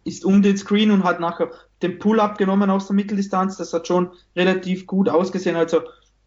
ist 0.03 0.25
um 0.25 0.41
den 0.41 0.57
Screen 0.57 0.91
und 0.91 1.03
hat 1.03 1.19
nachher 1.19 1.51
den 1.81 1.99
Pull-up 1.99 2.37
genommen 2.37 2.69
aus 2.69 2.87
der 2.87 2.95
Mitteldistanz. 2.95 3.57
Das 3.57 3.73
hat 3.73 3.87
schon 3.87 4.11
relativ 4.35 4.87
gut 4.87 5.09
ausgesehen. 5.09 5.55
Also 5.55 5.81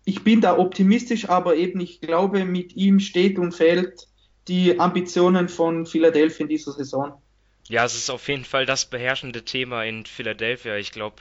ich 0.04 0.22
bin 0.22 0.40
da 0.40 0.56
optimistisch, 0.56 1.28
aber 1.28 1.56
eben 1.56 1.80
ich 1.80 2.00
glaube, 2.00 2.44
mit 2.44 2.76
ihm 2.76 3.00
steht 3.00 3.38
und 3.38 3.52
fällt 3.52 4.06
die 4.46 4.78
Ambitionen 4.78 5.48
von 5.48 5.84
Philadelphia 5.84 6.44
in 6.44 6.48
dieser 6.48 6.72
Saison. 6.72 7.20
Ja, 7.68 7.84
es 7.84 7.94
ist 7.94 8.08
auf 8.08 8.28
jeden 8.28 8.44
Fall 8.44 8.64
das 8.64 8.86
beherrschende 8.86 9.44
Thema 9.44 9.84
in 9.84 10.06
Philadelphia. 10.06 10.76
Ich 10.76 10.92
glaube, 10.92 11.16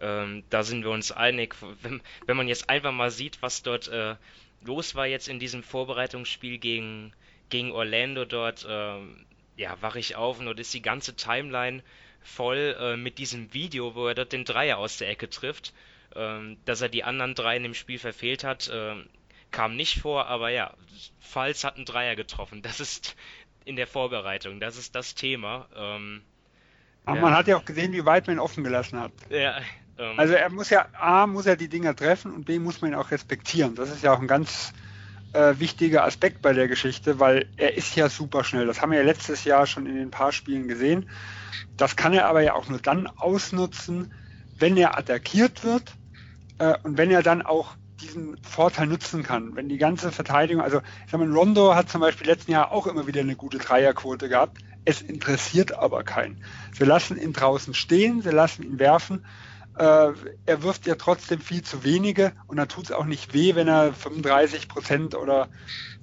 ähm, 0.00 0.44
da 0.50 0.62
sind 0.62 0.84
wir 0.84 0.90
uns 0.90 1.10
einig. 1.10 1.56
Wenn, 1.82 2.00
wenn, 2.26 2.36
man 2.36 2.46
jetzt 2.46 2.70
einfach 2.70 2.92
mal 2.92 3.10
sieht, 3.10 3.42
was 3.42 3.62
dort 3.62 3.88
äh, 3.88 4.14
los 4.62 4.94
war 4.94 5.06
jetzt 5.06 5.28
in 5.28 5.38
diesem 5.38 5.62
Vorbereitungsspiel 5.62 6.58
gegen, 6.58 7.12
gegen 7.48 7.72
Orlando 7.72 8.24
dort, 8.24 8.64
äh, 8.64 8.98
ja, 9.56 9.76
wache 9.80 9.98
ich 9.98 10.16
auf 10.16 10.38
und 10.38 10.46
dort 10.46 10.60
ist 10.60 10.74
die 10.74 10.82
ganze 10.82 11.16
Timeline 11.16 11.82
voll 12.22 12.76
äh, 12.78 12.96
mit 12.96 13.18
diesem 13.18 13.52
Video, 13.52 13.94
wo 13.94 14.06
er 14.06 14.14
dort 14.14 14.32
den 14.32 14.44
Dreier 14.44 14.78
aus 14.78 14.98
der 14.98 15.08
Ecke 15.08 15.28
trifft. 15.28 15.72
Ähm, 16.16 16.56
dass 16.64 16.80
er 16.80 16.88
die 16.88 17.04
anderen 17.04 17.36
drei 17.36 17.56
in 17.56 17.62
dem 17.62 17.74
Spiel 17.74 17.98
verfehlt 17.98 18.42
hat, 18.42 18.66
äh, 18.68 18.96
kam 19.52 19.76
nicht 19.76 20.00
vor, 20.00 20.26
aber 20.26 20.50
ja, 20.50 20.74
Falls 21.20 21.62
hat 21.62 21.76
einen 21.76 21.84
Dreier 21.84 22.16
getroffen. 22.16 22.62
Das 22.62 22.80
ist 22.80 23.14
in 23.64 23.76
der 23.76 23.86
Vorbereitung, 23.86 24.58
das 24.58 24.76
ist 24.76 24.96
das 24.96 25.14
Thema. 25.14 25.68
Ähm, 25.76 26.22
aber 27.04 27.16
ja. 27.16 27.22
man 27.22 27.34
hat 27.34 27.46
ja 27.46 27.56
auch 27.56 27.64
gesehen, 27.64 27.92
wie 27.92 28.04
weit 28.04 28.26
man 28.26 28.36
ihn 28.36 28.40
offen 28.40 28.64
gelassen 28.64 28.98
hat. 28.98 29.12
Ja, 29.30 29.60
ähm, 30.00 30.18
also 30.18 30.34
er 30.34 30.50
muss 30.50 30.70
ja, 30.70 30.86
A, 30.98 31.26
muss 31.26 31.46
er 31.46 31.56
die 31.56 31.68
Dinger 31.68 31.94
treffen 31.94 32.32
und 32.32 32.46
B, 32.46 32.58
muss 32.58 32.80
man 32.80 32.92
ihn 32.92 32.96
auch 32.96 33.10
respektieren. 33.10 33.74
Das 33.74 33.90
ist 33.90 34.02
ja 34.02 34.12
auch 34.12 34.20
ein 34.20 34.26
ganz 34.26 34.72
äh, 35.32 35.54
wichtiger 35.58 36.04
Aspekt 36.04 36.42
bei 36.42 36.52
der 36.52 36.68
Geschichte, 36.68 37.20
weil 37.20 37.46
er 37.56 37.76
ist 37.76 37.94
ja 37.94 38.08
super 38.08 38.42
schnell. 38.42 38.66
Das 38.66 38.80
haben 38.80 38.90
wir 38.90 38.98
ja 38.98 39.04
letztes 39.04 39.44
Jahr 39.44 39.66
schon 39.66 39.86
in 39.86 39.94
den 39.94 40.10
paar 40.10 40.32
Spielen 40.32 40.68
gesehen. 40.68 41.08
Das 41.76 41.96
kann 41.96 42.14
er 42.14 42.26
aber 42.26 42.40
ja 42.40 42.54
auch 42.54 42.68
nur 42.68 42.78
dann 42.78 43.06
ausnutzen, 43.06 44.12
wenn 44.58 44.76
er 44.76 44.98
attackiert 44.98 45.64
wird 45.64 45.94
äh, 46.58 46.74
und 46.82 46.98
wenn 46.98 47.10
er 47.10 47.22
dann 47.22 47.42
auch 47.42 47.76
diesen 48.00 48.42
Vorteil 48.42 48.86
nutzen 48.86 49.22
kann. 49.22 49.54
Wenn 49.56 49.68
die 49.68 49.76
ganze 49.76 50.10
Verteidigung, 50.10 50.62
also 50.62 50.78
ich 51.04 51.10
sag 51.10 51.20
mal, 51.20 51.30
Rondo 51.30 51.74
hat 51.74 51.90
zum 51.90 52.00
Beispiel 52.00 52.26
letzten 52.26 52.52
Jahr 52.52 52.72
auch 52.72 52.86
immer 52.86 53.06
wieder 53.06 53.20
eine 53.20 53.36
gute 53.36 53.58
Dreierquote 53.58 54.28
gehabt. 54.30 54.58
Es 54.86 55.02
interessiert 55.02 55.72
aber 55.72 56.02
keinen. 56.02 56.42
Sie 56.72 56.84
lassen 56.84 57.20
ihn 57.20 57.34
draußen 57.34 57.74
stehen, 57.74 58.22
sie 58.22 58.30
lassen 58.30 58.62
ihn 58.62 58.78
werfen 58.78 59.26
äh, 59.76 60.12
er 60.46 60.62
wirft 60.62 60.86
ja 60.86 60.94
trotzdem 60.96 61.40
viel 61.40 61.62
zu 61.62 61.84
wenige 61.84 62.32
und 62.46 62.56
dann 62.56 62.68
tut 62.68 62.84
es 62.84 62.92
auch 62.92 63.04
nicht 63.04 63.32
weh, 63.32 63.54
wenn 63.54 63.68
er 63.68 63.92
35 63.92 64.68
Prozent 64.68 65.14
oder 65.14 65.48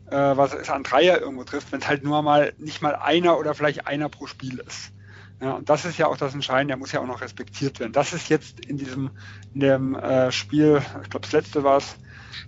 äh, 0.09 0.15
was 0.15 0.53
ist 0.53 0.69
an 0.69 0.83
Dreier 0.83 1.19
irgendwo 1.19 1.43
trifft, 1.43 1.71
wenn 1.71 1.81
es 1.81 1.87
halt 1.87 2.03
nur 2.03 2.21
mal 2.21 2.53
nicht 2.57 2.81
mal 2.81 2.95
einer 2.95 3.37
oder 3.37 3.53
vielleicht 3.53 3.87
einer 3.87 4.09
pro 4.09 4.27
Spiel 4.27 4.59
ist. 4.59 4.93
Ja, 5.41 5.53
und 5.53 5.69
das 5.69 5.85
ist 5.85 5.99
ja 5.99 6.07
auch 6.07 6.17
das 6.17 6.33
Entscheidende, 6.33 6.71
der 6.71 6.77
muss 6.77 6.91
ja 6.91 6.99
auch 6.99 7.05
noch 7.05 7.21
respektiert 7.21 7.79
werden. 7.79 7.93
Das 7.93 8.13
ist 8.13 8.29
jetzt 8.29 8.59
in 8.65 8.77
diesem 8.77 9.11
in 9.53 9.59
dem 9.59 9.95
äh, 9.95 10.31
Spiel, 10.31 10.81
ich 11.03 11.09
glaube 11.09 11.25
das 11.25 11.31
letzte 11.31 11.63
war 11.63 11.77
es, 11.77 11.97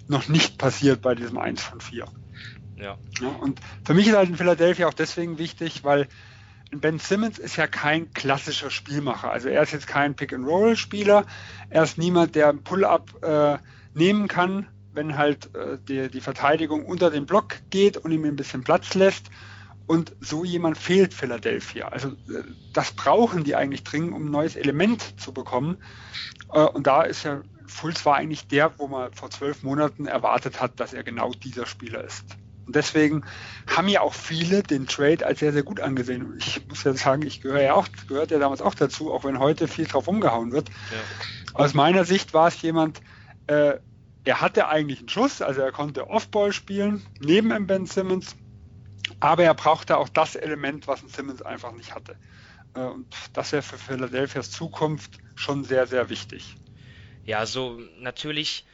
noch 0.08 0.28
nicht 0.28 0.58
passiert 0.58 1.02
bei 1.02 1.16
diesem 1.16 1.38
1 1.38 1.62
von 1.62 1.82
4. 1.82 2.06
Ja. 2.78 2.98
ja. 3.20 3.28
Und 3.28 3.60
für 3.84 3.94
mich 3.94 4.08
ist 4.08 4.16
halt 4.16 4.30
in 4.30 4.38
Philadelphia 4.38 4.88
auch 4.88 4.94
deswegen 4.94 5.38
wichtig, 5.38 5.84
weil 5.84 6.08
Ben 6.72 7.00
Simmons 7.00 7.40
ist 7.40 7.56
ja 7.56 7.68
kein 7.68 8.14
klassischer 8.14 8.70
Spielmacher. 8.70 9.32
Also 9.32 9.50
er 9.50 9.64
ist 9.64 9.72
jetzt 9.72 9.88
kein 9.88 10.16
Pick-and-Roll-Spieler. 10.16 11.26
Er 11.70 11.84
ist 11.84 11.98
niemand, 11.98 12.36
der 12.36 12.54
Pull-up 12.54 13.24
äh, 13.24 13.58
nehmen 13.94 14.28
kann, 14.28 14.68
wenn 14.94 15.18
halt 15.18 15.54
äh, 15.56 15.78
die, 15.88 16.10
die 16.10 16.22
Verteidigung 16.22 16.86
unter 16.86 17.10
den 17.10 17.26
Block 17.26 17.56
geht 17.70 17.98
und 17.98 18.12
ihm 18.12 18.24
ein 18.24 18.36
bisschen 18.36 18.64
Platz 18.64 18.94
lässt. 18.94 19.30
Und 19.88 20.16
so 20.22 20.44
jemand 20.44 20.78
fehlt 20.78 21.16
Philadelphia. 21.16 21.88
Also 21.88 22.10
äh, 22.10 22.44
das 22.74 22.92
brauchen 22.92 23.44
die 23.44 23.56
eigentlich 23.56 23.84
dringend, 23.84 24.14
um 24.14 24.28
ein 24.28 24.32
neues 24.32 24.56
Element 24.56 25.20
zu 25.20 25.34
bekommen. 25.34 25.78
Äh, 26.54 26.62
und 26.62 26.86
da 26.86 27.02
ist 27.02 27.24
ja 27.24 27.42
Fulz 27.70 28.06
war 28.06 28.16
eigentlich 28.16 28.48
der, 28.48 28.78
wo 28.80 28.88
man 28.88 29.14
vor 29.14 29.30
zwölf 29.30 29.64
Monaten 29.64 30.08
erwartet 30.08 30.62
hat, 30.62 30.80
dass 30.80 30.94
er 30.94 31.04
genau 31.04 31.32
dieser 31.32 31.66
Spieler 31.66 32.04
ist. 32.04 32.26
Und 32.70 32.76
deswegen 32.76 33.26
haben 33.66 33.88
ja 33.88 34.02
auch 34.02 34.14
viele 34.14 34.62
den 34.62 34.86
Trade 34.86 35.26
als 35.26 35.40
sehr, 35.40 35.52
sehr 35.52 35.64
gut 35.64 35.80
angesehen. 35.80 36.24
Und 36.24 36.38
ich 36.46 36.68
muss 36.68 36.84
ja 36.84 36.94
sagen, 36.94 37.24
ich 37.24 37.42
gehöre 37.42 37.64
ja 37.64 37.74
auch, 37.74 37.88
gehört 38.08 38.30
ja 38.30 38.38
damals 38.38 38.62
auch 38.62 38.76
dazu, 38.76 39.12
auch 39.12 39.24
wenn 39.24 39.40
heute 39.40 39.68
viel 39.68 39.86
drauf 39.86 40.08
umgehauen 40.08 40.52
wird. 40.52 40.70
Ja. 40.70 41.56
Aus 41.56 41.74
meiner 41.74 42.06
Sicht 42.06 42.36
war 42.36 42.48
es 42.48 42.62
jemand, 42.62 43.02
äh, 43.48 43.80
er 44.24 44.42
hatte 44.42 44.68
eigentlich 44.68 45.00
einen 45.00 45.10
Schuss, 45.10 45.42
also 45.42 45.62
er 45.62 45.72
konnte 45.72 46.12
Offball 46.12 46.54
spielen, 46.54 47.04
neben 47.20 47.66
Ben 47.66 47.88
Simmons, 47.88 48.36
aber 49.20 49.46
er 49.46 49.56
brauchte 49.56 49.98
auch 49.98 50.10
das 50.10 50.36
Element, 50.36 50.86
was 50.88 51.02
ein 51.02 51.10
Simmons 51.10 51.42
einfach 51.42 51.72
nicht 51.72 51.96
hatte. 51.96 52.18
Äh, 52.76 52.82
und 52.82 53.08
das 53.34 53.52
wäre 53.52 53.64
für 53.64 53.80
Philadelphias 53.80 54.52
Zukunft 54.52 55.18
schon 55.34 55.64
sehr, 55.64 55.88
sehr 55.88 56.12
wichtig. 56.12 56.56
Ja, 57.26 57.48
so 57.48 57.82
natürlich 57.98 58.68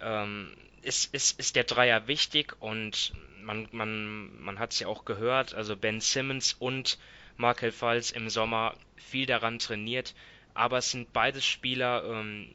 ähm, 0.00 0.50
ist, 0.86 1.12
ist, 1.12 1.38
ist 1.40 1.56
der 1.56 1.64
Dreier 1.64 2.06
wichtig 2.06 2.54
und 2.60 3.12
man, 3.46 3.68
man, 3.70 4.42
man 4.42 4.58
hat 4.58 4.72
es 4.72 4.80
ja 4.80 4.88
auch 4.88 5.04
gehört, 5.04 5.54
also 5.54 5.76
Ben 5.76 6.00
Simmons 6.00 6.54
und 6.58 6.98
Markel 7.36 7.70
Falls 7.70 8.10
im 8.10 8.28
Sommer 8.28 8.74
viel 8.96 9.26
daran 9.26 9.58
trainiert, 9.58 10.14
aber 10.54 10.78
es 10.78 10.90
sind 10.90 11.12
beides 11.12 11.44
Spieler, 11.44 12.04
ähm, 12.04 12.48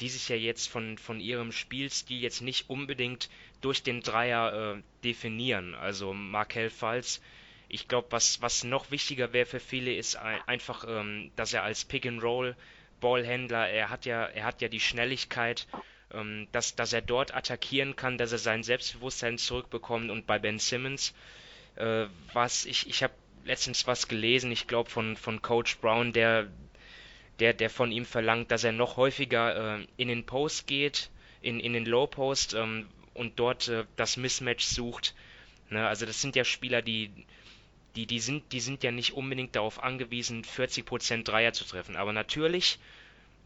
die 0.00 0.08
sich 0.08 0.28
ja 0.28 0.36
jetzt 0.36 0.68
von, 0.68 0.96
von 0.98 1.20
ihrem 1.20 1.52
Spielstil 1.52 2.20
jetzt 2.20 2.40
nicht 2.40 2.70
unbedingt 2.70 3.28
durch 3.60 3.82
den 3.82 4.02
Dreier 4.02 4.76
äh, 4.76 4.82
definieren. 5.04 5.74
Also 5.74 6.14
Markel 6.14 6.70
Falls, 6.70 7.20
ich 7.68 7.88
glaube, 7.88 8.08
was, 8.10 8.40
was 8.40 8.64
noch 8.64 8.90
wichtiger 8.90 9.32
wäre 9.32 9.46
für 9.46 9.60
viele, 9.60 9.94
ist 9.94 10.16
ein, 10.16 10.40
einfach, 10.46 10.84
ähm, 10.88 11.32
dass 11.36 11.52
er 11.52 11.64
als 11.64 11.84
Pick-and-Roll 11.84 12.56
Ballhändler, 13.00 13.68
er 13.68 13.88
hat 13.90 14.04
ja, 14.04 14.24
er 14.26 14.44
hat 14.44 14.60
ja 14.60 14.68
die 14.68 14.80
Schnelligkeit, 14.80 15.66
ähm, 16.12 16.48
dass, 16.52 16.74
dass 16.74 16.92
er 16.92 17.02
dort 17.02 17.34
attackieren 17.34 17.96
kann, 17.96 18.18
dass 18.18 18.32
er 18.32 18.38
sein 18.38 18.62
Selbstbewusstsein 18.62 19.38
zurückbekommt 19.38 20.10
und 20.10 20.26
bei 20.26 20.38
Ben 20.38 20.58
Simmons, 20.58 21.14
äh, 21.76 22.06
was 22.32 22.64
ich, 22.66 22.88
ich 22.88 23.02
habe 23.02 23.14
letztens 23.44 23.86
was 23.86 24.08
gelesen, 24.08 24.52
ich 24.52 24.66
glaube 24.66 24.90
von, 24.90 25.16
von 25.16 25.42
Coach 25.42 25.78
Brown, 25.78 26.12
der 26.12 26.48
der, 27.40 27.54
der 27.54 27.70
von 27.70 27.90
ihm 27.90 28.04
verlangt, 28.04 28.50
dass 28.50 28.64
er 28.64 28.72
noch 28.72 28.96
häufiger 28.96 29.78
äh, 29.78 29.86
in 29.96 30.08
den 30.08 30.24
Post 30.26 30.66
geht, 30.66 31.10
in, 31.40 31.58
in 31.58 31.72
den 31.72 31.86
Low 31.86 32.06
Post 32.06 32.54
ähm, 32.54 32.86
und 33.14 33.38
dort 33.38 33.68
äh, 33.68 33.84
das 33.96 34.16
Mismatch 34.16 34.64
sucht. 34.64 35.14
Ne? 35.70 35.86
Also 35.86 36.06
das 36.06 36.20
sind 36.20 36.36
ja 36.36 36.44
Spieler, 36.44 36.82
die, 36.82 37.10
die, 37.96 38.06
die, 38.06 38.20
sind, 38.20 38.52
die 38.52 38.60
sind 38.60 38.82
ja 38.84 38.90
nicht 38.90 39.14
unbedingt 39.14 39.56
darauf 39.56 39.82
angewiesen, 39.82 40.44
40% 40.44 41.24
Dreier 41.24 41.52
zu 41.52 41.64
treffen. 41.64 41.96
Aber 41.96 42.12
natürlich, 42.12 42.78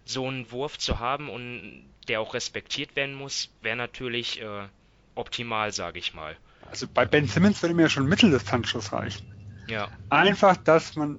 so 0.05 0.26
einen 0.26 0.50
Wurf 0.50 0.78
zu 0.78 0.98
haben 0.98 1.28
und 1.28 1.84
der 2.09 2.20
auch 2.20 2.34
respektiert 2.34 2.96
werden 2.96 3.14
muss, 3.14 3.50
wäre 3.62 3.76
natürlich 3.76 4.40
äh, 4.40 4.66
optimal, 5.14 5.72
sage 5.72 5.98
ich 5.98 6.14
mal. 6.14 6.36
Also 6.70 6.86
bei 6.92 7.05
Ben 7.05 7.26
Simmons 7.26 7.62
würde 7.62 7.74
mir 7.74 7.88
schon 7.88 8.07
Mitteldistanzschuss 8.07 8.92
reichen. 8.92 9.26
Ja. 9.68 9.88
Einfach, 10.11 10.57
dass 10.57 10.96
man 10.96 11.18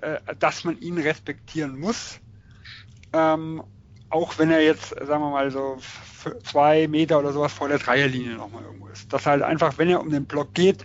äh, 0.00 0.18
dass 0.38 0.64
man 0.64 0.78
ihn 0.80 0.98
respektieren 0.98 1.78
muss. 1.78 2.20
Ähm, 3.12 3.62
auch 4.10 4.38
wenn 4.38 4.50
er 4.50 4.62
jetzt, 4.62 4.90
sagen 4.90 5.22
wir 5.22 5.30
mal, 5.30 5.50
so 5.50 5.78
zwei 6.44 6.88
Meter 6.88 7.18
oder 7.18 7.32
sowas 7.32 7.52
vor 7.52 7.68
der 7.68 7.78
Dreierlinie 7.78 8.34
nochmal 8.34 8.64
irgendwo 8.64 8.88
ist. 8.88 9.12
Dass 9.12 9.26
halt 9.26 9.42
einfach, 9.42 9.78
wenn 9.78 9.88
er 9.88 10.00
um 10.00 10.10
den 10.10 10.26
Block 10.26 10.54
geht, 10.54 10.84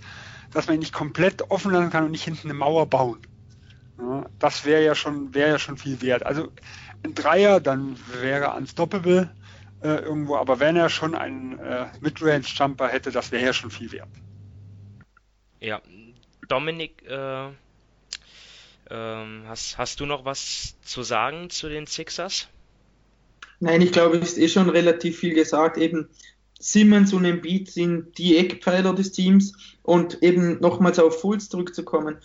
dass 0.54 0.68
man 0.68 0.76
ihn 0.76 0.80
nicht 0.80 0.94
komplett 0.94 1.50
offen 1.50 1.72
lassen 1.72 1.90
kann 1.90 2.06
und 2.06 2.12
nicht 2.12 2.24
hinten 2.24 2.50
eine 2.50 2.54
Mauer 2.54 2.86
bauen. 2.86 3.20
Ja, 4.02 4.26
das 4.40 4.66
wäre 4.66 4.84
ja 4.84 4.96
schon, 4.96 5.34
wäre 5.34 5.50
ja 5.50 5.60
schon 5.60 5.78
viel 5.78 6.02
wert. 6.02 6.26
Also 6.26 6.52
ein 7.04 7.14
Dreier, 7.14 7.60
dann 7.60 7.98
wäre 8.22 8.54
unstoppable 8.56 9.30
äh, 9.84 9.96
irgendwo, 9.98 10.38
aber 10.38 10.60
wenn 10.60 10.76
er 10.76 10.90
schon 10.90 11.16
einen 11.16 11.60
äh, 11.60 11.88
Midrange-Jumper 12.02 12.88
hätte, 12.88 13.12
das 13.12 13.32
wäre 13.32 13.46
ja 13.46 13.54
schon 13.54 13.70
viel 13.70 13.92
wert. 13.92 14.10
Ja, 15.60 15.82
Dominik 16.48 17.04
äh, 17.08 17.50
ähm, 18.90 19.44
hast, 19.48 19.78
hast 19.78 20.00
du 20.00 20.06
noch 20.06 20.26
was 20.26 20.76
zu 20.82 21.04
sagen 21.04 21.50
zu 21.50 21.70
den 21.70 21.86
Sixers? 21.86 22.48
Nein, 23.60 23.82
ich 23.82 23.92
glaube, 23.92 24.18
es 24.18 24.34
ist 24.34 24.38
eh 24.40 24.48
schon 24.50 24.70
relativ 24.70 25.20
viel 25.20 25.36
gesagt. 25.36 25.78
Eben 25.78 26.10
Simmons 26.60 27.14
und 27.14 27.26
Embiid 27.26 27.70
sind 27.70 28.18
die 28.18 28.38
Eckpfeiler 28.38 28.94
des 28.94 29.12
Teams 29.12 29.54
und 29.84 30.22
eben 30.24 30.60
nochmals 30.60 31.00
auf 31.00 31.22
Fulls 31.22 31.50
zurückzukommen. 31.50 32.18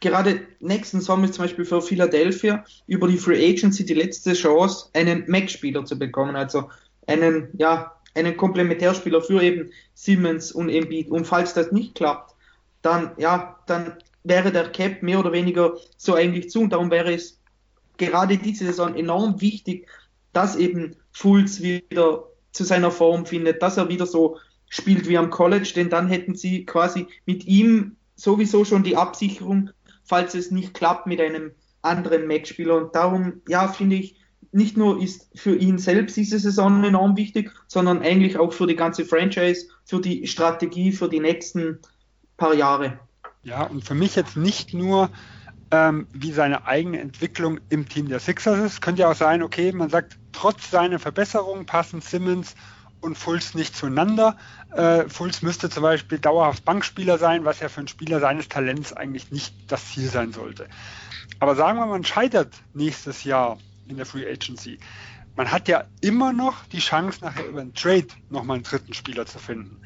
Gerade 0.00 0.40
nächsten 0.60 1.00
Sommer 1.00 1.26
ist 1.26 1.34
zum 1.34 1.44
Beispiel 1.44 1.66
für 1.66 1.82
Philadelphia 1.82 2.64
über 2.86 3.06
die 3.06 3.18
Free 3.18 3.50
Agency 3.50 3.84
die 3.84 3.94
letzte 3.94 4.32
Chance, 4.32 4.88
einen 4.94 5.24
Mac-Spieler 5.28 5.84
zu 5.84 5.98
bekommen, 5.98 6.36
also 6.36 6.70
einen, 7.06 7.48
ja, 7.58 7.94
einen 8.14 8.36
Komplementärspieler 8.36 9.20
für 9.20 9.42
eben 9.42 9.70
Simmons 9.94 10.52
und 10.52 10.70
Embiid. 10.70 11.10
Und 11.10 11.26
falls 11.26 11.54
das 11.54 11.70
nicht 11.70 11.94
klappt, 11.94 12.34
dann, 12.82 13.12
ja, 13.18 13.58
dann 13.66 13.98
wäre 14.24 14.50
der 14.50 14.70
Cap 14.70 15.02
mehr 15.02 15.20
oder 15.20 15.32
weniger 15.32 15.76
so 15.96 16.14
eigentlich 16.14 16.50
zu. 16.50 16.60
Und 16.60 16.72
darum 16.72 16.90
wäre 16.90 17.12
es 17.12 17.38
gerade 17.98 18.38
diese 18.38 18.66
Saison 18.66 18.94
enorm 18.94 19.40
wichtig, 19.40 19.86
dass 20.32 20.56
eben 20.56 20.96
Fulz 21.12 21.60
wieder 21.60 22.24
zu 22.52 22.64
seiner 22.64 22.90
Form 22.90 23.26
findet, 23.26 23.62
dass 23.62 23.76
er 23.76 23.88
wieder 23.88 24.06
so 24.06 24.38
spielt 24.68 25.08
wie 25.08 25.18
am 25.18 25.30
College, 25.30 25.72
denn 25.74 25.90
dann 25.90 26.08
hätten 26.08 26.34
sie 26.34 26.64
quasi 26.64 27.06
mit 27.26 27.44
ihm 27.44 27.96
sowieso 28.14 28.64
schon 28.64 28.82
die 28.82 28.96
Absicherung, 28.96 29.70
falls 30.10 30.34
es 30.34 30.50
nicht 30.50 30.74
klappt 30.74 31.06
mit 31.06 31.20
einem 31.20 31.52
anderen 31.82 32.26
Mac-Spieler. 32.26 32.76
Und 32.76 32.96
darum, 32.96 33.42
ja, 33.46 33.68
finde 33.68 33.94
ich, 33.94 34.16
nicht 34.50 34.76
nur 34.76 35.00
ist 35.00 35.30
für 35.36 35.54
ihn 35.54 35.78
selbst 35.78 36.16
diese 36.16 36.40
Saison 36.40 36.82
enorm 36.82 37.16
wichtig, 37.16 37.52
sondern 37.68 38.02
eigentlich 38.02 38.36
auch 38.36 38.52
für 38.52 38.66
die 38.66 38.74
ganze 38.74 39.04
Franchise, 39.04 39.68
für 39.84 40.00
die 40.00 40.26
Strategie 40.26 40.90
für 40.90 41.08
die 41.08 41.20
nächsten 41.20 41.78
paar 42.36 42.54
Jahre. 42.54 42.98
Ja, 43.44 43.62
und 43.62 43.84
für 43.84 43.94
mich 43.94 44.16
jetzt 44.16 44.36
nicht 44.36 44.74
nur, 44.74 45.10
ähm, 45.70 46.08
wie 46.12 46.32
seine 46.32 46.66
eigene 46.66 46.98
Entwicklung 46.98 47.60
im 47.68 47.88
Team 47.88 48.08
der 48.08 48.18
Sixers 48.18 48.58
ist. 48.58 48.82
Könnte 48.82 49.02
ja 49.02 49.12
auch 49.12 49.14
sein, 49.16 49.44
okay, 49.44 49.70
man 49.70 49.90
sagt, 49.90 50.18
trotz 50.32 50.72
seiner 50.72 50.98
Verbesserungen 50.98 51.66
passen 51.66 52.00
Simmons 52.00 52.56
und 53.00 53.16
Fulz 53.16 53.54
nicht 53.54 53.76
zueinander. 53.76 54.36
Äh, 54.74 55.08
Fulz 55.08 55.42
müsste 55.42 55.70
zum 55.70 55.82
Beispiel 55.82 56.18
dauerhaft 56.18 56.64
Bankspieler 56.64 57.18
sein, 57.18 57.44
was 57.44 57.60
ja 57.60 57.68
für 57.68 57.78
einen 57.78 57.88
Spieler 57.88 58.20
seines 58.20 58.48
Talents 58.48 58.92
eigentlich 58.92 59.30
nicht 59.30 59.54
das 59.68 59.86
Ziel 59.90 60.08
sein 60.08 60.32
sollte. 60.32 60.68
Aber 61.38 61.56
sagen 61.56 61.78
wir, 61.78 61.86
man 61.86 62.04
scheitert 62.04 62.54
nächstes 62.74 63.24
Jahr 63.24 63.58
in 63.88 63.96
der 63.96 64.06
Free 64.06 64.30
Agency. 64.30 64.78
Man 65.36 65.50
hat 65.50 65.68
ja 65.68 65.84
immer 66.00 66.32
noch 66.32 66.64
die 66.66 66.80
Chance, 66.80 67.20
nachher 67.22 67.46
über 67.46 67.60
einen 67.60 67.74
Trade 67.74 68.08
nochmal 68.28 68.56
einen 68.56 68.64
dritten 68.64 68.94
Spieler 68.94 69.26
zu 69.26 69.38
finden. 69.38 69.80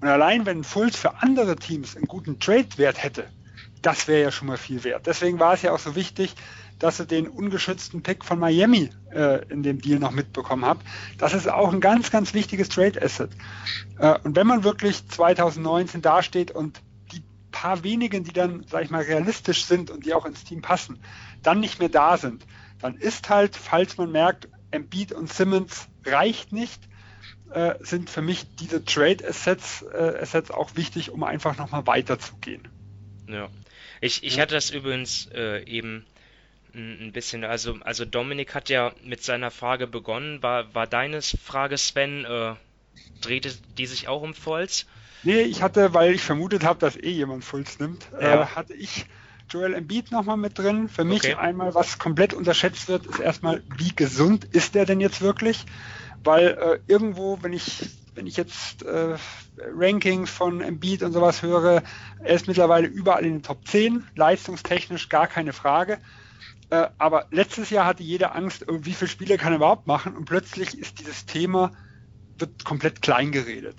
Und 0.00 0.08
allein 0.08 0.46
wenn 0.46 0.64
Fulz 0.64 0.96
für 0.96 1.22
andere 1.22 1.56
Teams 1.56 1.96
einen 1.96 2.06
guten 2.06 2.38
Trade-Wert 2.38 3.02
hätte, 3.02 3.28
das 3.82 4.08
wäre 4.08 4.22
ja 4.22 4.30
schon 4.32 4.48
mal 4.48 4.56
viel 4.56 4.84
wert. 4.84 5.06
Deswegen 5.06 5.38
war 5.38 5.54
es 5.54 5.62
ja 5.62 5.72
auch 5.72 5.78
so 5.78 5.94
wichtig, 5.94 6.34
dass 6.78 7.00
ihr 7.00 7.06
den 7.06 7.26
ungeschützten 7.26 8.02
Pick 8.02 8.24
von 8.24 8.38
Miami 8.38 8.90
äh, 9.12 9.44
in 9.48 9.62
dem 9.62 9.80
Deal 9.80 9.98
noch 9.98 10.12
mitbekommen 10.12 10.64
habt. 10.64 10.86
Das 11.18 11.34
ist 11.34 11.48
auch 11.48 11.72
ein 11.72 11.80
ganz, 11.80 12.10
ganz 12.10 12.34
wichtiges 12.34 12.68
Trade-Asset. 12.68 13.30
Äh, 13.98 14.18
und 14.24 14.36
wenn 14.36 14.46
man 14.46 14.64
wirklich 14.64 15.06
2019 15.08 16.02
dasteht 16.02 16.50
und 16.50 16.80
die 17.12 17.22
paar 17.50 17.82
wenigen, 17.82 18.24
die 18.24 18.32
dann, 18.32 18.64
sag 18.68 18.84
ich 18.84 18.90
mal, 18.90 19.02
realistisch 19.02 19.64
sind 19.64 19.90
und 19.90 20.06
die 20.06 20.14
auch 20.14 20.24
ins 20.24 20.44
Team 20.44 20.62
passen, 20.62 21.00
dann 21.42 21.60
nicht 21.60 21.78
mehr 21.80 21.88
da 21.88 22.16
sind, 22.16 22.46
dann 22.80 22.96
ist 22.96 23.28
halt, 23.28 23.56
falls 23.56 23.96
man 23.96 24.12
merkt, 24.12 24.48
Embiid 24.70 25.12
und 25.12 25.32
Simmons 25.32 25.88
reicht 26.04 26.52
nicht, 26.52 26.88
äh, 27.50 27.74
sind 27.80 28.10
für 28.10 28.22
mich 28.22 28.46
diese 28.56 28.84
Trade 28.84 29.26
Assets, 29.26 29.82
äh, 29.82 30.18
Assets 30.20 30.50
auch 30.50 30.76
wichtig, 30.76 31.10
um 31.10 31.24
einfach 31.24 31.56
nochmal 31.56 31.86
weiterzugehen. 31.86 32.68
Ja. 33.26 33.48
Ich, 34.00 34.22
ich 34.22 34.38
hatte 34.38 34.54
das 34.54 34.70
übrigens 34.70 35.28
äh, 35.34 35.64
eben 35.64 36.04
ein 36.78 37.12
bisschen, 37.12 37.44
also, 37.44 37.76
also 37.80 38.04
Dominik 38.04 38.54
hat 38.54 38.68
ja 38.68 38.92
mit 39.04 39.22
seiner 39.22 39.50
Frage 39.50 39.86
begonnen. 39.86 40.42
War, 40.42 40.74
war 40.74 40.86
deine 40.86 41.20
Frage, 41.22 41.76
Sven, 41.76 42.24
äh, 42.24 42.54
drehte 43.20 43.50
die 43.76 43.86
sich 43.86 44.08
auch 44.08 44.22
um 44.22 44.34
Fulz? 44.34 44.86
Nee, 45.24 45.42
ich 45.42 45.62
hatte, 45.62 45.94
weil 45.94 46.14
ich 46.14 46.22
vermutet 46.22 46.64
habe, 46.64 46.78
dass 46.78 46.96
eh 46.96 47.10
jemand 47.10 47.44
Fulz 47.44 47.78
nimmt, 47.78 48.06
äh, 48.18 48.24
ja. 48.24 48.42
äh, 48.42 48.46
hatte 48.46 48.74
ich 48.74 49.06
Joel 49.50 49.74
Embiid 49.74 50.12
nochmal 50.12 50.36
mit 50.36 50.58
drin. 50.58 50.88
Für 50.88 51.04
mich 51.04 51.24
okay. 51.24 51.34
einmal, 51.34 51.74
was 51.74 51.98
komplett 51.98 52.34
unterschätzt 52.34 52.88
wird, 52.88 53.06
ist 53.06 53.18
erstmal, 53.18 53.62
wie 53.76 53.94
gesund 53.94 54.44
ist 54.44 54.74
der 54.74 54.84
denn 54.86 55.00
jetzt 55.00 55.20
wirklich? 55.20 55.64
weil 56.24 56.48
äh, 56.48 56.78
irgendwo, 56.86 57.38
wenn 57.42 57.52
ich 57.52 57.88
wenn 58.14 58.26
ich 58.26 58.36
jetzt 58.36 58.82
äh, 58.82 59.16
Rankings 59.76 60.28
von 60.28 60.60
Embiid 60.60 61.04
und 61.04 61.12
sowas 61.12 61.42
höre, 61.42 61.84
er 62.18 62.34
ist 62.34 62.48
mittlerweile 62.48 62.88
überall 62.88 63.24
in 63.24 63.34
den 63.34 63.42
Top 63.44 63.64
10, 63.68 64.04
leistungstechnisch 64.16 65.08
gar 65.08 65.28
keine 65.28 65.52
Frage. 65.52 65.98
Äh, 66.70 66.88
aber 66.98 67.26
letztes 67.30 67.70
Jahr 67.70 67.86
hatte 67.86 68.02
jeder 68.02 68.34
Angst, 68.34 68.66
oh, 68.68 68.78
wie 68.82 68.92
viele 68.92 69.08
Spiele 69.08 69.38
kann 69.38 69.52
er 69.52 69.56
überhaupt 69.56 69.86
machen 69.86 70.16
und 70.16 70.26
plötzlich 70.26 70.78
ist 70.78 70.98
dieses 70.98 71.26
Thema 71.26 71.72
wird 72.38 72.64
komplett 72.64 73.02
klein 73.02 73.32
geredet. 73.32 73.76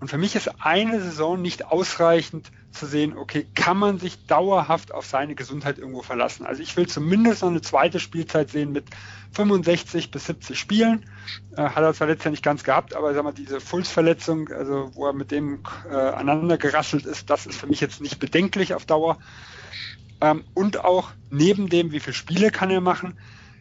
Und 0.00 0.08
für 0.08 0.18
mich 0.18 0.34
ist 0.34 0.50
eine 0.64 1.00
Saison 1.00 1.40
nicht 1.40 1.66
ausreichend 1.66 2.50
zu 2.72 2.86
sehen, 2.86 3.18
okay, 3.18 3.46
kann 3.54 3.76
man 3.76 3.98
sich 3.98 4.26
dauerhaft 4.26 4.94
auf 4.94 5.04
seine 5.04 5.34
Gesundheit 5.34 5.78
irgendwo 5.78 6.00
verlassen? 6.00 6.46
Also 6.46 6.62
ich 6.62 6.74
will 6.76 6.88
zumindest 6.88 7.42
noch 7.42 7.50
eine 7.50 7.60
zweite 7.60 8.00
Spielzeit 8.00 8.48
sehen 8.50 8.72
mit 8.72 8.86
65 9.32 10.10
bis 10.10 10.24
70 10.24 10.58
Spielen. 10.58 11.04
Äh, 11.54 11.64
hat 11.64 11.82
er 11.82 11.92
zwar 11.92 12.06
letztes 12.06 12.24
Jahr 12.24 12.30
nicht 12.30 12.42
ganz 12.42 12.64
gehabt, 12.64 12.94
aber 12.94 13.12
sag 13.12 13.24
mal, 13.24 13.32
diese 13.32 13.60
Fulls-Verletzung, 13.60 14.48
also 14.48 14.90
wo 14.94 15.06
er 15.06 15.12
mit 15.12 15.30
dem 15.30 15.64
äh, 15.90 15.94
aneinander 15.94 16.56
gerasselt 16.56 17.04
ist, 17.04 17.28
das 17.28 17.44
ist 17.44 17.60
für 17.60 17.66
mich 17.66 17.80
jetzt 17.80 18.00
nicht 18.00 18.18
bedenklich 18.18 18.72
auf 18.72 18.86
Dauer. 18.86 19.18
Ähm, 20.20 20.44
und 20.54 20.84
auch 20.84 21.10
neben 21.30 21.68
dem, 21.68 21.92
wie 21.92 22.00
viele 22.00 22.14
Spiele 22.14 22.50
kann 22.50 22.70
er 22.70 22.80
machen, 22.80 23.18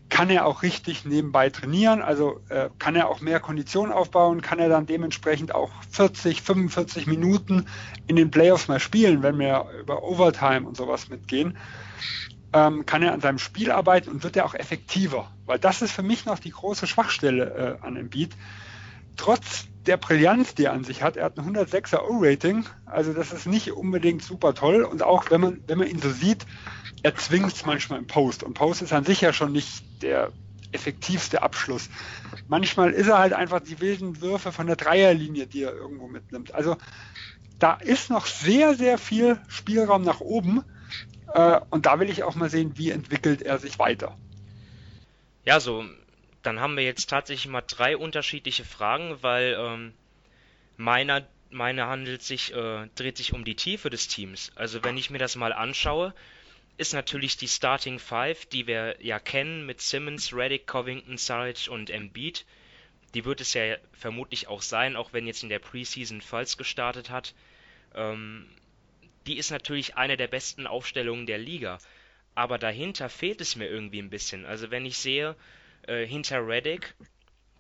kann 0.10 0.30
er 0.30 0.46
auch 0.46 0.64
richtig 0.64 1.06
nebenbei 1.06 1.50
trainieren, 1.50 2.02
also 2.02 2.42
äh, 2.50 2.70
kann 2.80 2.96
er 2.96 3.10
auch 3.10 3.22
mehr 3.22 3.40
Kondition 3.40 3.92
aufbauen, 3.92 4.42
kann 4.42 4.60
er 4.60 4.68
dann 4.68 4.88
dementsprechend 4.88 5.54
auch 5.54 5.72
40, 5.92 6.42
45 6.42 7.06
Minuten 7.06 7.68
in 8.08 8.16
den 8.16 8.32
Playoffs 8.32 8.68
mal 8.68 8.80
spielen, 8.80 9.22
wenn 9.22 9.38
wir 9.38 9.68
über 9.80 10.04
Overtime 10.04 10.68
und 10.68 10.76
sowas 10.76 11.10
mitgehen, 11.10 11.58
ähm, 12.54 12.88
kann 12.88 13.04
er 13.04 13.14
an 13.14 13.22
seinem 13.22 13.38
Spiel 13.38 13.72
arbeiten 13.72 14.10
und 14.10 14.24
wird 14.24 14.36
er 14.36 14.46
auch 14.46 14.56
effektiver, 14.56 15.32
weil 15.46 15.60
das 15.60 15.84
ist 15.84 15.92
für 15.92 16.04
mich 16.04 16.26
noch 16.26 16.40
die 16.40 16.52
große 16.52 16.88
Schwachstelle 16.88 17.78
äh, 17.82 17.86
an 17.86 17.96
Embiid. 17.96 18.36
Trotz 19.16 19.69
der 19.86 19.98
Brillanz, 19.98 20.56
die 20.56 20.66
er 20.66 20.74
an 20.74 20.84
sich 20.84 21.02
hat, 21.02 21.18
er 21.18 21.26
hat 21.26 21.38
ein 21.38 21.56
106er 21.56 22.02
O-Rating, 22.02 22.66
also 22.86 23.14
das 23.14 23.32
ist 23.32 23.48
nicht 23.48 23.72
unbedingt 23.72 24.24
super 24.24 24.54
toll 24.54 24.84
und 24.84 25.04
auch 25.04 25.32
wenn 25.32 25.42
man, 25.42 25.62
wenn 25.68 25.78
man 25.78 25.88
ihn 25.88 26.02
so 26.02 26.12
sieht, 26.12 26.46
er 27.02 27.16
zwingt 27.16 27.54
es 27.54 27.66
manchmal 27.66 28.00
im 28.00 28.08
Post. 28.08 28.44
Und 28.44 28.54
Post 28.56 28.82
ist 28.82 28.94
an 28.94 29.06
sich 29.06 29.22
ja 29.22 29.32
schon 29.32 29.54
nicht 29.54 29.84
der 30.02 30.32
effektivste 30.72 31.42
Abschluss. 31.42 31.90
Manchmal 32.48 32.92
ist 32.92 33.08
er 33.08 33.18
halt 33.18 33.34
einfach 33.34 33.62
die 33.62 33.80
wilden 33.80 34.22
Würfe 34.22 34.52
von 34.52 34.68
der 34.68 34.76
Dreierlinie, 34.76 35.48
die 35.48 35.64
er 35.64 35.74
irgendwo 35.74 36.08
mitnimmt. 36.08 36.54
Also 36.54 36.78
da 37.58 37.74
ist 37.74 38.10
noch 38.10 38.26
sehr, 38.26 38.76
sehr 38.76 38.98
viel 38.98 39.40
Spielraum 39.48 40.04
nach 40.04 40.20
oben. 40.20 40.64
Äh, 41.34 41.60
und 41.70 41.86
da 41.86 42.00
will 42.00 42.10
ich 42.10 42.24
auch 42.24 42.36
mal 42.36 42.50
sehen, 42.50 42.74
wie 42.76 42.92
entwickelt 42.92 43.42
er 43.42 43.60
sich 43.60 43.80
weiter. 43.80 44.18
Ja, 45.46 45.60
so, 45.60 45.84
dann 46.42 46.60
haben 46.60 46.78
wir 46.78 46.84
jetzt 46.84 47.10
tatsächlich 47.10 47.52
mal 47.52 47.62
drei 47.62 47.98
unterschiedliche 47.98 48.64
Fragen, 48.64 49.22
weil 49.22 49.58
ähm, 49.60 49.94
meiner, 50.78 51.28
meine 51.50 51.88
handelt 51.88 52.22
sich, 52.22 52.54
äh, 52.54 52.88
dreht 52.96 53.18
sich 53.18 53.34
um 53.34 53.44
die 53.44 53.56
Tiefe 53.56 53.90
des 53.90 54.08
Teams. 54.08 54.52
Also 54.56 54.84
wenn 54.84 54.98
ich 54.98 55.10
mir 55.10 55.18
das 55.18 55.36
mal 55.36 55.52
anschaue, 55.52 56.14
ist 56.78 56.94
natürlich 56.94 57.36
die 57.36 57.50
Starting 57.50 58.00
Five, 58.00 58.46
die 58.46 58.66
wir 58.66 58.96
ja 59.02 59.20
kennen 59.20 59.66
mit 59.66 59.82
Simmons, 59.82 60.34
Reddick, 60.34 60.66
Covington, 60.66 61.18
Saric 61.18 61.68
und 61.70 61.90
Embiid. 61.90 62.46
Die 63.14 63.26
wird 63.26 63.42
es 63.42 63.54
ja 63.54 63.76
vermutlich 63.92 64.48
auch 64.48 64.62
sein, 64.62 64.96
auch 64.96 65.12
wenn 65.12 65.28
jetzt 65.28 65.44
in 65.44 65.50
der 65.50 65.60
Preseason 65.60 66.22
Falls 66.22 66.58
gestartet 66.58 67.10
hat. 67.10 67.34
Ähm, 67.96 68.48
die 69.28 69.38
ist 69.38 69.52
natürlich 69.52 69.98
eine 69.98 70.16
der 70.16 70.28
besten 70.28 70.68
Aufstellungen 70.68 71.26
der 71.26 71.38
Liga. 71.38 71.80
Aber 72.34 72.58
dahinter 72.58 73.10
fehlt 73.10 73.42
es 73.42 73.58
mir 73.58 73.68
irgendwie 73.68 74.00
ein 74.00 74.10
bisschen. 74.10 74.46
Also 74.46 74.72
wenn 74.72 74.86
ich 74.86 74.98
sehe, 74.98 75.36
äh, 75.88 76.06
hinter 76.06 76.46
Reddick, 76.46 76.96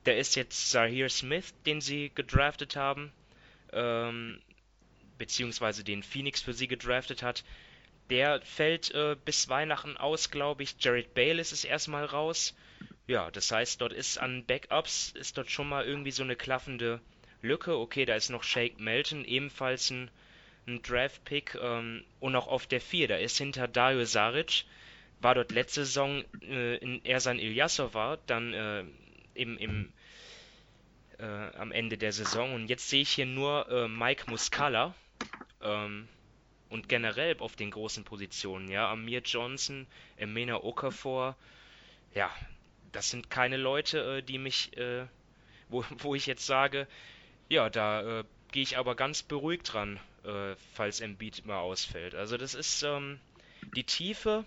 der 0.05 0.17
ist 0.17 0.35
jetzt 0.35 0.69
Zahir 0.69 1.09
Smith, 1.09 1.53
den 1.65 1.81
sie 1.81 2.11
gedraftet 2.13 2.75
haben, 2.75 3.11
ähm, 3.73 4.41
beziehungsweise 5.17 5.83
den 5.83 6.03
Phoenix 6.03 6.41
für 6.41 6.53
sie 6.53 6.67
gedraftet 6.67 7.21
hat. 7.23 7.43
Der 8.09 8.41
fällt 8.41 8.91
äh, 8.95 9.15
bis 9.23 9.49
Weihnachten 9.49 9.97
aus, 9.97 10.31
glaube 10.31 10.63
ich. 10.63 10.75
Jared 10.79 11.13
Bayless 11.13 11.51
ist 11.51 11.65
erstmal 11.65 12.05
raus. 12.05 12.55
Ja, 13.07 13.29
das 13.29 13.51
heißt, 13.51 13.81
dort 13.81 13.93
ist 13.93 14.17
an 14.17 14.45
Backups, 14.45 15.11
ist 15.15 15.37
dort 15.37 15.51
schon 15.51 15.69
mal 15.69 15.85
irgendwie 15.85 16.11
so 16.11 16.23
eine 16.23 16.35
klaffende 16.35 17.01
Lücke. 17.41 17.77
Okay, 17.77 18.05
da 18.05 18.15
ist 18.15 18.29
noch 18.29 18.43
Shake 18.43 18.79
Melton, 18.79 19.25
ebenfalls 19.25 19.89
ein, 19.91 20.09
ein 20.67 20.81
Draft-Pick. 20.81 21.55
Ähm, 21.61 22.03
und 22.19 22.35
auch 22.35 22.47
auf 22.47 22.67
der 22.67 22.81
4, 22.81 23.07
da 23.07 23.15
ist 23.17 23.37
hinter 23.37 23.67
Dario 23.67 24.05
Saric, 24.05 24.63
war 25.21 25.35
dort 25.35 25.51
letzte 25.51 25.85
Saison 25.85 26.23
äh, 26.41 26.77
in 26.77 27.03
Ersan 27.03 27.39
Ilyasova, 27.39 28.17
dann 28.25 28.53
äh, 28.53 28.83
im, 29.33 29.57
im, 29.57 29.93
äh, 31.17 31.25
am 31.25 31.71
Ende 31.71 31.97
der 31.97 32.11
Saison. 32.11 32.53
Und 32.53 32.67
jetzt 32.67 32.89
sehe 32.89 33.01
ich 33.01 33.09
hier 33.09 33.25
nur 33.25 33.69
äh, 33.69 33.87
Mike 33.87 34.29
Muscala. 34.29 34.95
Ähm, 35.61 36.07
und 36.69 36.87
generell 36.87 37.35
auf 37.39 37.55
den 37.55 37.71
großen 37.71 38.03
Positionen, 38.03 38.69
ja, 38.69 38.91
Amir 38.91 39.21
Johnson, 39.21 39.87
Emena 40.17 40.63
Okafor, 40.63 41.35
ja, 42.13 42.29
das 42.91 43.09
sind 43.09 43.31
keine 43.31 43.57
Leute, 43.57 44.17
äh, 44.17 44.21
die 44.21 44.37
mich, 44.37 44.77
äh, 44.77 45.07
wo, 45.67 45.83
wo 45.97 46.15
ich 46.15 46.27
jetzt 46.27 46.45
sage, 46.45 46.87
ja, 47.49 47.69
da 47.71 48.23
gehe 48.51 48.61
ich 48.61 48.77
aber 48.77 48.93
ganz 48.93 49.23
beruhigt 49.23 49.73
dran, 49.73 49.99
falls 50.75 51.01
Embiid 51.01 51.47
mal 51.47 51.57
ausfällt. 51.57 52.13
Also 52.13 52.37
das 52.37 52.53
ist, 52.53 52.83
ähm, 52.83 53.19
die 53.75 53.83
Tiefe 53.83 54.45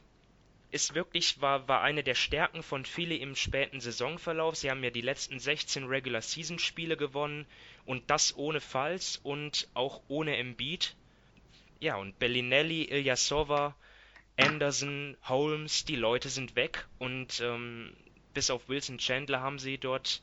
ist 0.72 0.94
wirklich, 0.94 1.40
war, 1.42 1.68
war 1.68 1.82
eine 1.82 2.02
der 2.02 2.14
Stärken 2.14 2.62
von 2.62 2.86
Philly 2.86 3.16
im 3.16 3.36
späten 3.36 3.80
Saisonverlauf. 3.80 4.56
Sie 4.56 4.70
haben 4.70 4.82
ja 4.82 4.90
die 4.90 5.02
letzten 5.02 5.38
16 5.38 5.84
Regular 5.84 6.22
Season 6.22 6.58
Spiele 6.58 6.96
gewonnen 6.96 7.46
und 7.84 8.10
das 8.10 8.34
ohne 8.36 8.60
Falls 8.60 9.18
und 9.22 9.68
auch 9.74 10.02
ohne 10.08 10.36
Embiid. 10.38 10.96
Ja, 11.78 11.96
und 11.96 12.18
Bellinelli, 12.18 12.84
Ilyasova, 12.84 13.76
Anderson, 14.38 15.16
Holmes, 15.28 15.84
die 15.84 15.96
Leute 15.96 16.30
sind 16.30 16.56
weg 16.56 16.86
und 16.98 17.40
ähm, 17.40 17.94
bis 18.32 18.48
auf 18.48 18.70
Wilson 18.70 18.96
Chandler 18.96 19.42
haben 19.42 19.58
sie 19.58 19.76
dort 19.76 20.22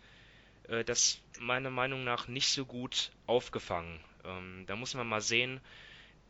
äh, 0.67 0.83
das 0.83 1.21
meiner 1.39 1.69
Meinung 1.69 2.03
nach 2.03 2.27
nicht 2.27 2.49
so 2.49 2.65
gut 2.65 3.11
aufgefangen. 3.27 3.99
Ähm, 4.23 4.63
da 4.65 4.75
muss 4.75 4.95
man 4.95 5.07
mal 5.07 5.21
sehen, 5.21 5.61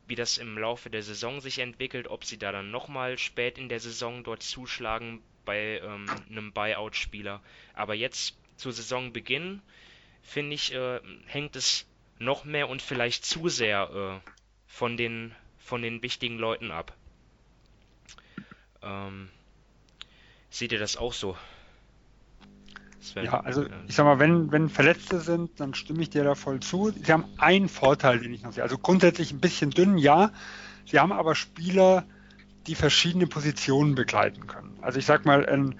wie 0.09 0.15
das 0.15 0.39
im 0.39 0.57
Laufe 0.57 0.89
der 0.89 1.03
Saison 1.03 1.39
sich 1.39 1.59
entwickelt, 1.59 2.07
ob 2.07 2.25
sie 2.25 2.39
da 2.39 2.51
dann 2.51 2.71
nochmal 2.71 3.17
spät 3.19 3.59
in 3.59 3.69
der 3.69 3.79
Saison 3.79 4.23
dort 4.23 4.41
zuschlagen 4.41 5.21
bei 5.45 5.79
ähm, 5.83 6.07
einem 6.29 6.51
Buyout-Spieler. 6.51 7.41
Aber 7.75 7.93
jetzt 7.93 8.35
zu 8.57 8.71
Saisonbeginn, 8.71 9.61
finde 10.23 10.55
ich, 10.55 10.73
äh, 10.73 10.99
hängt 11.27 11.55
es 11.55 11.87
noch 12.17 12.43
mehr 12.43 12.69
und 12.69 12.81
vielleicht 12.81 13.23
zu 13.23 13.49
sehr 13.49 14.21
äh, 14.25 14.31
von 14.67 14.97
den, 14.97 15.33
von 15.59 15.83
den 15.83 16.01
wichtigen 16.01 16.39
Leuten 16.39 16.71
ab. 16.71 16.95
Ähm, 18.81 19.29
seht 20.49 20.71
ihr 20.71 20.79
das 20.79 20.97
auch 20.97 21.13
so? 21.13 21.37
Ja, 23.15 23.39
also 23.41 23.65
ich 23.87 23.95
sag 23.95 24.05
mal, 24.05 24.19
wenn, 24.19 24.51
wenn 24.51 24.69
Verletzte 24.69 25.19
sind, 25.19 25.59
dann 25.59 25.73
stimme 25.73 26.01
ich 26.01 26.09
dir 26.09 26.23
da 26.23 26.35
voll 26.35 26.59
zu. 26.59 26.91
Sie 26.91 27.11
haben 27.11 27.25
einen 27.37 27.69
Vorteil, 27.69 28.19
den 28.19 28.33
ich 28.33 28.43
noch 28.43 28.51
sehe. 28.51 28.63
Also 28.63 28.77
grundsätzlich 28.77 29.31
ein 29.31 29.39
bisschen 29.39 29.71
dünn, 29.71 29.97
ja. 29.97 30.31
Sie 30.85 30.99
haben 30.99 31.11
aber 31.11 31.35
Spieler, 31.35 32.05
die 32.67 32.75
verschiedene 32.75 33.27
Positionen 33.27 33.95
begleiten 33.95 34.47
können. 34.47 34.77
Also 34.81 34.99
ich 34.99 35.05
sag 35.05 35.25
mal, 35.25 35.45
ein, 35.45 35.75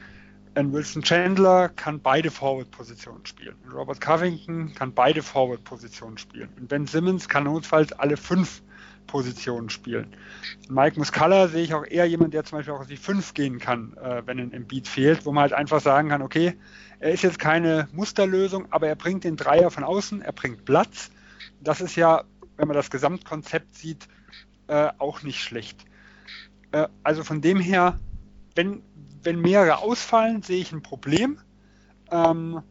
ein 0.56 0.74
Wilson 0.74 1.04
Chandler 1.04 1.70
kann 1.70 2.00
beide 2.00 2.32
Forward-Positionen 2.32 3.26
spielen. 3.26 3.56
Robert 3.74 4.02
Covington 4.02 4.74
kann 4.74 4.94
beide 4.94 5.22
Forward-Positionen 5.22 6.18
spielen. 6.18 6.50
Und 6.58 6.68
Ben 6.68 6.88
Simmons 6.88 7.28
kann 7.28 7.44
notfalls 7.44 7.92
alle 7.94 8.18
fünf 8.18 8.62
Positionen 9.10 9.70
spielen. 9.70 10.16
Mike 10.70 10.98
Muscala 11.00 11.48
sehe 11.48 11.64
ich 11.64 11.74
auch 11.74 11.86
eher 11.86 12.06
jemand, 12.06 12.34
der 12.34 12.44
zum 12.44 12.60
Beispiel 12.60 12.74
auch 12.74 12.82
auf 12.82 12.88
die 12.88 12.98
5 12.98 13.34
gehen 13.34 13.60
kann, 13.60 13.98
äh, 13.98 14.22
wenn 14.26 14.40
ein 14.40 14.54
Embiid 14.54 14.88
fehlt, 14.88 15.26
wo 15.26 15.32
man 15.32 15.42
halt 15.42 15.54
einfach 15.54 15.82
sagen 15.82 16.10
kann, 16.10 16.22
okay, 16.22 16.58
er 17.00 17.12
ist 17.12 17.24
jetzt 17.24 17.40
keine 17.40 17.88
Musterlösung, 17.92 18.72
aber 18.72 18.88
er 18.88 18.96
bringt 18.96 19.24
den 19.24 19.36
Dreier 19.36 19.72
von 19.72 19.84
außen, 19.84 20.22
er 20.22 20.32
bringt 20.32 20.64
Platz. 20.66 21.10
Das 21.60 21.82
ist 21.82 21.96
ja, 21.96 22.24
wenn 22.58 22.68
man 22.68 22.78
das 22.78 22.92
Gesamtkonzept 22.92 23.76
sieht, 23.76 24.08
äh, 24.68 24.90
auch 25.00 25.24
nicht 25.24 25.42
schlecht. 25.42 25.86
Äh, 26.72 26.88
also 27.04 27.24
von 27.24 27.42
dem 27.42 27.60
her, 27.60 28.00
wenn, 28.56 28.84
wenn 29.24 29.42
mehrere 29.42 29.80
ausfallen, 29.80 30.44
sehe 30.44 30.62
ich 30.62 30.72
ein 30.72 30.84
Problem. 30.84 31.40
Ähm, 32.12 32.62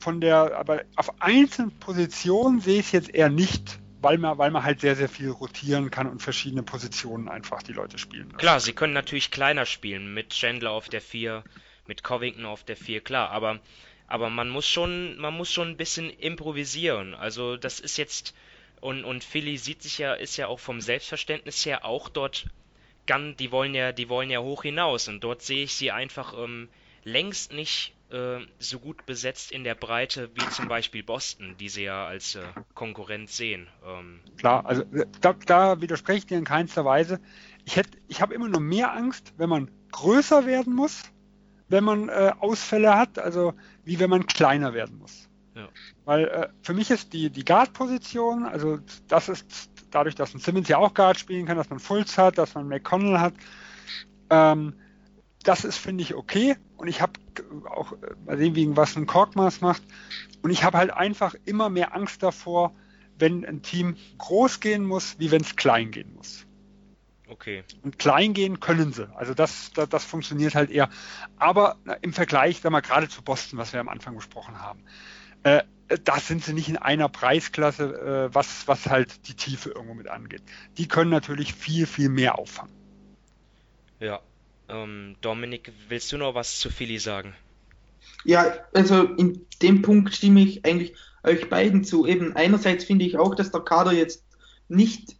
von 0.00 0.20
der, 0.20 0.56
aber 0.58 0.82
auf 0.96 1.20
einzelnen 1.20 1.70
Positionen 1.78 2.60
sehe 2.60 2.80
ich 2.80 2.86
es 2.86 2.92
jetzt 2.92 3.14
eher 3.14 3.30
nicht 3.30 3.78
weil 4.06 4.18
man, 4.18 4.38
weil 4.38 4.52
man 4.52 4.62
halt 4.62 4.80
sehr, 4.80 4.94
sehr 4.94 5.08
viel 5.08 5.30
rotieren 5.30 5.90
kann 5.90 6.06
und 6.06 6.22
verschiedene 6.22 6.62
Positionen 6.62 7.28
einfach 7.28 7.62
die 7.64 7.72
Leute 7.72 7.98
spielen. 7.98 8.26
Lassen. 8.26 8.38
Klar, 8.38 8.60
sie 8.60 8.72
können 8.72 8.92
natürlich 8.92 9.32
kleiner 9.32 9.66
spielen, 9.66 10.14
mit 10.14 10.30
Chandler 10.30 10.70
auf 10.70 10.88
der 10.88 11.00
4, 11.00 11.42
mit 11.88 12.04
Covington 12.04 12.46
auf 12.46 12.62
der 12.62 12.76
4, 12.76 13.00
klar, 13.00 13.30
aber, 13.30 13.58
aber 14.06 14.30
man 14.30 14.48
muss 14.48 14.68
schon, 14.68 15.18
man 15.18 15.34
muss 15.34 15.52
schon 15.52 15.70
ein 15.70 15.76
bisschen 15.76 16.08
improvisieren. 16.08 17.14
Also 17.14 17.56
das 17.56 17.80
ist 17.80 17.96
jetzt, 17.96 18.32
und, 18.80 19.04
und 19.04 19.24
Philly 19.24 19.58
sieht 19.58 19.82
sich 19.82 19.98
ja, 19.98 20.14
ist 20.14 20.36
ja 20.36 20.46
auch 20.46 20.60
vom 20.60 20.80
Selbstverständnis 20.80 21.66
her 21.66 21.84
auch 21.84 22.08
dort, 22.08 22.46
ganz, 23.08 23.36
die 23.38 23.50
wollen 23.50 23.74
ja, 23.74 23.90
die 23.90 24.08
wollen 24.08 24.30
ja 24.30 24.38
hoch 24.38 24.62
hinaus 24.62 25.08
und 25.08 25.24
dort 25.24 25.42
sehe 25.42 25.64
ich 25.64 25.74
sie 25.74 25.90
einfach 25.90 26.32
ähm, 26.38 26.68
längst 27.02 27.52
nicht 27.52 27.95
äh, 28.10 28.38
so 28.58 28.78
gut 28.78 29.04
besetzt 29.06 29.50
in 29.50 29.64
der 29.64 29.74
Breite 29.74 30.30
wie 30.34 30.48
zum 30.50 30.68
Beispiel 30.68 31.02
Boston, 31.02 31.56
die 31.58 31.68
sie 31.68 31.84
ja 31.84 32.06
als 32.06 32.34
äh, 32.36 32.42
Konkurrent 32.74 33.30
sehen. 33.30 33.66
Ähm, 33.84 34.20
Klar, 34.36 34.64
also 34.66 34.82
äh, 34.92 35.06
da, 35.20 35.34
da 35.46 35.80
widerspreche 35.80 36.18
ich 36.18 36.26
dir 36.26 36.38
in 36.38 36.44
keinster 36.44 36.84
Weise. 36.84 37.20
Ich, 37.64 37.80
ich 38.08 38.20
habe 38.20 38.34
immer 38.34 38.48
nur 38.48 38.60
mehr 38.60 38.92
Angst, 38.92 39.34
wenn 39.36 39.48
man 39.48 39.70
größer 39.92 40.46
werden 40.46 40.74
muss, 40.74 41.02
wenn 41.68 41.84
man 41.84 42.08
äh, 42.08 42.32
Ausfälle 42.38 42.96
hat, 42.96 43.18
also 43.18 43.54
wie 43.84 43.98
wenn 43.98 44.10
man 44.10 44.26
kleiner 44.26 44.72
werden 44.72 44.98
muss. 44.98 45.28
Ja. 45.54 45.68
Weil 46.04 46.24
äh, 46.26 46.48
für 46.62 46.74
mich 46.74 46.90
ist 46.90 47.12
die, 47.12 47.30
die 47.30 47.44
Guard-Position, 47.44 48.44
also 48.44 48.78
das 49.08 49.28
ist 49.28 49.70
dadurch, 49.90 50.14
dass 50.14 50.34
ein 50.34 50.40
Simmons 50.40 50.68
ja 50.68 50.78
auch 50.78 50.94
Guard 50.94 51.18
spielen 51.18 51.46
kann, 51.46 51.56
dass 51.56 51.70
man 51.70 51.80
Fultz 51.80 52.18
hat, 52.18 52.38
dass 52.38 52.54
man 52.54 52.68
McConnell 52.68 53.18
hat, 53.18 53.34
ähm, 54.30 54.74
das 55.46 55.64
ist, 55.64 55.76
finde 55.76 56.02
ich, 56.02 56.14
okay. 56.14 56.56
Und 56.76 56.88
ich 56.88 57.00
habe 57.00 57.12
auch 57.70 57.92
äh, 57.92 58.14
mal 58.24 58.36
sehen, 58.36 58.54
wegen 58.54 58.76
was 58.76 58.96
ein 58.96 59.06
Korkmaß 59.06 59.60
macht. 59.60 59.82
Und 60.42 60.50
ich 60.50 60.64
habe 60.64 60.78
halt 60.78 60.92
einfach 60.92 61.34
immer 61.44 61.68
mehr 61.68 61.94
Angst 61.94 62.22
davor, 62.22 62.74
wenn 63.18 63.44
ein 63.44 63.62
Team 63.62 63.96
groß 64.18 64.60
gehen 64.60 64.84
muss, 64.84 65.18
wie 65.18 65.30
wenn 65.30 65.42
es 65.42 65.56
klein 65.56 65.90
gehen 65.90 66.14
muss. 66.14 66.46
Okay. 67.28 67.64
Und 67.82 67.98
klein 67.98 68.34
gehen 68.34 68.60
können 68.60 68.92
sie. 68.92 69.08
Also 69.16 69.34
das, 69.34 69.72
das, 69.72 69.88
das 69.88 70.04
funktioniert 70.04 70.54
halt 70.54 70.70
eher. 70.70 70.90
Aber 71.38 71.76
na, 71.84 71.94
im 71.94 72.12
Vergleich, 72.12 72.60
sag 72.60 72.70
mal, 72.70 72.82
gerade 72.82 73.08
zu 73.08 73.22
Boston, 73.22 73.58
was 73.58 73.72
wir 73.72 73.80
am 73.80 73.88
Anfang 73.88 74.14
besprochen 74.14 74.60
haben, 74.60 74.84
äh, 75.42 75.62
da 76.04 76.18
sind 76.18 76.44
sie 76.44 76.52
nicht 76.52 76.68
in 76.68 76.76
einer 76.76 77.08
Preisklasse, 77.08 78.28
äh, 78.30 78.34
was, 78.34 78.66
was 78.68 78.86
halt 78.86 79.28
die 79.28 79.34
Tiefe 79.34 79.70
irgendwo 79.70 79.94
mit 79.94 80.08
angeht. 80.08 80.42
Die 80.78 80.88
können 80.88 81.10
natürlich 81.10 81.54
viel, 81.54 81.86
viel 81.86 82.08
mehr 82.08 82.38
auffangen. 82.38 82.74
Ja. 84.00 84.20
Ähm, 84.68 85.16
Dominik, 85.20 85.72
willst 85.88 86.12
du 86.12 86.18
noch 86.18 86.34
was 86.34 86.58
zu 86.58 86.70
Philly 86.70 86.98
sagen? 86.98 87.34
Ja, 88.24 88.54
also 88.74 89.02
in 89.02 89.46
dem 89.62 89.82
Punkt 89.82 90.14
stimme 90.14 90.40
ich 90.40 90.64
eigentlich 90.64 90.94
euch 91.22 91.48
beiden 91.48 91.84
zu. 91.84 92.06
Eben 92.06 92.34
einerseits 92.34 92.84
finde 92.84 93.04
ich 93.04 93.18
auch, 93.18 93.34
dass 93.34 93.52
der 93.52 93.60
Kader 93.60 93.92
jetzt 93.92 94.24
nicht 94.68 95.16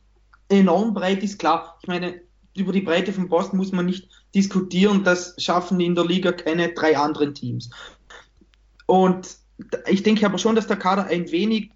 enorm 0.49 0.95
breit 0.95 1.23
ist. 1.23 1.39
Klar, 1.39 1.79
ich 1.83 1.89
meine, 1.89 2.21
über 2.57 2.73
die 2.73 2.81
Breite 2.81 3.13
von 3.13 3.29
Boston 3.29 3.59
muss 3.59 3.73
man 3.73 3.87
nicht 3.87 4.09
diskutieren. 4.35 5.05
Das 5.05 5.35
schaffen 5.39 5.81
in 5.81 5.95
der 5.95 6.05
Liga 6.07 6.33
keine 6.33 6.73
drei 6.73 6.97
anderen 6.97 7.35
Teams. 7.35 7.71
Und 8.87 9.37
ich 9.87 10.03
denke 10.03 10.27
aber 10.27 10.39
schon, 10.39 10.55
dass 10.55 10.67
der 10.67 10.77
Kader 10.77 11.07
ein 11.07 11.31
wenig 11.31 11.71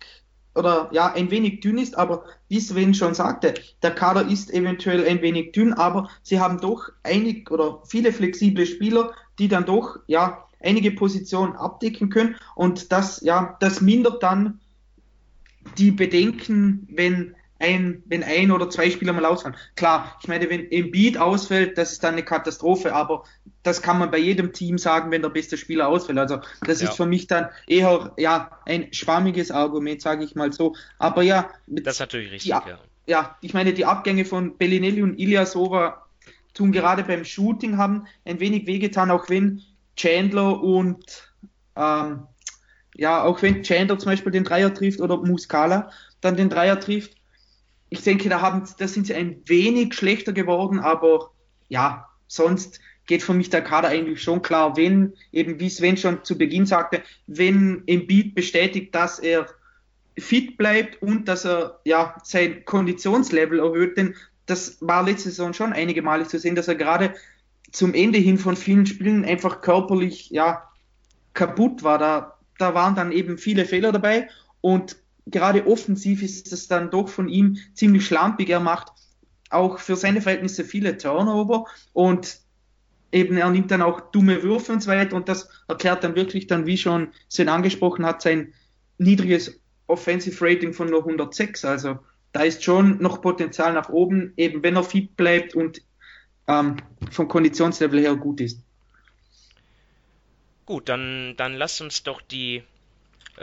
oder 0.54 0.88
ja, 0.92 1.12
ein 1.12 1.30
wenig 1.30 1.60
dünn 1.60 1.78
ist, 1.78 1.96
aber 1.96 2.24
wie 2.48 2.60
Sven 2.60 2.94
schon 2.94 3.14
sagte, 3.14 3.54
der 3.82 3.92
Kader 3.92 4.26
ist 4.28 4.52
eventuell 4.52 5.06
ein 5.06 5.22
wenig 5.22 5.52
dünn, 5.52 5.72
aber 5.72 6.10
sie 6.22 6.40
haben 6.40 6.60
doch 6.60 6.90
einig 7.02 7.50
oder 7.50 7.82
viele 7.86 8.12
flexible 8.12 8.66
Spieler, 8.66 9.12
die 9.38 9.48
dann 9.48 9.64
doch 9.64 9.98
ja 10.06 10.44
einige 10.60 10.90
Positionen 10.90 11.56
abdecken 11.56 12.10
können. 12.10 12.36
Und 12.54 12.92
das 12.92 13.20
ja, 13.20 13.56
das 13.60 13.80
mindert 13.80 14.22
dann 14.22 14.60
die 15.78 15.90
Bedenken, 15.90 16.88
wenn 16.90 17.34
ein, 17.60 18.02
wenn 18.06 18.24
ein 18.24 18.50
oder 18.50 18.70
zwei 18.70 18.90
Spieler 18.90 19.12
mal 19.12 19.24
ausfallen. 19.24 19.56
Klar, 19.76 20.16
ich 20.20 20.28
meine, 20.28 20.48
wenn 20.50 20.70
Embiid 20.72 21.18
ausfällt, 21.18 21.78
das 21.78 21.92
ist 21.92 22.02
dann 22.02 22.14
eine 22.14 22.24
Katastrophe, 22.24 22.94
aber 22.94 23.24
das 23.62 23.82
kann 23.82 23.98
man 23.98 24.10
bei 24.10 24.18
jedem 24.18 24.52
Team 24.52 24.78
sagen, 24.78 25.10
wenn 25.10 25.22
der 25.22 25.28
beste 25.28 25.56
Spieler 25.56 25.88
ausfällt. 25.88 26.18
Also 26.18 26.40
das 26.66 26.80
ja. 26.80 26.88
ist 26.88 26.96
für 26.96 27.06
mich 27.06 27.26
dann 27.26 27.50
eher 27.66 28.12
ja 28.16 28.50
ein 28.64 28.92
schwammiges 28.92 29.50
Argument, 29.50 30.00
sage 30.00 30.24
ich 30.24 30.34
mal 30.34 30.52
so. 30.52 30.74
Aber 30.98 31.22
ja, 31.22 31.50
das 31.66 31.96
ist 31.96 32.00
natürlich 32.00 32.32
richtig. 32.32 32.50
Ja, 32.50 32.64
ja, 33.06 33.36
ich 33.42 33.54
meine, 33.54 33.74
die 33.74 33.84
Abgänge 33.84 34.24
von 34.24 34.56
Bellinelli 34.56 35.02
und 35.02 35.18
Ilyasova 35.18 36.06
tun 36.54 36.72
gerade 36.72 37.04
beim 37.04 37.24
Shooting 37.24 37.76
haben 37.76 38.06
ein 38.24 38.40
wenig 38.40 38.66
wehgetan, 38.66 39.10
auch 39.10 39.28
wenn 39.28 39.62
Chandler 39.96 40.62
und 40.62 41.30
ähm, 41.76 42.26
ja, 42.94 43.22
auch 43.22 43.42
wenn 43.42 43.62
Chandler 43.62 43.98
zum 43.98 44.12
Beispiel 44.12 44.32
den 44.32 44.44
Dreier 44.44 44.72
trifft 44.72 45.00
oder 45.00 45.18
Muscala 45.18 45.90
dann 46.20 46.36
den 46.36 46.48
Dreier 46.48 46.80
trifft, 46.80 47.19
ich 47.90 48.02
denke, 48.02 48.28
da, 48.28 48.40
haben, 48.40 48.62
da 48.78 48.88
sind 48.88 49.08
sie 49.08 49.14
ein 49.14 49.42
wenig 49.46 49.94
schlechter 49.94 50.32
geworden, 50.32 50.78
aber 50.78 51.32
ja, 51.68 52.08
sonst 52.28 52.80
geht 53.06 53.22
für 53.24 53.34
mich 53.34 53.50
der 53.50 53.62
Kader 53.62 53.88
eigentlich 53.88 54.22
schon 54.22 54.40
klar, 54.40 54.76
wenn, 54.76 55.14
eben 55.32 55.58
wie 55.58 55.68
Sven 55.68 55.96
schon 55.96 56.22
zu 56.22 56.38
Beginn 56.38 56.66
sagte, 56.66 57.02
wenn 57.26 57.82
Embiid 57.86 58.36
bestätigt, 58.36 58.94
dass 58.94 59.18
er 59.18 59.46
fit 60.16 60.56
bleibt 60.56 61.02
und 61.02 61.26
dass 61.26 61.44
er 61.44 61.80
ja 61.84 62.14
sein 62.22 62.64
Konditionslevel 62.64 63.58
erhöht, 63.58 63.96
denn 63.96 64.14
das 64.46 64.78
war 64.80 65.02
letzte 65.04 65.30
Saison 65.30 65.52
schon 65.52 65.72
einige 65.72 66.02
Male 66.02 66.26
zu 66.26 66.38
sehen, 66.38 66.54
dass 66.54 66.68
er 66.68 66.76
gerade 66.76 67.14
zum 67.72 67.94
Ende 67.94 68.18
hin 68.18 68.38
von 68.38 68.56
vielen 68.56 68.86
Spielen 68.86 69.24
einfach 69.24 69.60
körperlich 69.60 70.30
ja 70.30 70.68
kaputt 71.34 71.82
war. 71.82 71.98
Da, 71.98 72.38
da 72.58 72.74
waren 72.74 72.94
dann 72.94 73.12
eben 73.12 73.38
viele 73.38 73.64
Fehler 73.64 73.92
dabei 73.92 74.28
und 74.60 74.96
gerade 75.30 75.66
offensiv 75.66 76.22
ist 76.22 76.52
es 76.52 76.68
dann 76.68 76.90
doch 76.90 77.08
von 77.08 77.28
ihm 77.28 77.58
ziemlich 77.74 78.06
schlampig. 78.06 78.50
Er 78.50 78.60
macht 78.60 78.92
auch 79.50 79.78
für 79.78 79.96
seine 79.96 80.22
Verhältnisse 80.22 80.64
viele 80.64 80.96
Turnover 80.96 81.66
und 81.92 82.38
eben 83.12 83.36
er 83.36 83.50
nimmt 83.50 83.70
dann 83.70 83.82
auch 83.82 84.00
dumme 84.12 84.42
Würfe 84.42 84.72
und 84.72 84.82
so 84.82 84.90
weiter 84.90 85.16
und 85.16 85.28
das 85.28 85.48
erklärt 85.68 86.04
dann 86.04 86.14
wirklich 86.14 86.46
dann, 86.46 86.66
wie 86.66 86.78
schon 86.78 87.08
Sven 87.28 87.48
angesprochen 87.48 88.06
hat, 88.06 88.22
sein 88.22 88.54
niedriges 88.98 89.60
Offensive 89.86 90.44
Rating 90.44 90.72
von 90.72 90.88
nur 90.88 91.00
106. 91.00 91.64
Also 91.64 91.98
da 92.32 92.42
ist 92.42 92.62
schon 92.62 93.02
noch 93.02 93.20
Potenzial 93.20 93.72
nach 93.72 93.88
oben, 93.88 94.32
eben 94.36 94.62
wenn 94.62 94.76
er 94.76 94.84
fit 94.84 95.16
bleibt 95.16 95.54
und 95.56 95.82
ähm, 96.46 96.76
vom 97.10 97.26
Konditionslevel 97.26 98.00
her 98.00 98.14
gut 98.14 98.40
ist. 98.40 98.62
Gut, 100.66 100.88
dann, 100.88 101.34
dann 101.36 101.54
lasst 101.54 101.80
uns 101.80 102.04
doch 102.04 102.20
die 102.20 102.62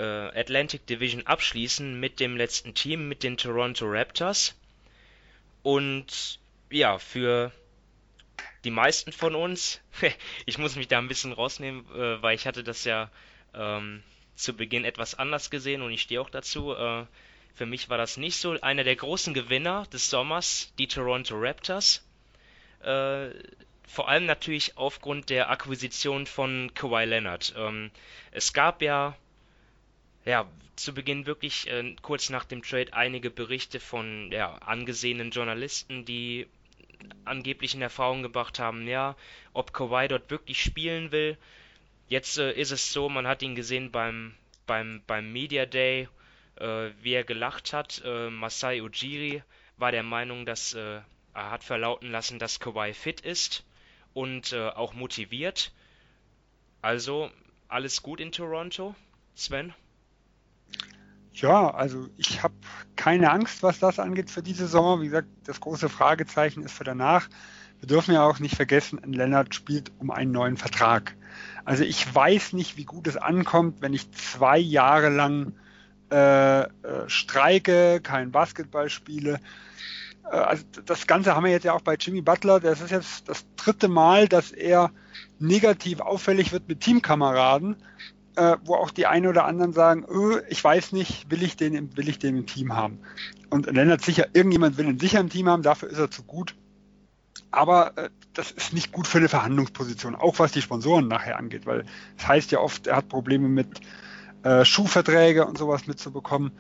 Atlantic 0.02 0.86
Division 0.86 1.26
abschließen 1.26 2.00
mit 2.00 2.20
dem 2.20 2.38
letzten 2.38 2.74
Team, 2.74 3.08
mit 3.08 3.24
den 3.24 3.38
Toronto 3.38 3.86
Raptors. 3.88 4.56
Und 5.64 6.40
ja, 6.70 7.00
für 7.00 7.52
die 8.64 8.72
meisten 8.72 9.12
von 9.12 9.36
uns, 9.36 9.82
ich 10.46 10.58
muss 10.58 10.76
mich 10.76 10.88
da 10.88 10.98
ein 10.98 11.08
bisschen 11.08 11.34
rausnehmen, 11.34 11.86
äh, 11.96 12.22
weil 12.22 12.36
ich 12.36 12.46
hatte 12.46 12.64
das 12.64 12.84
ja 12.84 13.10
ähm, 13.54 14.04
zu 14.36 14.54
Beginn 14.54 14.86
etwas 14.86 15.16
anders 15.16 15.50
gesehen 15.50 15.82
und 15.82 15.92
ich 15.92 16.02
stehe 16.02 16.22
auch 16.22 16.30
dazu. 16.30 16.74
Äh, 16.74 17.06
für 17.56 17.66
mich 17.66 17.90
war 17.90 17.98
das 17.98 18.18
nicht 18.18 18.38
so. 18.38 18.60
Einer 18.62 18.84
der 18.84 18.96
großen 18.96 19.34
Gewinner 19.34 19.88
des 19.92 20.10
Sommers, 20.10 20.72
die 20.78 20.88
Toronto 20.88 21.36
Raptors. 21.38 22.06
Äh, 22.82 23.30
vor 23.88 24.10
allem 24.10 24.26
natürlich 24.26 24.78
aufgrund 24.78 25.30
der 25.30 25.50
Akquisition 25.50 26.28
von 26.28 26.72
Kawhi 26.74 27.06
Leonard. 27.06 27.54
Ähm, 27.58 27.90
es 28.32 28.54
gab 28.54 28.82
ja 28.82 29.16
ja, 30.28 30.46
zu 30.76 30.94
Beginn 30.94 31.26
wirklich 31.26 31.68
äh, 31.70 31.96
kurz 32.02 32.30
nach 32.30 32.44
dem 32.44 32.62
Trade 32.62 32.94
einige 32.94 33.30
Berichte 33.32 33.80
von 33.80 34.30
ja, 34.32 34.56
angesehenen 34.56 35.32
Journalisten, 35.32 36.04
die 36.04 36.48
angeblich 37.24 37.74
in 37.74 37.82
Erfahrung 37.82 38.24
gebracht 38.24 38.60
haben, 38.60 38.88
ja, 38.88 39.16
ob 39.54 39.74
Kawhi 39.74 40.10
dort 40.10 40.30
wirklich 40.30 40.62
spielen 40.62 41.14
will. 41.14 41.38
Jetzt 42.10 42.38
äh, 42.40 42.52
ist 42.52 42.72
es 42.72 42.92
so, 42.92 43.08
man 43.08 43.26
hat 43.26 43.42
ihn 43.42 43.56
gesehen 43.56 43.90
beim, 43.90 44.36
beim, 44.66 45.02
beim 45.08 45.32
Media 45.32 45.66
Day, 45.66 46.10
äh, 46.56 46.90
wie 47.02 47.14
er 47.14 47.24
gelacht 47.24 47.72
hat. 47.72 48.02
Äh, 48.04 48.30
Masai 48.30 48.82
Ujiri 48.82 49.44
war 49.78 49.94
der 49.94 50.04
Meinung, 50.04 50.46
dass 50.46 50.74
äh, 50.74 51.00
er 51.34 51.52
hat 51.52 51.64
verlauten 51.64 52.12
lassen, 52.12 52.38
dass 52.38 52.60
Kawhi 52.60 52.94
fit 52.94 53.22
ist 53.22 53.64
und 54.14 54.52
äh, 54.52 54.68
auch 54.70 54.94
motiviert. 54.94 55.72
Also 56.82 57.32
alles 57.70 58.04
gut 58.04 58.20
in 58.20 58.34
Toronto, 58.34 58.94
Sven? 59.34 59.74
Ja, 61.42 61.70
also 61.70 62.08
ich 62.18 62.42
habe 62.42 62.56
keine 62.96 63.32
Angst, 63.32 63.62
was 63.62 63.78
das 63.78 64.00
angeht 64.00 64.32
für 64.32 64.42
diese 64.42 64.64
Saison. 64.64 65.02
Wie 65.02 65.06
gesagt, 65.06 65.28
das 65.46 65.60
große 65.60 65.88
Fragezeichen 65.88 66.64
ist 66.64 66.74
für 66.74 66.84
danach. 66.84 67.30
Wir 67.80 67.88
dürfen 67.88 68.16
ja 68.16 68.24
auch 68.24 68.40
nicht 68.40 68.56
vergessen, 68.56 69.00
ein 69.04 69.14
Lennart 69.14 69.54
spielt 69.54 69.92
um 70.00 70.10
einen 70.10 70.32
neuen 70.32 70.58
Vertrag. 70.58 71.16
Also 71.64 71.84
ich 71.84 72.14
weiß 72.14 72.54
nicht, 72.54 72.76
wie 72.76 72.86
gut 72.86 73.06
es 73.06 73.18
ankommt, 73.18 73.82
wenn 73.82 73.94
ich 73.94 74.12
zwei 74.14 74.58
Jahre 74.58 75.10
lang 75.10 75.54
äh, 76.12 76.62
äh, 76.62 76.68
streike, 77.06 78.00
kein 78.02 78.32
Basketball 78.32 78.90
spiele. 78.90 79.40
Äh, 80.24 80.38
also 80.38 80.64
das 80.86 81.06
Ganze 81.06 81.36
haben 81.36 81.44
wir 81.44 81.52
jetzt 81.52 81.66
ja 81.66 81.74
auch 81.74 81.82
bei 81.82 81.98
Jimmy 82.00 82.22
Butler. 82.22 82.60
Das 82.60 82.82
ist 82.82 82.90
jetzt 82.90 83.30
das 83.30 83.46
dritte 83.58 83.90
Mal, 83.90 84.28
dass 84.28 84.52
er 84.52 84.90
negativ 85.38 86.00
auffällig 86.00 86.52
wird 86.52 86.68
mit 86.68 86.82
Teamkameraden 86.82 87.76
äh, 88.38 88.58
wo 88.64 88.76
auch 88.76 88.92
die 88.92 89.08
einen 89.08 89.26
oder 89.26 89.46
anderen 89.46 89.74
sagen, 89.74 90.06
öh, 90.08 90.42
ich 90.48 90.64
weiß 90.64 90.92
nicht, 90.92 91.32
will 91.32 91.42
ich 91.42 91.58
den, 91.58 91.98
will 91.98 92.08
ich 92.08 92.20
den 92.20 92.38
im 92.38 92.46
Team 92.46 92.76
haben? 92.76 93.00
Und 93.50 93.66
Lennart 93.66 94.04
sicher, 94.04 94.28
irgendjemand 94.34 94.78
will 94.78 94.86
ihn 94.86 95.00
sicher 95.00 95.20
im 95.20 95.30
Team 95.30 95.50
haben, 95.50 95.64
dafür 95.64 95.90
ist 95.90 95.98
er 95.98 96.12
zu 96.12 96.22
gut. 96.22 96.56
Aber 97.50 97.98
äh, 97.98 98.10
das 98.34 98.52
ist 98.52 98.74
nicht 98.74 98.92
gut 98.92 99.08
für 99.08 99.18
eine 99.18 99.28
Verhandlungsposition, 99.28 100.14
auch 100.14 100.38
was 100.38 100.52
die 100.52 100.62
Sponsoren 100.62 101.08
nachher 101.08 101.40
angeht, 101.40 101.66
weil 101.66 101.80
es 101.80 101.86
das 102.18 102.28
heißt 102.28 102.52
ja 102.52 102.60
oft, 102.60 102.86
er 102.86 102.98
hat 102.98 103.10
Probleme 103.10 103.48
mit 103.50 103.82
äh, 104.44 104.64
Schuhverträge 104.64 105.48
und 105.48 105.58
sowas 105.58 105.88
mitzubekommen. 105.88 106.52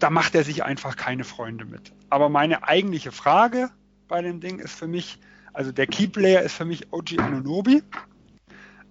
Da 0.00 0.10
macht 0.10 0.34
er 0.34 0.42
sich 0.42 0.64
einfach 0.64 0.96
keine 0.96 1.22
Freunde 1.22 1.64
mit. 1.64 1.92
Aber 2.10 2.28
meine 2.28 2.66
eigentliche 2.66 3.12
Frage 3.12 3.70
bei 4.08 4.20
dem 4.20 4.40
Ding 4.40 4.58
ist 4.58 4.76
für 4.76 4.88
mich, 4.88 5.20
also 5.52 5.70
der 5.70 5.86
Keyplayer 5.86 6.42
ist 6.42 6.54
für 6.54 6.64
mich 6.64 6.92
OG 6.92 7.20
Anunobi. 7.20 7.84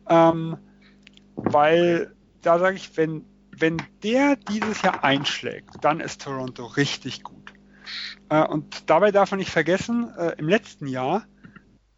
Ähm, 0.08 0.58
weil 1.36 2.14
da 2.42 2.60
sage 2.60 2.76
ich, 2.76 2.96
wenn, 2.98 3.26
wenn 3.58 3.78
der 4.04 4.36
dieses 4.36 4.82
Jahr 4.82 5.04
einschlägt, 5.04 5.76
dann 5.82 6.00
ist 6.00 6.24
Toronto 6.24 6.66
richtig 6.66 7.24
gut. 7.24 7.54
Äh, 8.30 8.46
und 8.46 8.90
dabei 8.90 9.12
darf 9.12 9.32
man 9.32 9.40
nicht 9.40 9.52
vergessen, 9.52 10.14
äh, 10.18 10.36
im 10.38 10.48
letzten 10.48 10.88
Jahr 10.88 11.26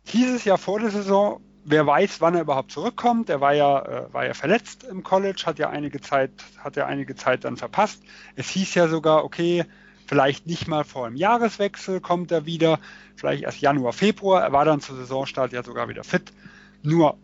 hieß 0.05 0.31
es 0.31 0.45
ja 0.45 0.57
vor 0.57 0.79
der 0.79 0.91
Saison, 0.91 1.41
wer 1.65 1.87
weiß, 1.87 2.21
wann 2.21 2.35
er 2.35 2.41
überhaupt 2.41 2.71
zurückkommt. 2.71 3.29
Er 3.29 3.41
war 3.41 3.53
ja, 3.53 3.81
äh, 3.81 4.13
war 4.13 4.25
ja 4.25 4.33
verletzt 4.33 4.83
im 4.83 5.03
College, 5.03 5.43
hat 5.45 5.59
ja 5.59 5.69
einige 5.69 6.01
Zeit, 6.01 6.31
hat 6.57 6.75
ja 6.75 6.85
einige 6.85 7.15
Zeit 7.15 7.45
dann 7.45 7.57
verpasst. 7.57 8.03
Es 8.35 8.49
hieß 8.49 8.75
ja 8.75 8.87
sogar, 8.87 9.23
okay, 9.23 9.65
vielleicht 10.07 10.47
nicht 10.47 10.67
mal 10.67 10.83
vor 10.83 11.07
dem 11.07 11.15
Jahreswechsel 11.15 12.01
kommt 12.01 12.31
er 12.31 12.45
wieder, 12.45 12.79
vielleicht 13.15 13.43
erst 13.43 13.61
Januar, 13.61 13.93
Februar. 13.93 14.41
Er 14.41 14.51
war 14.51 14.65
dann 14.65 14.81
zur 14.81 14.97
Saisonstart 14.97 15.53
ja 15.53 15.63
sogar 15.63 15.87
wieder 15.87 16.03
fit. 16.03 16.33
Nur, 16.81 17.17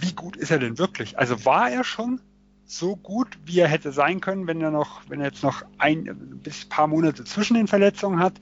wie 0.00 0.12
gut 0.12 0.36
ist 0.36 0.50
er 0.50 0.58
denn 0.58 0.78
wirklich? 0.78 1.18
Also 1.18 1.44
war 1.44 1.70
er 1.70 1.84
schon 1.84 2.20
so 2.66 2.96
gut, 2.96 3.38
wie 3.44 3.60
er 3.60 3.68
hätte 3.68 3.92
sein 3.92 4.20
können, 4.20 4.46
wenn 4.46 4.60
er 4.60 4.70
noch, 4.70 5.02
wenn 5.08 5.20
er 5.20 5.26
jetzt 5.26 5.42
noch 5.42 5.62
ein 5.78 6.40
bis 6.42 6.64
paar 6.64 6.86
Monate 6.86 7.24
zwischen 7.24 7.54
den 7.54 7.68
Verletzungen 7.68 8.20
hat, 8.20 8.34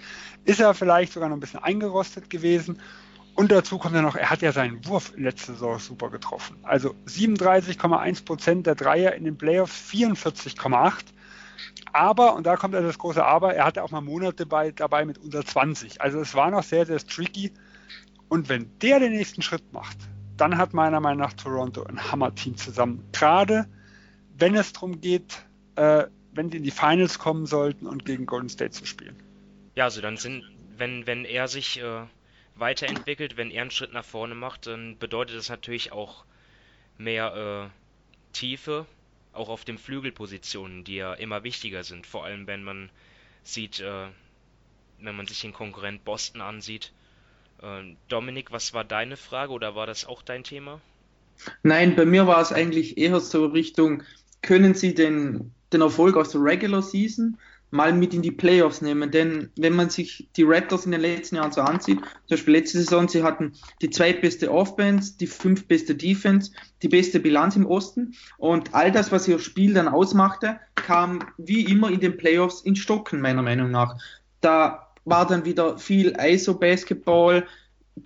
ist 0.45 0.61
er 0.61 0.75
vielleicht 0.75 1.13
sogar 1.13 1.29
noch 1.29 1.37
ein 1.37 1.41
bisschen 1.41 1.63
eingerostet 1.63 2.31
gewesen. 2.31 2.81
Und 3.35 3.51
dazu 3.51 3.79
kommt 3.79 3.95
ja 3.95 4.03
noch, 4.03 4.15
er 4.15 4.31
hat 4.31 4.43
ja 4.43 4.53
seinen 4.53 4.87
Wurf 4.87 5.13
letzte 5.17 5.53
Saison 5.53 5.79
super 5.79 6.11
getroffen. 6.11 6.57
Also 6.63 6.95
37,1 7.07 8.25
Prozent 8.25 8.67
der 8.67 8.75
Dreier 8.75 9.15
in 9.15 9.25
den 9.25 9.39
Playoffs, 9.39 9.91
44,8. 9.91 11.05
Aber, 11.93 12.35
und 12.35 12.47
da 12.47 12.57
kommt 12.57 12.75
ja 12.75 12.81
das 12.81 12.99
große 12.99 13.25
Aber, 13.25 13.55
er 13.55 13.65
hatte 13.65 13.83
auch 13.83 13.91
mal 13.91 14.01
Monate 14.01 14.47
bei, 14.47 14.71
dabei 14.71 15.05
mit 15.05 15.19
unter 15.19 15.45
20. 15.45 16.01
Also 16.01 16.21
es 16.21 16.35
war 16.35 16.51
noch 16.51 16.63
sehr, 16.63 16.87
sehr 16.87 16.99
tricky. 16.99 17.53
Und 18.29 18.49
wenn 18.49 18.71
der 18.81 19.01
den 19.01 19.13
nächsten 19.13 19.43
Schritt 19.43 19.73
macht, 19.73 19.97
dann 20.43 20.59
hat 20.59 20.75
meiner 20.75 20.99
Meinung 20.99 21.21
nach 21.21 21.35
Toronto 21.35 21.85
ein 21.85 22.11
Hammer-Team 22.11 22.57
zusammen. 22.57 23.09
Gerade 23.13 23.69
wenn 24.37 24.57
es 24.57 24.73
darum 24.73 25.01
geht, 25.01 25.47
äh, 25.77 26.07
wenn 26.33 26.51
die 26.51 26.57
in 26.57 26.65
die 26.65 26.73
Finals 26.73 27.21
kommen 27.21 27.47
sollten 27.47 27.87
und 27.87 28.05
gegen 28.05 28.27
Golden 28.27 28.49
State 28.49 28.73
zu 28.73 28.85
spielen. 28.85 29.15
Ja, 29.77 29.85
also 29.85 30.01
dann 30.01 30.17
sind, 30.17 30.43
wenn, 30.77 31.07
wenn 31.07 31.25
er 31.25 31.47
sich 31.47 31.81
äh, 31.81 32.07
weiterentwickelt, 32.57 33.37
wenn 33.37 33.53
er 33.53 33.63
einen 33.63 33.71
Schritt 33.71 33.93
nach 33.93 34.05
vorne 34.05 34.35
macht, 34.35 34.67
dann 34.67 34.99
bedeutet 34.99 35.37
das 35.37 35.49
natürlich 35.49 35.93
auch 35.93 36.25
mehr 36.99 37.71
äh, 37.71 38.33
Tiefe, 38.33 38.87
auch 39.33 39.49
auf 39.49 39.65
den 39.65 39.79
Flügelpositionen, 39.79 40.83
die 40.83 40.97
ja 40.97 41.15
immer 41.15 41.45
wichtiger 41.45 41.85
sind, 41.85 42.05
vor 42.05 42.25
allem 42.25 42.49
wenn 42.49 42.65
man 42.65 42.91
sieht, 43.45 43.79
äh, 43.79 44.09
wenn 44.99 45.15
man 45.15 45.29
sich 45.29 45.41
den 45.41 45.53
Konkurrent 45.53 46.05
Boston 46.05 46.41
ansieht. 46.41 46.93
Äh, 47.63 47.95
Dominik, 48.09 48.53
was 48.53 48.75
war 48.75 48.85
deine 48.85 49.17
Frage 49.17 49.53
oder 49.53 49.75
war 49.75 49.87
das 49.87 50.05
auch 50.05 50.23
dein 50.23 50.45
Thema? 50.45 50.81
Nein, 51.63 51.97
bei 51.97 52.05
mir 52.05 52.27
war 52.27 52.41
es 52.41 52.53
eigentlich 52.53 52.99
eher 52.99 53.21
so 53.21 53.47
Richtung, 53.47 54.03
können 54.43 54.75
Sie 54.75 54.95
den, 54.95 55.53
den 55.73 55.81
Erfolg 55.81 56.17
aus 56.17 56.31
der 56.31 56.43
Regular 56.43 56.83
Season 56.83 57.39
mal 57.71 57.93
mit 57.93 58.13
in 58.13 58.23
die 58.23 58.31
Playoffs 58.31 58.83
nehmen. 58.83 59.11
Denn 59.11 59.51
wenn 59.57 59.75
man 59.75 59.89
sich 59.89 60.29
die 60.37 60.43
Raptors 60.43 60.85
in 60.85 60.93
den 60.93 61.01
letzten 61.01 61.37
Jahren 61.37 61.53
so 61.53 61.63
ansieht, 61.63 61.99
zum 62.01 62.29
Beispiel 62.29 62.55
letzte 62.55 62.79
Saison, 62.79 63.09
sie 63.09 63.23
hatten 63.23 63.55
die 63.81 63.91
zweitbeste 63.91 64.53
Offense, 64.53 65.17
die 65.19 65.27
fünftbeste 65.27 65.95
Defense, 65.95 66.53
die 66.83 66.89
beste 66.89 67.19
Bilanz 67.19 67.57
im 67.57 67.67
Osten 67.67 68.15
und 68.37 68.75
all 68.75 68.93
das, 68.93 69.11
was 69.11 69.27
ihr 69.27 69.39
Spiel 69.39 69.73
dann 69.73 69.89
ausmachte, 69.89 70.61
kam 70.75 71.21
wie 71.39 71.65
immer 71.65 71.91
in 71.91 72.01
den 72.01 72.19
Playoffs 72.19 72.61
in 72.61 72.77
Stocken, 72.77 73.21
meiner 73.21 73.43
Meinung 73.43 73.71
nach. 73.71 73.97
Da 74.43 74.92
war 75.05 75.27
dann 75.27 75.45
wieder 75.45 75.79
viel 75.79 76.15
ISO-Basketball. 76.19 77.47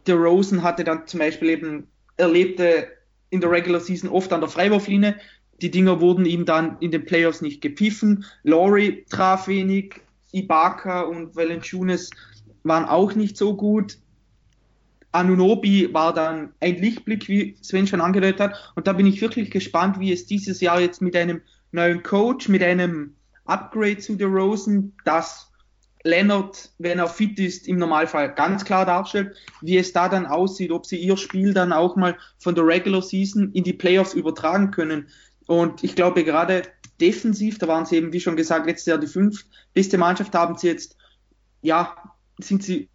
Der 0.07 0.17
Rosen 0.17 0.63
hatte 0.63 0.85
dann 0.85 1.07
zum 1.07 1.21
Beispiel 1.21 1.51
eben, 1.51 1.87
erlebte 2.17 2.89
in 3.31 3.41
der 3.41 3.51
Regular 3.51 3.81
Season 3.81 4.11
oft 4.11 4.33
an 4.33 4.41
der 4.41 4.49
Freiwurflinie, 4.49 5.17
die 5.63 5.71
Dinger 5.71 6.01
wurden 6.01 6.27
ihm 6.27 6.45
dann 6.45 6.77
in 6.81 6.91
den 6.91 7.07
Playoffs 7.07 7.41
nicht 7.41 7.63
gepfiffen. 7.63 8.25
Laurie 8.43 9.05
traf 9.09 9.49
wenig, 9.49 10.01
Ibaka 10.33 11.03
und 11.03 11.35
Valanciunas 11.35 12.11
waren 12.63 12.85
auch 12.85 13.15
nicht 13.15 13.37
so 13.37 13.57
gut. 13.57 13.99
Anunobi 15.13 15.95
war 15.95 16.13
dann 16.13 16.53
ein 16.61 16.77
Lichtblick, 16.77 17.27
wie 17.29 17.57
Sven 17.63 17.87
schon 17.87 18.03
angedeutet 18.03 18.41
hat. 18.41 18.73
Und 18.75 18.87
da 18.87 18.93
bin 18.93 19.07
ich 19.07 19.21
wirklich 19.23 19.51
gespannt, 19.51 19.99
wie 19.99 20.13
es 20.13 20.27
dieses 20.27 20.61
Jahr 20.61 20.81
jetzt 20.81 21.01
mit 21.01 21.17
einem 21.17 21.41
neuen 21.73 22.03
Coach, 22.03 22.49
mit 22.49 22.63
einem 22.63 23.15
Upgrade 23.47 23.99
zu 23.99 24.17
der 24.17 24.29
Rosen, 24.29 24.93
das 25.05 25.51
Leonard, 26.07 26.71
wenn 26.79 26.99
er 26.99 27.09
fit 27.09 27.39
ist, 27.39 27.69
im 27.69 27.79
Normalfall 27.79 28.35
ganz 28.35 28.65
klar 28.65 28.87
darstellt, 28.87 29.37
wie 29.61 29.77
es 29.77 29.93
da 29.93 30.09
dann 30.09 30.27
aussieht, 30.27 30.71
ob 30.71 30.87
sie 30.87 30.97
ihr 30.97 31.17
Spiel 31.17 31.53
dann 31.53 31.73
auch 31.73 31.97
mal 31.97 32.17
von 32.39 32.55
der 32.55 32.67
Regular 32.67 33.03
Season 33.03 33.53
in 33.53 33.65
die 33.65 33.73
Playoffs 33.73 34.15
übertragen 34.15 34.71
können. 34.71 35.09
Und 35.47 35.85
ich 35.85 35.95
glaube 35.95 36.25
gerade 36.25 36.63
defensiv, 37.01 37.59
da 37.59 37.69
waren 37.69 37.87
sie 37.87 37.97
eben, 37.97 38.13
wie 38.13 38.21
schon 38.21 38.37
gesagt, 38.37 38.67
letztes 38.67 38.87
Jahr 38.87 38.99
die 38.99 39.07
fünf 39.07 39.45
beste 39.75 39.99
Mannschaft, 39.99 40.35
haben 40.35 40.57
sie 40.57 40.69
jetzt, 40.69 40.97
ja, 41.63 41.97
sind 42.39 42.63
sie 42.63 42.89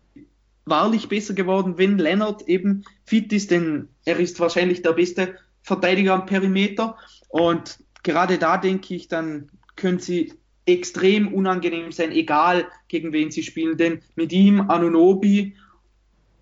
wahrlich 0.66 1.10
besser 1.10 1.34
geworden, 1.34 1.78
wenn 1.78 1.98
Leonard 1.98 2.48
eben 2.48 2.84
fit 3.06 3.32
ist, 3.34 3.52
denn 3.52 3.90
er 4.06 4.20
ist 4.20 4.40
wahrscheinlich 4.40 4.82
der 4.82 4.94
beste 4.94 5.36
Verteidiger 5.64 6.14
am 6.14 6.26
Perimeter. 6.26 6.98
Und 7.30 7.80
gerade 8.04 8.38
da 8.38 8.58
denke 8.58 8.96
ich, 8.96 9.08
dann 9.08 9.50
können 9.76 10.00
sie 10.00 10.34
extrem 10.66 11.34
unangenehm 11.34 11.92
sein, 11.92 12.12
egal 12.12 12.68
gegen 12.88 13.14
wen 13.14 13.32
sie 13.32 13.44
spielen. 13.44 13.78
Denn 13.78 14.02
mit 14.16 14.32
ihm, 14.32 14.70
Anunobi, 14.70 15.56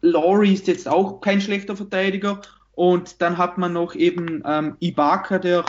Laurie 0.01 0.53
ist 0.53 0.67
jetzt 0.67 0.87
auch 0.87 1.21
kein 1.21 1.41
schlechter 1.41 1.75
Verteidiger. 1.75 2.41
Und 2.73 3.21
dann 3.21 3.37
hat 3.37 3.57
man 3.57 3.73
noch 3.73 3.95
eben 3.95 4.41
ähm, 4.45 4.77
Ibaka, 4.79 5.39
der 5.39 5.65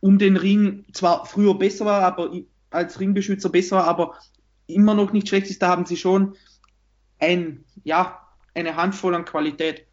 um 0.00 0.18
den 0.18 0.36
Ring 0.36 0.84
zwar 0.92 1.26
früher 1.26 1.54
besser 1.54 1.84
war, 1.86 2.02
aber 2.02 2.30
als 2.70 3.00
Ringbeschützer 3.00 3.48
besser 3.48 3.76
war, 3.76 3.84
aber 3.84 4.18
immer 4.66 4.94
noch 4.94 5.12
nicht 5.12 5.28
schlecht 5.28 5.48
ist, 5.48 5.62
da 5.62 5.68
haben 5.68 5.86
sie 5.86 5.96
schon 5.96 6.36
ein, 7.20 7.64
ja, 7.84 8.20
eine 8.54 8.76
Handvoll 8.76 9.14
an 9.14 9.24
Qualität. 9.24 9.86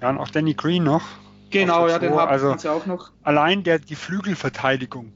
Ja, 0.00 0.10
und 0.10 0.18
auch 0.18 0.28
Danny 0.28 0.54
Green 0.54 0.84
noch. 0.84 1.02
Genau, 1.50 1.88
ja, 1.88 1.98
den 1.98 2.12
haben 2.12 2.28
also 2.28 2.56
sie 2.56 2.70
auch 2.70 2.86
noch. 2.86 3.12
Allein 3.22 3.62
der, 3.62 3.78
die 3.78 3.94
Flügelverteidigung. 3.94 5.12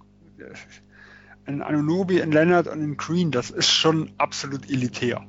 Ein 1.47 1.63
Anunobi, 1.63 2.23
ein 2.23 2.33
Leonard 2.33 2.69
und 2.69 2.81
ein 2.83 2.97
Green, 2.97 3.31
das 3.31 3.51
ist 3.51 3.71
schon 3.71 4.13
absolut 4.19 4.71
elitär. 4.71 5.27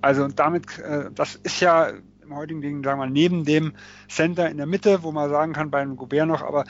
Also 0.00 0.26
damit, 0.28 0.78
äh, 0.78 1.10
das 1.14 1.36
ist 1.36 1.60
ja 1.60 1.92
im 2.22 2.34
heutigen 2.34 2.60
Ding, 2.60 2.82
sagen 2.82 2.98
wir 2.98 3.06
mal, 3.06 3.12
neben 3.12 3.44
dem 3.44 3.72
Center 4.08 4.48
in 4.48 4.56
der 4.56 4.66
Mitte, 4.66 5.02
wo 5.02 5.12
man 5.12 5.30
sagen 5.30 5.52
kann, 5.52 5.70
bei 5.70 5.80
einem 5.80 5.96
Gobert 5.96 6.26
noch, 6.26 6.42
aber 6.42 6.64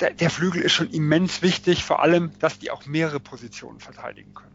der, 0.00 0.12
der, 0.12 0.30
Flügel 0.30 0.62
ist 0.62 0.72
schon 0.72 0.90
immens 0.90 1.42
wichtig, 1.42 1.84
vor 1.84 2.02
allem, 2.02 2.30
dass 2.38 2.58
die 2.58 2.70
auch 2.70 2.86
mehrere 2.86 3.20
Positionen 3.20 3.80
verteidigen 3.80 4.34
können. 4.34 4.52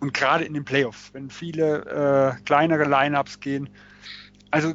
Und 0.00 0.14
gerade 0.14 0.44
in 0.44 0.54
den 0.54 0.64
Playoffs, 0.64 1.10
wenn 1.12 1.30
viele 1.30 2.36
äh, 2.38 2.42
kleinere 2.44 2.84
Lineups 2.84 3.40
gehen. 3.40 3.68
Also 4.50 4.74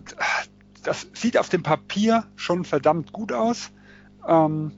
das 0.83 1.07
sieht 1.13 1.37
auf 1.37 1.49
dem 1.49 1.63
Papier 1.63 2.25
schon 2.35 2.65
verdammt 2.65 3.13
gut 3.13 3.31
aus 3.31 3.71
ähm, 4.27 4.71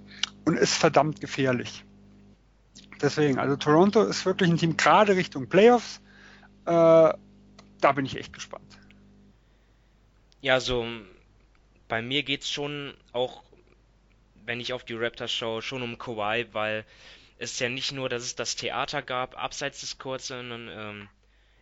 und 0.45 0.57
ist 0.57 0.75
verdammt 0.75 1.21
gefährlich. 1.21 1.85
Deswegen, 3.01 3.39
also 3.39 3.55
Toronto 3.55 4.03
ist 4.03 4.25
wirklich 4.25 4.49
ein 4.49 4.57
Team 4.57 4.77
gerade 4.77 5.15
Richtung 5.15 5.49
Playoffs. 5.49 6.01
Äh, 6.65 6.69
da 6.69 7.91
bin 7.95 8.05
ich 8.05 8.15
echt 8.17 8.33
gespannt. 8.33 8.79
Ja, 10.41 10.59
so 10.59 10.85
bei 11.87 12.01
mir 12.01 12.23
geht 12.23 12.43
es 12.43 12.49
schon 12.49 12.93
auch 13.11 13.43
wenn 14.45 14.59
ich 14.59 14.73
auf 14.73 14.83
die 14.83 14.95
Raptors 14.95 15.31
schaue, 15.31 15.61
schon 15.61 15.81
um 15.81 15.97
Kawhi, 15.97 16.45
weil 16.51 16.85
es 17.37 17.59
ja 17.59 17.69
nicht 17.69 17.91
nur, 17.91 18.09
dass 18.09 18.23
es 18.23 18.35
das 18.35 18.55
Theater 18.55 19.01
gab, 19.01 19.41
abseits 19.41 19.81
des 19.81 19.97
Courts, 19.97 20.27
sondern 20.27 20.69
ähm, 20.69 21.09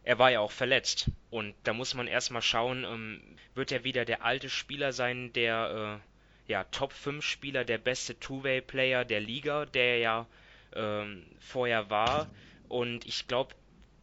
er 0.03 0.19
war 0.19 0.31
ja 0.31 0.39
auch 0.39 0.51
verletzt. 0.51 1.11
Und 1.29 1.55
da 1.63 1.73
muss 1.73 1.93
man 1.93 2.07
erstmal 2.07 2.41
schauen, 2.41 2.83
ähm, 2.83 3.21
wird 3.53 3.71
er 3.71 3.83
wieder 3.83 4.05
der 4.05 4.23
alte 4.23 4.49
Spieler 4.49 4.93
sein, 4.93 5.31
der 5.33 6.01
äh, 6.47 6.51
ja, 6.51 6.63
Top 6.65 6.93
5 6.93 7.23
Spieler, 7.23 7.63
der 7.63 7.77
beste 7.77 8.19
Two-Way-Player 8.19 9.05
der 9.05 9.19
Liga, 9.19 9.65
der 9.65 9.99
ja 9.99 10.25
ähm, 10.75 11.25
vorher 11.39 11.89
war. 11.89 12.29
Und 12.67 13.05
ich 13.05 13.27
glaube, 13.27 13.55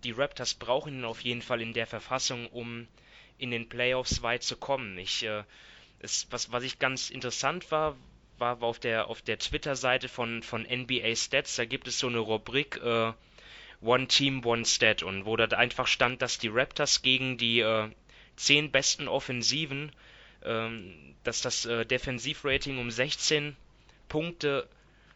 die 0.04 0.12
Raptors 0.12 0.54
brauchen 0.54 0.98
ihn 0.98 1.04
auf 1.04 1.20
jeden 1.20 1.42
Fall 1.42 1.60
in 1.60 1.72
der 1.72 1.86
Verfassung, 1.86 2.46
um 2.48 2.86
in 3.38 3.50
den 3.50 3.68
Playoffs 3.68 4.22
weit 4.22 4.42
zu 4.42 4.56
kommen. 4.56 4.98
Ich, 4.98 5.24
äh, 5.24 5.42
es, 6.00 6.26
was, 6.30 6.52
was 6.52 6.64
ich 6.64 6.78
ganz 6.78 7.10
interessant 7.10 7.70
war, 7.70 7.96
war, 8.38 8.62
auf 8.62 8.78
der, 8.78 9.08
auf 9.08 9.22
der 9.22 9.38
Twitter-Seite 9.38 10.08
von, 10.08 10.42
von 10.42 10.62
NBA 10.62 11.14
Stats, 11.16 11.56
da 11.56 11.64
gibt 11.64 11.88
es 11.88 11.98
so 11.98 12.06
eine 12.08 12.18
Rubrik 12.18 12.80
äh, 12.82 13.12
One 13.80 14.06
Team, 14.08 14.44
One 14.44 14.64
Stat 14.64 15.02
und 15.02 15.26
wo 15.26 15.36
da 15.36 15.44
einfach 15.56 15.86
stand, 15.86 16.22
dass 16.22 16.38
die 16.38 16.48
Raptors 16.48 17.02
gegen 17.02 17.36
die 17.36 17.60
äh, 17.60 17.90
zehn 18.36 18.70
besten 18.70 19.08
Offensiven, 19.08 19.92
ähm, 20.44 21.14
dass 21.24 21.42
das 21.42 21.64
äh, 21.66 21.84
Defensivrating 21.84 22.78
um 22.78 22.90
16 22.90 23.56
Punkte 24.08 24.68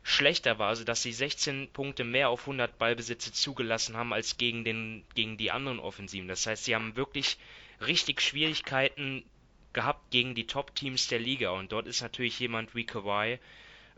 schlechter 0.03 0.59
war, 0.59 0.68
also 0.68 0.84
dass 0.84 1.03
sie 1.03 1.12
16 1.12 1.70
Punkte 1.72 2.05
mehr 2.05 2.30
auf 2.30 2.42
100 2.42 2.78
Ballbesitze 2.78 3.32
zugelassen 3.32 3.96
haben 3.96 4.12
als 4.12 4.38
gegen, 4.38 4.64
den, 4.64 5.05
gegen 5.14 5.36
die 5.36 5.51
anderen 5.51 5.78
Offensiven. 5.78 6.28
Das 6.28 6.46
heißt, 6.46 6.64
sie 6.64 6.74
haben 6.74 6.96
wirklich 6.96 7.38
richtig 7.80 8.20
Schwierigkeiten, 8.20 9.24
gehabt 9.72 10.11
gegen 10.11 10.34
die 10.34 10.46
Top-Teams 10.46 11.09
der 11.09 11.20
Liga. 11.20 11.51
Und 11.51 11.72
dort 11.72 11.86
ist 11.86 12.01
natürlich 12.01 12.38
jemand 12.40 12.74
wie 12.74 12.84
Kawhi 12.84 13.38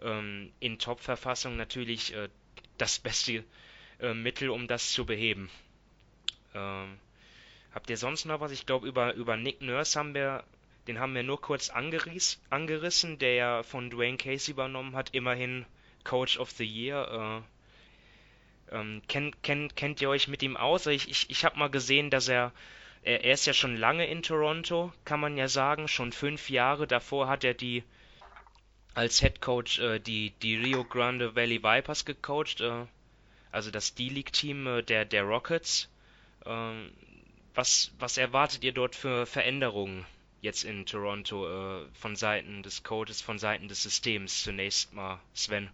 ähm, 0.02 0.52
in 0.60 0.78
Top-Verfassung 0.78 1.56
natürlich 1.56 2.14
äh, 2.14 2.28
das 2.78 2.98
beste 2.98 3.44
äh, 4.00 4.12
Mittel, 4.12 4.50
um 4.50 4.68
das 4.68 4.92
zu 4.92 5.06
beheben. 5.06 5.50
Ähm, 6.54 6.98
habt 7.72 7.88
ihr 7.88 7.96
sonst 7.96 8.26
noch 8.26 8.40
was? 8.40 8.52
Ich 8.52 8.66
glaube, 8.66 8.86
über, 8.86 9.14
über 9.14 9.36
Nick 9.36 9.62
Nurse 9.62 9.98
haben 9.98 10.14
wir 10.14 10.44
den 10.88 10.98
haben 10.98 11.14
wir 11.14 11.22
nur 11.22 11.40
kurz 11.40 11.70
angeriss, 11.70 12.40
angerissen, 12.50 13.18
der 13.18 13.34
ja 13.34 13.62
von 13.62 13.88
Dwayne 13.88 14.16
Casey 14.16 14.52
übernommen 14.52 14.96
hat, 14.96 15.10
immerhin 15.14 15.64
Coach 16.04 16.38
of 16.38 16.50
the 16.50 16.66
Year. 16.66 17.42
Äh, 18.70 18.74
ähm, 18.74 19.02
kennt, 19.08 19.42
kennt, 19.42 19.76
kennt 19.76 20.00
ihr 20.00 20.08
euch 20.08 20.28
mit 20.28 20.42
ihm 20.42 20.56
aus? 20.56 20.86
Ich, 20.86 21.08
ich, 21.08 21.30
ich 21.30 21.44
habe 21.44 21.58
mal 21.58 21.68
gesehen, 21.68 22.10
dass 22.10 22.28
er, 22.28 22.52
er, 23.02 23.24
er 23.24 23.34
ist 23.34 23.46
ja 23.46 23.52
schon 23.52 23.76
lange 23.76 24.06
in 24.06 24.22
Toronto, 24.22 24.92
kann 25.04 25.20
man 25.20 25.36
ja 25.36 25.48
sagen, 25.48 25.88
schon 25.88 26.12
fünf 26.12 26.50
Jahre. 26.50 26.86
Davor 26.86 27.28
hat 27.28 27.44
er 27.44 27.54
die 27.54 27.84
als 28.94 29.20
Head 29.20 29.40
Coach 29.40 29.78
äh, 29.78 29.98
die, 29.98 30.30
die 30.42 30.56
Rio 30.56 30.84
Grande 30.84 31.34
Valley 31.34 31.62
Vipers 31.62 32.04
gecoacht, 32.04 32.60
äh, 32.60 32.86
also 33.50 33.70
das 33.70 33.94
D-League-Team 33.94 34.66
äh, 34.66 34.82
der, 34.82 35.04
der 35.04 35.22
Rockets. 35.24 35.88
Ähm, 36.44 36.90
was, 37.54 37.92
was 37.98 38.16
erwartet 38.16 38.64
ihr 38.64 38.72
dort 38.72 38.96
für 38.96 39.26
Veränderungen 39.26 40.06
jetzt 40.40 40.64
in 40.64 40.86
Toronto 40.86 41.46
äh, 41.46 41.86
von 41.92 42.16
Seiten 42.16 42.62
des 42.62 42.82
Coaches, 42.82 43.20
von 43.20 43.38
Seiten 43.38 43.68
des 43.68 43.82
Systems 43.82 44.42
zunächst 44.42 44.92
mal, 44.92 45.20
Sven? 45.34 45.70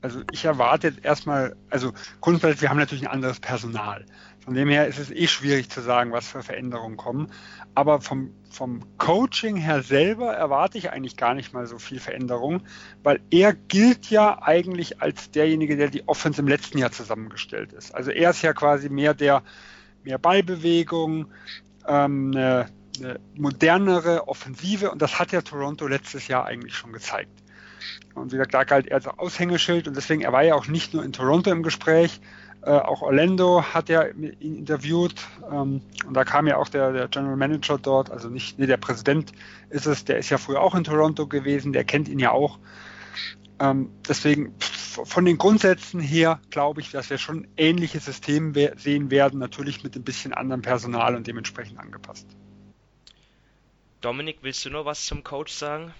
Also 0.00 0.22
ich 0.32 0.44
erwarte 0.44 0.88
jetzt 0.88 1.04
erstmal, 1.04 1.56
also 1.70 1.92
grundsätzlich, 2.20 2.62
wir 2.62 2.70
haben 2.70 2.78
natürlich 2.78 3.04
ein 3.04 3.12
anderes 3.12 3.40
Personal. 3.40 4.04
Von 4.44 4.54
dem 4.54 4.68
her 4.68 4.88
ist 4.88 4.98
es 4.98 5.10
eh 5.12 5.28
schwierig 5.28 5.70
zu 5.70 5.80
sagen, 5.80 6.10
was 6.10 6.26
für 6.26 6.42
Veränderungen 6.42 6.96
kommen. 6.96 7.28
Aber 7.76 8.00
vom, 8.00 8.34
vom 8.50 8.82
Coaching 8.98 9.56
her 9.56 9.82
selber 9.82 10.32
erwarte 10.32 10.78
ich 10.78 10.90
eigentlich 10.90 11.16
gar 11.16 11.34
nicht 11.34 11.52
mal 11.52 11.66
so 11.66 11.78
viel 11.78 12.00
Veränderung, 12.00 12.62
weil 13.04 13.20
er 13.30 13.54
gilt 13.54 14.10
ja 14.10 14.42
eigentlich 14.42 15.00
als 15.00 15.30
derjenige, 15.30 15.76
der 15.76 15.88
die 15.88 16.06
Offense 16.08 16.40
im 16.40 16.48
letzten 16.48 16.78
Jahr 16.78 16.90
zusammengestellt 16.90 17.72
ist. 17.72 17.94
Also 17.94 18.10
er 18.10 18.30
ist 18.30 18.42
ja 18.42 18.52
quasi 18.52 18.88
mehr 18.88 19.14
der, 19.14 19.44
mehr 20.02 20.18
Ballbewegung, 20.18 21.28
ähm, 21.86 22.32
eine, 22.34 22.66
eine 22.98 23.20
modernere 23.36 24.26
Offensive 24.26 24.90
und 24.90 25.00
das 25.00 25.20
hat 25.20 25.30
ja 25.30 25.42
Toronto 25.42 25.86
letztes 25.86 26.26
Jahr 26.26 26.46
eigentlich 26.46 26.74
schon 26.74 26.92
gezeigt. 26.92 27.42
Und 28.14 28.32
wie 28.32 28.36
gesagt, 28.36 28.54
da 28.54 28.64
galt 28.64 28.86
er 28.86 28.96
als 28.96 29.06
Aushängeschild 29.06 29.88
und 29.88 29.96
deswegen, 29.96 30.22
er 30.22 30.32
war 30.32 30.42
ja 30.42 30.54
auch 30.54 30.66
nicht 30.66 30.94
nur 30.94 31.04
in 31.04 31.12
Toronto 31.12 31.50
im 31.50 31.62
Gespräch, 31.62 32.20
äh, 32.64 32.70
auch 32.70 33.02
Orlando 33.02 33.64
hat 33.64 33.88
ja 33.88 34.06
ihn 34.06 34.34
interviewt 34.40 35.14
ähm, 35.50 35.82
und 36.06 36.14
da 36.14 36.24
kam 36.24 36.46
ja 36.46 36.58
auch 36.58 36.68
der, 36.68 36.92
der, 36.92 37.08
General 37.08 37.36
Manager 37.36 37.76
dort, 37.76 38.10
also 38.10 38.28
nicht, 38.28 38.58
nee, 38.58 38.66
der 38.66 38.76
Präsident 38.76 39.32
ist 39.70 39.86
es, 39.86 40.04
der 40.04 40.18
ist 40.18 40.30
ja 40.30 40.38
früher 40.38 40.60
auch 40.60 40.76
in 40.76 40.84
Toronto 40.84 41.26
gewesen, 41.26 41.72
der 41.72 41.82
kennt 41.82 42.08
ihn 42.08 42.20
ja 42.20 42.30
auch. 42.30 42.60
Ähm, 43.58 43.90
deswegen 44.08 44.54
von 44.58 45.24
den 45.24 45.38
Grundsätzen 45.38 45.98
her 45.98 46.40
glaube 46.50 46.80
ich, 46.80 46.92
dass 46.92 47.10
wir 47.10 47.18
schon 47.18 47.48
ähnliche 47.56 47.98
Systeme 47.98 48.72
sehen 48.76 49.10
werden, 49.10 49.40
natürlich 49.40 49.82
mit 49.82 49.96
ein 49.96 50.04
bisschen 50.04 50.32
anderem 50.32 50.62
Personal 50.62 51.16
und 51.16 51.26
dementsprechend 51.26 51.80
angepasst. 51.80 52.28
Dominik, 54.02 54.38
willst 54.42 54.64
du 54.64 54.70
noch 54.70 54.84
was 54.84 55.04
zum 55.06 55.24
Coach 55.24 55.52
sagen? 55.52 55.92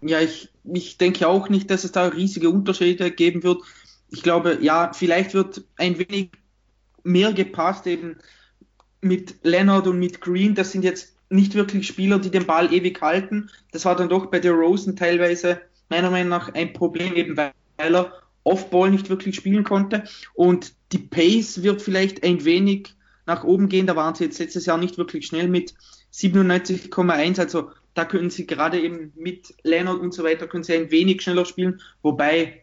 Ja, 0.00 0.20
ich, 0.20 0.48
ich 0.64 0.98
denke 0.98 1.26
auch 1.28 1.48
nicht, 1.48 1.70
dass 1.70 1.84
es 1.84 1.92
da 1.92 2.06
riesige 2.06 2.50
Unterschiede 2.50 3.10
geben 3.10 3.42
wird. 3.42 3.62
Ich 4.10 4.22
glaube, 4.22 4.58
ja, 4.60 4.92
vielleicht 4.92 5.34
wird 5.34 5.64
ein 5.76 5.98
wenig 5.98 6.30
mehr 7.02 7.32
gepasst 7.32 7.86
eben 7.86 8.16
mit 9.00 9.36
Leonard 9.42 9.86
und 9.86 9.98
mit 9.98 10.20
Green. 10.20 10.54
Das 10.54 10.72
sind 10.72 10.84
jetzt 10.84 11.14
nicht 11.30 11.54
wirklich 11.54 11.86
Spieler, 11.86 12.18
die 12.18 12.30
den 12.30 12.46
Ball 12.46 12.72
ewig 12.72 13.00
halten. 13.00 13.50
Das 13.72 13.84
war 13.84 13.96
dann 13.96 14.08
doch 14.08 14.26
bei 14.26 14.40
der 14.40 14.52
Rosen 14.52 14.96
teilweise 14.96 15.60
meiner 15.88 16.10
Meinung 16.10 16.30
nach 16.30 16.54
ein 16.54 16.72
Problem, 16.72 17.14
eben 17.14 17.36
weil 17.36 17.52
er 17.76 18.12
Off-Ball 18.44 18.90
nicht 18.90 19.08
wirklich 19.10 19.36
spielen 19.36 19.64
konnte. 19.64 20.04
Und 20.34 20.74
die 20.92 20.98
Pace 20.98 21.62
wird 21.62 21.82
vielleicht 21.82 22.24
ein 22.24 22.44
wenig 22.44 22.94
nach 23.26 23.44
oben 23.44 23.68
gehen. 23.68 23.86
Da 23.86 23.96
waren 23.96 24.14
sie 24.14 24.24
jetzt 24.24 24.38
letztes 24.38 24.66
Jahr 24.66 24.78
nicht 24.78 24.96
wirklich 24.96 25.26
schnell 25.26 25.48
mit 25.48 25.74
97,1. 26.12 27.38
Also 27.38 27.70
da 27.98 28.04
können 28.04 28.30
sie 28.30 28.46
gerade 28.46 28.80
eben 28.80 29.12
mit 29.16 29.52
Leonard 29.64 29.98
und 29.98 30.14
so 30.14 30.22
weiter, 30.22 30.46
können 30.46 30.62
sie 30.62 30.74
ein 30.74 30.92
wenig 30.92 31.20
schneller 31.20 31.44
spielen, 31.44 31.80
wobei 32.02 32.62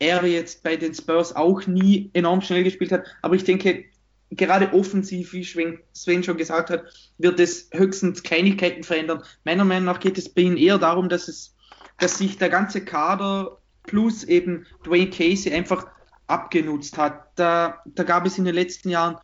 er 0.00 0.26
jetzt 0.26 0.64
bei 0.64 0.76
den 0.76 0.92
Spurs 0.92 1.36
auch 1.36 1.68
nie 1.68 2.10
enorm 2.14 2.40
schnell 2.40 2.64
gespielt 2.64 2.90
hat. 2.90 3.06
Aber 3.22 3.36
ich 3.36 3.44
denke, 3.44 3.84
gerade 4.32 4.72
offensiv, 4.72 5.32
wie 5.32 5.44
Sven 5.44 6.24
schon 6.24 6.36
gesagt 6.36 6.70
hat, 6.70 6.84
wird 7.18 7.38
es 7.38 7.70
höchstens 7.72 8.24
Kleinigkeiten 8.24 8.82
verändern. 8.82 9.22
Meiner 9.44 9.64
Meinung 9.64 9.84
nach 9.84 10.00
geht 10.00 10.18
es 10.18 10.28
bei 10.28 10.42
ihnen 10.42 10.56
eher 10.56 10.78
darum, 10.78 11.08
dass 11.08 11.28
es, 11.28 11.54
dass 11.98 12.18
sich 12.18 12.38
der 12.38 12.48
ganze 12.48 12.84
Kader 12.84 13.58
plus 13.84 14.24
eben 14.24 14.66
Dwayne 14.84 15.10
Casey 15.10 15.52
einfach 15.52 15.86
abgenutzt 16.26 16.98
hat. 16.98 17.28
Da, 17.36 17.82
da 17.84 18.02
gab 18.02 18.26
es 18.26 18.38
in 18.38 18.44
den 18.44 18.56
letzten 18.56 18.88
Jahren 18.88 19.18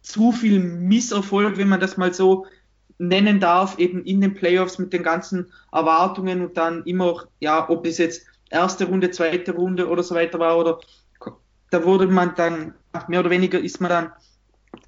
zu 0.00 0.30
viel 0.30 0.60
Misserfolg, 0.60 1.56
wenn 1.56 1.68
man 1.68 1.80
das 1.80 1.96
mal 1.96 2.14
so 2.14 2.46
nennen 2.98 3.40
darf, 3.40 3.78
eben 3.78 4.04
in 4.04 4.20
den 4.20 4.34
Playoffs 4.34 4.78
mit 4.78 4.92
den 4.92 5.02
ganzen 5.02 5.52
Erwartungen 5.72 6.42
und 6.42 6.56
dann 6.56 6.84
immer, 6.84 7.24
ja, 7.40 7.68
ob 7.68 7.86
es 7.86 7.98
jetzt 7.98 8.26
erste 8.50 8.86
Runde, 8.86 9.10
zweite 9.10 9.52
Runde 9.52 9.88
oder 9.88 10.02
so 10.02 10.14
weiter 10.14 10.38
war 10.38 10.58
oder 10.58 10.78
da 11.70 11.84
wurde 11.84 12.06
man 12.06 12.34
dann, 12.36 12.74
mehr 13.08 13.20
oder 13.20 13.30
weniger 13.30 13.58
ist 13.58 13.80
man 13.80 13.90
dann, 13.90 14.12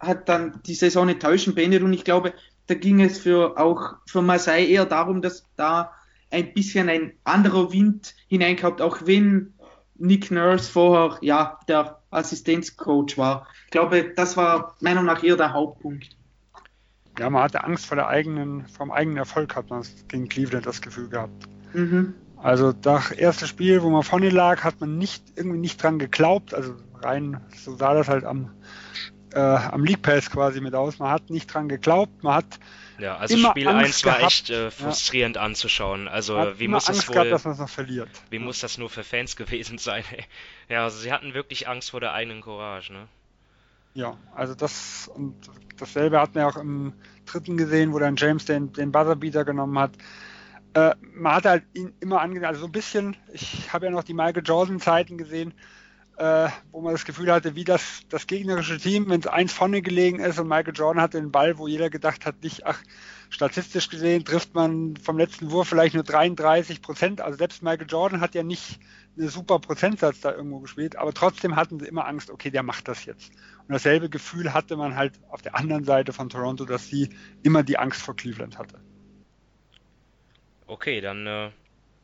hat 0.00 0.28
dann 0.28 0.60
die 0.66 0.74
Saison 0.74 1.08
enttäuschend 1.08 1.56
beendet 1.56 1.82
und 1.82 1.92
ich 1.92 2.04
glaube, 2.04 2.32
da 2.66 2.74
ging 2.74 3.00
es 3.00 3.18
für 3.18 3.58
auch 3.58 3.94
für 4.06 4.22
Marseille 4.22 4.66
eher 4.66 4.84
darum, 4.84 5.22
dass 5.22 5.44
da 5.56 5.92
ein 6.30 6.52
bisschen 6.52 6.88
ein 6.88 7.12
anderer 7.24 7.72
Wind 7.72 8.14
hineinkommt, 8.28 8.82
auch 8.82 8.98
wenn 9.04 9.54
Nick 9.94 10.30
Nurse 10.30 10.70
vorher 10.70 11.18
ja 11.22 11.58
der 11.68 12.02
Assistenzcoach 12.10 13.16
war. 13.16 13.46
Ich 13.66 13.70
glaube, 13.70 14.12
das 14.14 14.36
war 14.36 14.74
meiner 14.80 15.02
Meinung 15.02 15.14
nach 15.14 15.24
eher 15.24 15.36
der 15.36 15.52
Hauptpunkt. 15.52 16.16
Ja, 17.18 17.30
man 17.30 17.42
hatte 17.42 17.64
Angst 17.64 17.86
vor 17.86 17.96
der 17.96 18.08
eigenen, 18.08 18.66
vom 18.68 18.90
eigenen 18.90 19.16
Erfolg, 19.16 19.56
hat 19.56 19.70
man 19.70 19.84
gegen 20.08 20.28
Cleveland 20.28 20.66
das 20.66 20.82
Gefühl 20.82 21.08
gehabt. 21.08 21.48
Mhm. 21.72 22.14
Also 22.36 22.72
das 22.72 23.10
erste 23.10 23.46
Spiel, 23.46 23.82
wo 23.82 23.90
man 23.90 24.02
vorne 24.02 24.30
lag, 24.30 24.62
hat 24.62 24.80
man 24.80 24.98
nicht 24.98 25.24
irgendwie 25.36 25.58
nicht 25.58 25.82
dran 25.82 25.98
geglaubt. 25.98 26.52
Also 26.54 26.74
rein, 27.00 27.40
so 27.56 27.76
sah 27.76 27.94
das 27.94 28.08
halt 28.08 28.24
am, 28.24 28.50
äh, 29.32 29.40
am 29.40 29.84
League 29.84 30.02
Pass 30.02 30.30
quasi 30.30 30.60
mit 30.60 30.74
aus. 30.74 30.98
Man 30.98 31.10
hat 31.10 31.30
nicht 31.30 31.52
dran 31.52 31.68
geglaubt, 31.68 32.22
man 32.22 32.34
hat 32.34 32.58
ja, 32.98 33.16
also 33.16 33.34
immer 33.34 33.50
Spiel 33.50 33.68
1 33.68 34.04
war 34.04 34.20
echt 34.20 34.50
äh, 34.50 34.70
frustrierend 34.70 35.36
ja. 35.36 35.42
anzuschauen. 35.42 36.08
Also 36.08 36.52
wie 36.56 36.68
muss 36.68 36.88
Angst 36.88 37.02
das 37.02 37.08
wohl, 37.08 37.14
gehabt, 37.14 37.32
dass 37.32 37.44
man 37.44 37.54
es 37.54 37.60
noch 37.60 37.68
verliert. 37.68 38.08
Wie 38.30 38.38
muss 38.38 38.60
das 38.60 38.78
nur 38.78 38.90
für 38.90 39.04
Fans 39.04 39.36
gewesen 39.36 39.78
sein? 39.78 40.04
ja, 40.68 40.84
also 40.84 40.98
sie 40.98 41.12
hatten 41.12 41.34
wirklich 41.34 41.68
Angst 41.68 41.90
vor 41.90 42.00
der 42.00 42.12
eigenen 42.12 42.40
Courage, 42.40 42.92
ne? 42.92 43.08
Ja, 43.96 44.18
also 44.34 44.54
das 44.54 45.08
und 45.14 45.34
dasselbe 45.78 46.20
hatten 46.20 46.34
wir 46.34 46.46
auch 46.46 46.58
im 46.58 46.92
dritten 47.24 47.56
gesehen, 47.56 47.94
wo 47.94 47.98
dann 47.98 48.16
James 48.16 48.44
den, 48.44 48.70
den 48.74 48.92
Buzzerbeater 48.92 49.46
genommen 49.46 49.78
hat. 49.78 49.92
Äh, 50.74 50.94
man 51.14 51.36
hat 51.36 51.46
halt 51.46 51.64
ihn 51.72 51.94
immer 52.00 52.20
angesehen, 52.20 52.46
also 52.46 52.60
so 52.60 52.66
ein 52.66 52.72
bisschen, 52.72 53.16
ich 53.32 53.72
habe 53.72 53.86
ja 53.86 53.90
noch 53.90 54.04
die 54.04 54.12
Michael 54.12 54.42
Jordan-Zeiten 54.44 55.16
gesehen, 55.16 55.54
äh, 56.18 56.48
wo 56.72 56.82
man 56.82 56.92
das 56.92 57.06
Gefühl 57.06 57.32
hatte, 57.32 57.54
wie 57.54 57.64
das, 57.64 58.02
das 58.10 58.26
gegnerische 58.26 58.76
Team, 58.76 59.08
wenn 59.08 59.20
es 59.20 59.26
eins 59.26 59.54
vorne 59.54 59.80
gelegen 59.80 60.20
ist 60.20 60.38
und 60.38 60.46
Michael 60.46 60.74
Jordan 60.76 61.02
hatte 61.02 61.18
den 61.18 61.32
Ball, 61.32 61.56
wo 61.56 61.66
jeder 61.66 61.88
gedacht 61.88 62.26
hat, 62.26 62.42
nicht, 62.42 62.66
ach, 62.66 62.78
statistisch 63.30 63.88
gesehen 63.88 64.26
trifft 64.26 64.54
man 64.54 64.96
vom 64.96 65.16
letzten 65.16 65.50
Wurf 65.50 65.68
vielleicht 65.68 65.94
nur 65.94 66.04
33 66.04 66.82
Prozent. 66.82 67.20
Also 67.22 67.38
selbst 67.38 67.62
Michael 67.62 67.88
Jordan 67.88 68.20
hat 68.20 68.34
ja 68.34 68.42
nicht 68.42 68.78
eine 69.18 69.28
super 69.28 69.58
Prozentsatz 69.58 70.20
da 70.20 70.32
irgendwo 70.32 70.60
gespielt, 70.60 70.96
aber 70.96 71.12
trotzdem 71.14 71.56
hatten 71.56 71.80
sie 71.80 71.86
immer 71.86 72.06
Angst, 72.06 72.30
okay, 72.30 72.50
der 72.50 72.62
macht 72.62 72.88
das 72.88 73.04
jetzt. 73.04 73.32
Und 73.68 73.72
dasselbe 73.72 74.08
Gefühl 74.08 74.54
hatte 74.54 74.76
man 74.76 74.94
halt 74.94 75.14
auf 75.28 75.42
der 75.42 75.56
anderen 75.56 75.84
Seite 75.84 76.12
von 76.12 76.28
Toronto, 76.28 76.64
dass 76.64 76.88
sie 76.88 77.10
immer 77.42 77.62
die 77.62 77.78
Angst 77.78 78.00
vor 78.00 78.14
Cleveland 78.14 78.58
hatte. 78.58 78.80
Okay, 80.66 81.00
dann 81.00 81.26
äh, 81.26 81.50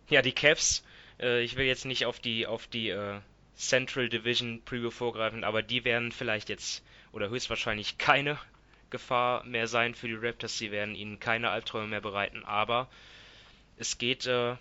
ja 0.08 0.22
die 0.22 0.32
Cavs. 0.32 0.84
Äh, 1.20 1.42
ich 1.42 1.56
will 1.56 1.66
jetzt 1.66 1.84
nicht 1.84 2.06
auf 2.06 2.18
die 2.18 2.46
auf 2.46 2.66
die 2.66 2.90
äh, 2.90 3.20
Central 3.56 4.08
Division 4.08 4.62
Preview 4.64 4.90
vorgreifen, 4.90 5.44
aber 5.44 5.62
die 5.62 5.84
werden 5.84 6.10
vielleicht 6.10 6.48
jetzt 6.48 6.82
oder 7.12 7.28
höchstwahrscheinlich 7.28 7.98
keine 7.98 8.38
Gefahr 8.90 9.44
mehr 9.44 9.68
sein 9.68 9.94
für 9.94 10.08
die 10.08 10.14
Raptors. 10.14 10.58
Sie 10.58 10.72
werden 10.72 10.94
ihnen 10.94 11.20
keine 11.20 11.50
Albträume 11.50 11.86
mehr 11.86 12.00
bereiten, 12.00 12.44
aber 12.44 12.88
es 13.76 13.98
geht 13.98 14.26
äh, 14.26 14.52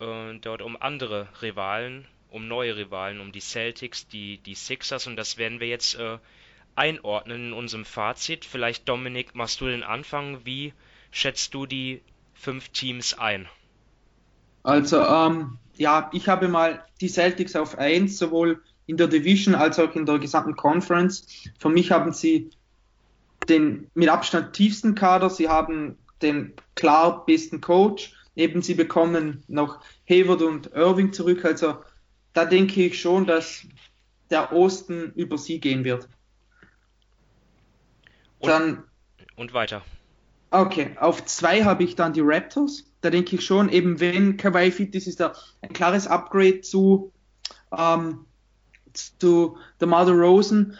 äh, 0.00 0.38
dort 0.40 0.62
um 0.62 0.80
andere 0.80 1.28
Rivalen, 1.42 2.06
um 2.34 2.48
neue 2.48 2.76
Rivalen, 2.76 3.20
um 3.20 3.30
die 3.30 3.40
Celtics, 3.40 4.08
die, 4.08 4.38
die 4.38 4.56
Sixers 4.56 5.06
und 5.06 5.16
das 5.16 5.38
werden 5.38 5.60
wir 5.60 5.68
jetzt 5.68 5.94
äh, 5.94 6.18
einordnen 6.74 7.48
in 7.48 7.52
unserem 7.52 7.84
Fazit. 7.84 8.44
Vielleicht 8.44 8.88
Dominik, 8.88 9.34
machst 9.34 9.60
du 9.60 9.66
den 9.66 9.84
Anfang? 9.84 10.44
Wie 10.44 10.72
schätzt 11.12 11.54
du 11.54 11.64
die 11.64 12.02
fünf 12.34 12.70
Teams 12.70 13.14
ein? 13.14 13.48
Also, 14.64 15.00
ähm, 15.00 15.58
ja, 15.76 16.10
ich 16.12 16.28
habe 16.28 16.48
mal 16.48 16.84
die 17.00 17.08
Celtics 17.08 17.54
auf 17.54 17.78
1, 17.78 18.18
sowohl 18.18 18.60
in 18.86 18.96
der 18.96 19.06
Division 19.06 19.54
als 19.54 19.78
auch 19.78 19.94
in 19.94 20.04
der 20.04 20.18
gesamten 20.18 20.56
Conference. 20.56 21.26
Für 21.58 21.68
mich 21.68 21.92
haben 21.92 22.12
sie 22.12 22.50
den 23.48 23.88
mit 23.94 24.08
Abstand 24.08 24.54
tiefsten 24.54 24.96
Kader, 24.96 25.30
sie 25.30 25.48
haben 25.48 25.98
den 26.20 26.54
klar 26.74 27.24
besten 27.26 27.60
Coach, 27.60 28.14
eben 28.34 28.60
sie 28.62 28.74
bekommen 28.74 29.44
noch 29.46 29.80
Hayward 30.08 30.42
und 30.42 30.72
Irving 30.74 31.12
zurück, 31.12 31.44
also 31.44 31.76
da 32.34 32.44
denke 32.44 32.84
ich 32.84 33.00
schon, 33.00 33.26
dass 33.26 33.66
der 34.30 34.52
Osten 34.52 35.12
über 35.14 35.38
sie 35.38 35.60
gehen 35.60 35.84
wird. 35.84 36.08
Und, 38.40 38.48
Dann, 38.48 38.84
und 39.36 39.54
weiter. 39.54 39.82
Okay, 40.50 40.96
auf 41.00 41.24
zwei 41.24 41.64
habe 41.64 41.84
ich 41.84 41.96
dann 41.96 42.12
die 42.12 42.20
Raptors. 42.22 42.84
Da 43.00 43.10
denke 43.10 43.36
ich 43.36 43.44
schon, 43.44 43.68
eben 43.70 44.00
wenn 44.00 44.36
Kawhi 44.36 44.70
fit 44.70 44.94
ist, 44.94 45.06
ist 45.06 45.20
da 45.20 45.34
ein 45.62 45.72
klares 45.72 46.06
Upgrade 46.06 46.60
zu, 46.60 47.12
ähm, 47.76 48.26
zu 48.92 49.56
der 49.80 49.88
Mother 49.88 50.12
Rosen. 50.12 50.76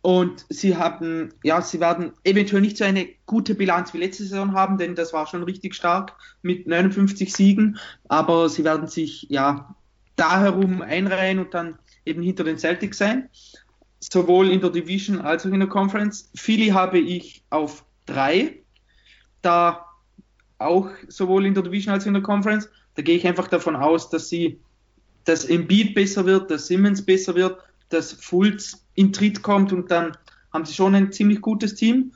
Und 0.00 0.46
sie 0.48 0.76
haben, 0.76 1.34
ja, 1.42 1.60
sie 1.60 1.80
werden 1.80 2.12
eventuell 2.24 2.62
nicht 2.62 2.76
so 2.76 2.84
eine 2.84 3.08
gute 3.26 3.54
Bilanz 3.54 3.92
wie 3.92 3.98
letzte 3.98 4.22
Saison 4.22 4.52
haben, 4.52 4.78
denn 4.78 4.94
das 4.94 5.12
war 5.12 5.26
schon 5.26 5.42
richtig 5.42 5.74
stark 5.74 6.16
mit 6.42 6.66
59 6.66 7.32
Siegen. 7.32 7.78
Aber 8.06 8.48
sie 8.48 8.64
werden 8.64 8.86
sich, 8.86 9.26
ja, 9.28 9.74
da 10.18 10.40
herum 10.40 10.82
einreihen 10.82 11.38
und 11.38 11.54
dann 11.54 11.78
eben 12.04 12.22
hinter 12.22 12.44
den 12.44 12.58
Celtics 12.58 12.98
sein. 12.98 13.30
Sowohl 14.00 14.50
in 14.50 14.60
der 14.60 14.70
Division 14.70 15.20
als 15.20 15.46
auch 15.46 15.50
in 15.50 15.60
der 15.60 15.68
Conference. 15.68 16.30
Philly 16.34 16.68
habe 16.68 16.98
ich 16.98 17.44
auf 17.50 17.84
drei 18.04 18.62
da 19.42 19.86
auch 20.58 20.90
sowohl 21.08 21.46
in 21.46 21.54
der 21.54 21.62
Division 21.62 21.94
als 21.94 22.04
auch 22.04 22.08
in 22.08 22.14
der 22.14 22.22
Conference. 22.22 22.68
Da 22.94 23.02
gehe 23.02 23.16
ich 23.16 23.26
einfach 23.26 23.48
davon 23.48 23.76
aus, 23.76 24.10
dass 24.10 24.28
sie, 24.28 24.60
dass 25.24 25.44
Embiid 25.44 25.94
besser 25.94 26.26
wird, 26.26 26.50
dass 26.50 26.66
Simmons 26.66 27.04
besser 27.04 27.34
wird, 27.34 27.60
dass 27.90 28.12
Fultz 28.12 28.84
in 28.94 29.12
Tritt 29.12 29.42
kommt 29.42 29.72
und 29.72 29.90
dann 29.90 30.16
haben 30.52 30.64
sie 30.64 30.74
schon 30.74 30.94
ein 30.94 31.12
ziemlich 31.12 31.40
gutes 31.40 31.74
Team. 31.74 32.12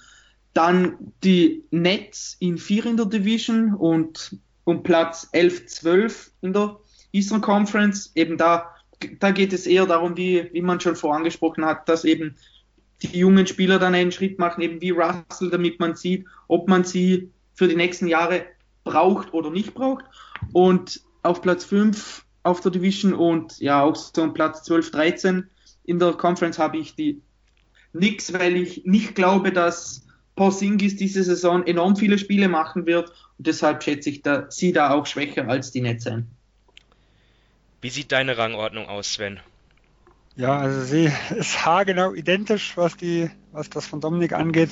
Dann 0.54 1.12
die 1.22 1.64
Nets 1.70 2.36
in 2.40 2.58
vier 2.58 2.84
in 2.86 2.96
der 2.96 3.06
Division 3.06 3.74
und 3.74 4.36
um 4.64 4.82
Platz 4.82 5.28
11, 5.32 5.66
12 5.66 6.32
in 6.42 6.52
der 6.52 6.78
Eastern 7.12 7.40
Conference. 7.40 8.12
Eben 8.14 8.36
da, 8.36 8.74
da 9.20 9.30
geht 9.30 9.52
es 9.52 9.66
eher 9.66 9.86
darum, 9.86 10.16
wie, 10.16 10.48
wie 10.52 10.62
man 10.62 10.80
schon 10.80 10.96
vorangesprochen 10.96 11.64
hat, 11.64 11.88
dass 11.88 12.04
eben 12.04 12.36
die 13.02 13.18
jungen 13.18 13.46
Spieler 13.46 13.78
dann 13.78 13.94
einen 13.94 14.12
Schritt 14.12 14.38
machen, 14.38 14.62
eben 14.62 14.80
wie 14.80 14.90
Russell, 14.90 15.50
damit 15.50 15.80
man 15.80 15.96
sieht, 15.96 16.26
ob 16.48 16.68
man 16.68 16.84
sie 16.84 17.30
für 17.54 17.68
die 17.68 17.76
nächsten 17.76 18.06
Jahre 18.06 18.46
braucht 18.84 19.32
oder 19.34 19.50
nicht 19.50 19.74
braucht. 19.74 20.04
Und 20.52 21.00
auf 21.22 21.42
Platz 21.42 21.64
5 21.64 22.24
auf 22.42 22.60
der 22.60 22.72
Division 22.72 23.14
und 23.14 23.58
ja 23.60 23.82
auch 23.82 23.94
so 23.94 24.32
Platz 24.32 24.64
12, 24.64 24.90
13 24.90 25.50
in 25.84 25.98
der 25.98 26.12
Conference 26.12 26.58
habe 26.58 26.78
ich 26.78 26.94
die 26.94 27.22
Knicks, 27.92 28.32
weil 28.32 28.56
ich 28.56 28.84
nicht 28.84 29.14
glaube, 29.14 29.52
dass 29.52 30.06
Porzingis 30.34 30.96
diese 30.96 31.22
Saison 31.22 31.66
enorm 31.66 31.96
viele 31.96 32.18
Spiele 32.18 32.48
machen 32.48 32.86
wird 32.86 33.10
und 33.38 33.46
deshalb 33.46 33.82
schätze 33.82 34.10
ich 34.10 34.22
da, 34.22 34.50
sie 34.50 34.72
da 34.72 34.92
auch 34.92 35.06
schwächer 35.06 35.48
als 35.48 35.70
die 35.72 35.82
Nets. 35.82 36.08
Wie 37.82 37.90
sieht 37.90 38.12
deine 38.12 38.38
Rangordnung 38.38 38.88
aus, 38.88 39.14
Sven? 39.14 39.40
Ja, 40.36 40.56
also 40.56 40.82
sie 40.82 41.12
ist 41.36 41.66
haargenau 41.66 42.14
identisch, 42.14 42.76
was 42.76 42.96
die, 42.96 43.28
was 43.50 43.68
das 43.70 43.86
von 43.86 44.00
Dominik 44.00 44.32
angeht. 44.32 44.70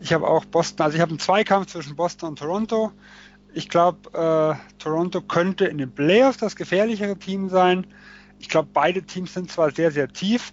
Ich 0.00 0.12
habe 0.12 0.26
auch 0.26 0.44
Boston, 0.44 0.84
also 0.84 0.96
ich 0.96 1.00
habe 1.00 1.10
einen 1.10 1.20
Zweikampf 1.20 1.68
zwischen 1.68 1.94
Boston 1.94 2.30
und 2.30 2.40
Toronto. 2.40 2.90
Ich 3.54 3.68
glaube, 3.68 4.10
äh, 4.12 4.82
Toronto 4.82 5.20
könnte 5.20 5.66
in 5.66 5.78
den 5.78 5.94
Playoffs 5.94 6.38
das 6.38 6.56
gefährlichere 6.56 7.16
Team 7.16 7.48
sein. 7.48 7.86
Ich 8.40 8.48
glaube, 8.48 8.70
beide 8.72 9.02
Teams 9.02 9.32
sind 9.34 9.52
zwar 9.52 9.70
sehr, 9.70 9.92
sehr 9.92 10.08
tief, 10.08 10.52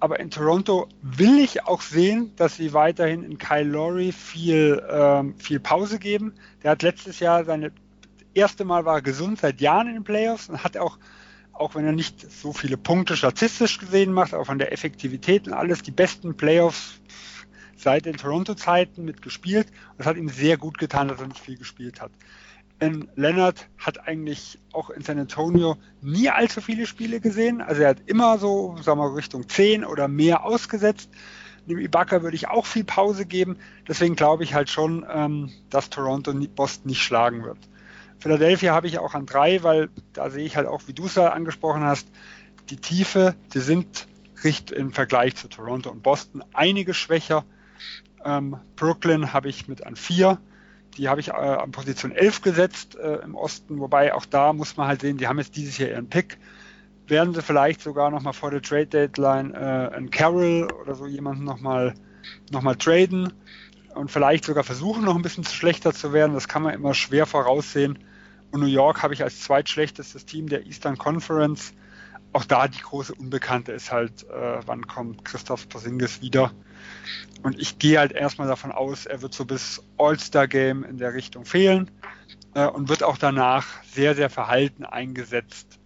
aber 0.00 0.18
in 0.18 0.30
Toronto 0.30 0.88
will 1.02 1.38
ich 1.38 1.64
auch 1.66 1.82
sehen, 1.82 2.32
dass 2.34 2.56
sie 2.56 2.72
weiterhin 2.72 3.22
in 3.22 3.38
Kyle 3.38 3.62
Lowry 3.62 4.10
viel, 4.10 4.82
ähm, 4.90 5.38
viel 5.38 5.60
Pause 5.60 6.00
geben. 6.00 6.34
Der 6.64 6.72
hat 6.72 6.82
letztes 6.82 7.20
Jahr 7.20 7.44
seine 7.44 7.70
erste 8.34 8.64
Mal 8.64 8.84
war 8.84 9.02
gesund 9.02 9.38
seit 9.38 9.60
Jahren 9.60 9.86
in 9.86 9.94
den 9.94 10.04
Playoffs 10.04 10.48
und 10.48 10.64
hat 10.64 10.76
auch 10.76 10.98
auch 11.60 11.74
wenn 11.74 11.84
er 11.84 11.92
nicht 11.92 12.30
so 12.30 12.52
viele 12.52 12.76
Punkte 12.76 13.16
statistisch 13.16 13.78
gesehen 13.78 14.12
macht, 14.12 14.34
auch 14.34 14.46
von 14.46 14.58
der 14.58 14.72
Effektivität 14.72 15.46
und 15.46 15.54
alles, 15.54 15.82
die 15.82 15.90
besten 15.90 16.36
Playoffs 16.36 17.00
seit 17.76 18.06
den 18.06 18.16
Toronto-Zeiten 18.16 19.04
mitgespielt. 19.04 19.68
Es 19.98 20.06
hat 20.06 20.16
ihm 20.16 20.28
sehr 20.28 20.56
gut 20.56 20.78
getan, 20.78 21.08
dass 21.08 21.20
er 21.20 21.28
nicht 21.28 21.40
viel 21.40 21.56
gespielt 21.56 22.00
hat. 22.00 22.10
Denn 22.80 23.08
Leonard 23.16 23.68
hat 23.78 24.06
eigentlich 24.06 24.58
auch 24.72 24.90
in 24.90 25.02
San 25.02 25.18
Antonio 25.18 25.76
nie 26.00 26.28
allzu 26.28 26.60
viele 26.60 26.86
Spiele 26.86 27.20
gesehen. 27.20 27.60
Also 27.60 27.82
er 27.82 27.90
hat 27.90 28.02
immer 28.06 28.38
so, 28.38 28.76
sagen 28.76 29.00
wir 29.00 29.08
mal, 29.08 29.14
Richtung 29.14 29.48
10 29.48 29.84
oder 29.84 30.06
mehr 30.06 30.44
ausgesetzt. 30.44 31.10
Dem 31.66 31.78
Ibaka 31.78 32.22
würde 32.22 32.36
ich 32.36 32.48
auch 32.48 32.66
viel 32.66 32.84
Pause 32.84 33.26
geben. 33.26 33.58
Deswegen 33.86 34.14
glaube 34.14 34.44
ich 34.44 34.54
halt 34.54 34.70
schon, 34.70 35.04
ähm, 35.12 35.50
dass 35.70 35.90
Toronto 35.90 36.32
Boston 36.32 36.88
nicht 36.88 37.02
schlagen 37.02 37.44
wird. 37.44 37.58
Philadelphia 38.18 38.74
habe 38.74 38.86
ich 38.86 38.98
auch 38.98 39.14
an 39.14 39.26
drei, 39.26 39.62
weil 39.62 39.90
da 40.12 40.30
sehe 40.30 40.44
ich 40.44 40.56
halt 40.56 40.66
auch, 40.66 40.82
wie 40.86 40.92
du 40.92 41.06
es 41.06 41.14
ja 41.14 41.30
angesprochen 41.32 41.84
hast, 41.84 42.08
die 42.70 42.76
Tiefe, 42.76 43.34
die 43.54 43.60
sind 43.60 44.06
richt 44.44 44.70
im 44.70 44.92
Vergleich 44.92 45.36
zu 45.36 45.48
Toronto 45.48 45.90
und 45.90 46.02
Boston 46.02 46.44
einige 46.52 46.94
schwächer. 46.94 47.44
Ähm, 48.24 48.56
Brooklyn 48.76 49.32
habe 49.32 49.48
ich 49.48 49.68
mit 49.68 49.86
an 49.86 49.96
vier. 49.96 50.38
Die 50.96 51.08
habe 51.08 51.20
ich 51.20 51.28
äh, 51.28 51.32
an 51.32 51.70
Position 51.70 52.12
11 52.12 52.42
gesetzt 52.42 52.96
äh, 52.96 53.16
im 53.16 53.34
Osten, 53.34 53.78
wobei 53.78 54.14
auch 54.14 54.26
da 54.26 54.52
muss 54.52 54.76
man 54.76 54.88
halt 54.88 55.00
sehen, 55.00 55.16
die 55.16 55.28
haben 55.28 55.38
jetzt 55.38 55.56
dieses 55.56 55.78
Jahr 55.78 55.90
ihren 55.90 56.08
Pick. 56.08 56.38
Werden 57.06 57.34
sie 57.34 57.42
vielleicht 57.42 57.80
sogar 57.80 58.10
nochmal 58.10 58.32
vor 58.32 58.50
der 58.50 58.62
Trade 58.62 58.86
Deadline 58.86 59.54
äh, 59.54 59.90
einen 59.94 60.10
Carroll 60.10 60.68
oder 60.82 60.94
so 60.94 61.06
jemanden 61.06 61.44
nochmal 61.44 61.94
noch 62.50 62.62
mal 62.62 62.74
traden 62.74 63.32
und 63.94 64.10
vielleicht 64.10 64.44
sogar 64.44 64.64
versuchen, 64.64 65.04
noch 65.04 65.16
ein 65.16 65.22
bisschen 65.22 65.44
schlechter 65.44 65.94
zu 65.94 66.12
werden. 66.12 66.34
Das 66.34 66.48
kann 66.48 66.62
man 66.62 66.74
immer 66.74 66.94
schwer 66.94 67.26
voraussehen. 67.26 67.98
Und 68.50 68.60
New 68.60 68.66
York 68.66 69.02
habe 69.02 69.14
ich 69.14 69.22
als 69.22 69.40
zweitschlechtestes 69.40 70.24
Team 70.24 70.48
der 70.48 70.66
Eastern 70.66 70.96
Conference. 70.96 71.74
Auch 72.32 72.44
da 72.44 72.68
die 72.68 72.80
große 72.80 73.14
Unbekannte 73.14 73.72
ist 73.72 73.92
halt, 73.92 74.24
äh, 74.28 74.60
wann 74.66 74.86
kommt 74.86 75.24
Christoph 75.24 75.68
Porzingis 75.68 76.20
wieder. 76.20 76.52
Und 77.42 77.58
ich 77.58 77.78
gehe 77.78 77.98
halt 77.98 78.12
erstmal 78.12 78.48
davon 78.48 78.72
aus, 78.72 79.06
er 79.06 79.22
wird 79.22 79.34
so 79.34 79.44
bis 79.44 79.82
All-Star-Game 79.96 80.84
in 80.84 80.98
der 80.98 81.14
Richtung 81.14 81.44
fehlen 81.44 81.90
äh, 82.54 82.66
und 82.66 82.88
wird 82.88 83.02
auch 83.02 83.18
danach 83.18 83.82
sehr, 83.84 84.14
sehr 84.14 84.30
verhalten 84.30 84.84
eingesetzt, 84.84 85.78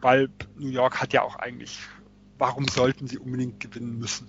weil 0.00 0.28
New 0.56 0.68
York 0.68 1.00
hat 1.00 1.12
ja 1.12 1.22
auch 1.22 1.36
eigentlich, 1.36 1.78
warum 2.38 2.68
sollten 2.68 3.06
sie 3.06 3.18
unbedingt 3.18 3.60
gewinnen 3.60 3.98
müssen? 3.98 4.28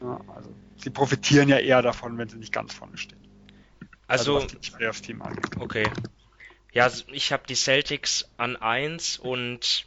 Ja, 0.00 0.20
also 0.34 0.50
sie 0.76 0.90
profitieren 0.90 1.48
ja 1.48 1.58
eher 1.58 1.82
davon, 1.82 2.18
wenn 2.18 2.28
sie 2.28 2.38
nicht 2.38 2.52
ganz 2.52 2.74
vorne 2.74 2.96
stehen. 2.96 3.20
Also, 4.08 4.38
also 4.38 4.56
was 4.78 5.02
Team 5.02 5.22
angeht. 5.22 5.56
Okay. 5.58 5.84
Ja, 6.76 6.92
ich 7.10 7.32
habe 7.32 7.46
die 7.48 7.54
Celtics 7.54 8.28
an 8.36 8.56
1 8.56 9.16
und 9.16 9.86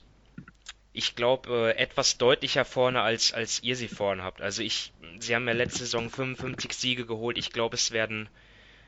ich 0.91 1.15
glaube 1.15 1.75
äh, 1.75 1.77
etwas 1.77 2.17
deutlicher 2.17 2.65
vorne 2.65 3.03
als 3.03 3.31
als 3.31 3.61
ihr 3.61 3.75
sie 3.75 3.87
vorne 3.87 4.23
habt. 4.23 4.41
Also 4.41 4.63
ich 4.63 4.91
sie 5.19 5.35
haben 5.35 5.47
ja 5.47 5.53
letzte 5.53 5.81
Saison 5.81 6.09
55 6.09 6.73
Siege 6.73 7.05
geholt. 7.05 7.37
Ich 7.37 7.51
glaube, 7.51 7.75
es 7.75 7.91
werden 7.91 8.27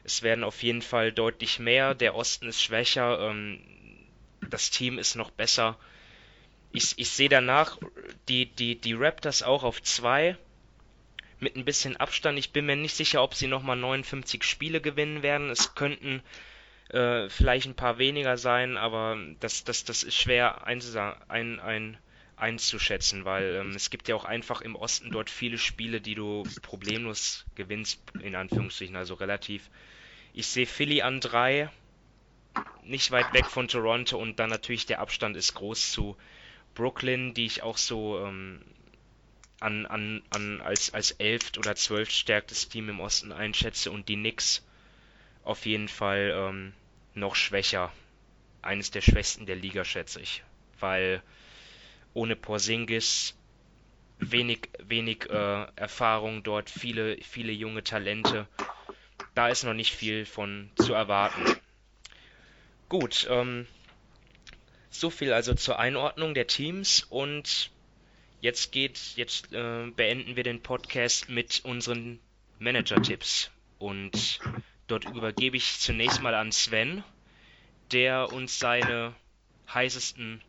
es 0.03 0.23
werden 0.23 0.43
auf 0.43 0.63
jeden 0.63 0.81
Fall 0.81 1.11
deutlich 1.11 1.59
mehr. 1.59 1.93
Der 1.93 2.15
Osten 2.15 2.47
ist 2.47 2.63
schwächer, 2.63 3.19
ähm, 3.29 3.59
das 4.49 4.71
Team 4.71 4.97
ist 4.97 5.13
noch 5.13 5.29
besser. 5.29 5.77
Ich, 6.71 6.97
ich 6.97 7.11
sehe 7.11 7.29
danach 7.29 7.77
die, 8.27 8.47
die, 8.47 8.81
die 8.81 8.93
Raptors 8.93 9.43
auch 9.43 9.63
auf 9.63 9.79
2 9.79 10.37
mit 11.39 11.55
ein 11.55 11.65
bisschen 11.65 11.97
Abstand. 11.97 12.39
Ich 12.39 12.51
bin 12.51 12.65
mir 12.65 12.75
nicht 12.75 12.95
sicher, 12.95 13.21
ob 13.21 13.35
sie 13.35 13.45
nochmal 13.45 13.77
59 13.77 14.43
Spiele 14.43 14.81
gewinnen 14.81 15.21
werden. 15.21 15.51
Es 15.51 15.75
könnten 15.75 16.23
äh, 16.93 17.29
vielleicht 17.29 17.67
ein 17.67 17.75
paar 17.75 17.97
weniger 17.97 18.37
sein, 18.37 18.77
aber 18.77 19.17
das, 19.39 19.63
das, 19.63 19.83
das 19.85 20.03
ist 20.03 20.15
schwer 20.15 20.65
ein, 20.65 20.81
ein, 21.29 21.59
ein, 21.59 21.97
einzuschätzen, 22.41 23.23
weil 23.23 23.55
ähm, 23.55 23.71
es 23.75 23.91
gibt 23.91 24.07
ja 24.07 24.15
auch 24.15 24.25
einfach 24.25 24.61
im 24.61 24.75
Osten 24.75 25.11
dort 25.11 25.29
viele 25.29 25.59
Spiele, 25.59 26.01
die 26.01 26.15
du 26.15 26.43
problemlos 26.63 27.45
gewinnst, 27.55 28.01
in 28.21 28.35
Anführungsstrichen, 28.35 28.95
also 28.95 29.13
relativ. 29.13 29.69
Ich 30.33 30.47
sehe 30.47 30.65
Philly 30.65 31.03
an 31.03 31.19
drei, 31.19 31.69
nicht 32.83 33.11
weit 33.11 33.31
weg 33.33 33.45
von 33.45 33.67
Toronto 33.67 34.17
und 34.17 34.39
dann 34.39 34.49
natürlich 34.49 34.87
der 34.87 34.99
Abstand 34.99 35.37
ist 35.37 35.53
groß 35.53 35.91
zu 35.91 36.17
Brooklyn, 36.73 37.35
die 37.35 37.45
ich 37.45 37.61
auch 37.61 37.77
so 37.77 38.25
ähm, 38.25 38.61
an, 39.59 39.85
an, 39.85 40.23
an 40.31 40.61
als, 40.61 40.93
als 40.93 41.11
elft 41.11 41.59
oder 41.59 41.75
zwölft 41.75 42.11
stärkstes 42.11 42.69
Team 42.69 42.89
im 42.89 42.99
Osten 42.99 43.31
einschätze 43.31 43.91
und 43.91 44.09
die 44.09 44.15
Knicks 44.15 44.65
auf 45.43 45.65
jeden 45.67 45.87
Fall 45.87 46.33
ähm, 46.35 46.73
noch 47.13 47.35
schwächer. 47.35 47.91
Eines 48.61 48.91
der 48.91 49.01
schwächsten 49.01 49.45
der 49.45 49.55
Liga, 49.55 49.83
schätze 49.85 50.21
ich. 50.21 50.43
Weil 50.79 51.21
ohne 52.13 52.35
Porzingis 52.35 53.35
wenig, 54.19 54.69
wenig 54.79 55.29
äh, 55.29 55.65
Erfahrung 55.75 56.43
dort, 56.43 56.69
viele, 56.69 57.17
viele 57.17 57.51
junge 57.51 57.83
Talente. 57.83 58.47
Da 59.33 59.49
ist 59.49 59.63
noch 59.63 59.73
nicht 59.73 59.93
viel 59.93 60.25
von 60.25 60.69
zu 60.75 60.93
erwarten. 60.93 61.55
Gut, 62.89 63.27
ähm, 63.29 63.67
so 64.89 65.09
viel 65.09 65.33
also 65.33 65.53
zur 65.53 65.79
Einordnung 65.79 66.33
der 66.33 66.47
Teams 66.47 67.03
und 67.09 67.71
Jetzt 68.41 68.71
geht, 68.71 68.99
jetzt 69.17 69.53
äh, 69.53 69.91
beenden 69.95 70.35
wir 70.35 70.43
den 70.43 70.63
Podcast 70.63 71.29
mit 71.29 71.61
unseren 71.63 72.19
Manager-Tipps. 72.57 73.51
Und 73.77 74.39
dort 74.91 75.05
übergebe 75.05 75.57
ich 75.57 75.79
zunächst 75.79 76.21
mal 76.21 76.35
an 76.35 76.51
Sven, 76.51 77.03
der 77.91 78.31
uns 78.33 78.59
seine 78.59 79.13
heißesten 79.73 80.41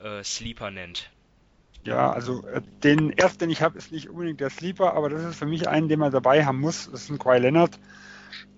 äh, 0.00 0.22
Sleeper 0.24 0.70
nennt. 0.70 1.10
Ja, 1.84 2.10
also 2.10 2.46
äh, 2.46 2.62
den 2.82 3.16
ersten, 3.16 3.40
den 3.40 3.50
ich 3.50 3.62
habe, 3.62 3.78
ist 3.78 3.92
nicht 3.92 4.08
unbedingt 4.08 4.40
der 4.40 4.50
Sleeper, 4.50 4.94
aber 4.94 5.10
das 5.10 5.22
ist 5.22 5.36
für 5.36 5.46
mich 5.46 5.68
einen, 5.68 5.88
den 5.88 5.98
man 6.00 6.12
dabei 6.12 6.44
haben 6.44 6.60
muss. 6.60 6.90
Das 6.90 7.02
ist 7.02 7.10
ein 7.10 7.18
Kawhi 7.18 7.38
Leonard. 7.38 7.78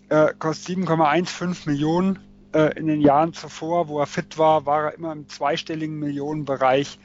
äh, 0.09 0.33
kostet 0.39 0.79
7,15 0.79 1.69
Millionen. 1.69 2.19
Äh, 2.53 2.77
in 2.79 2.89
den 2.89 3.01
Jahren 3.01 3.33
zuvor, 3.33 3.89
wo 3.89 4.01
er 4.01 4.07
fit 4.07 4.37
war, 4.39 4.67
war 4.67 4.87
er 4.87 4.95
immer 4.95 5.13
im 5.13 5.29
zweistelligen 5.29 5.99
Millionenbereich. 5.99 6.99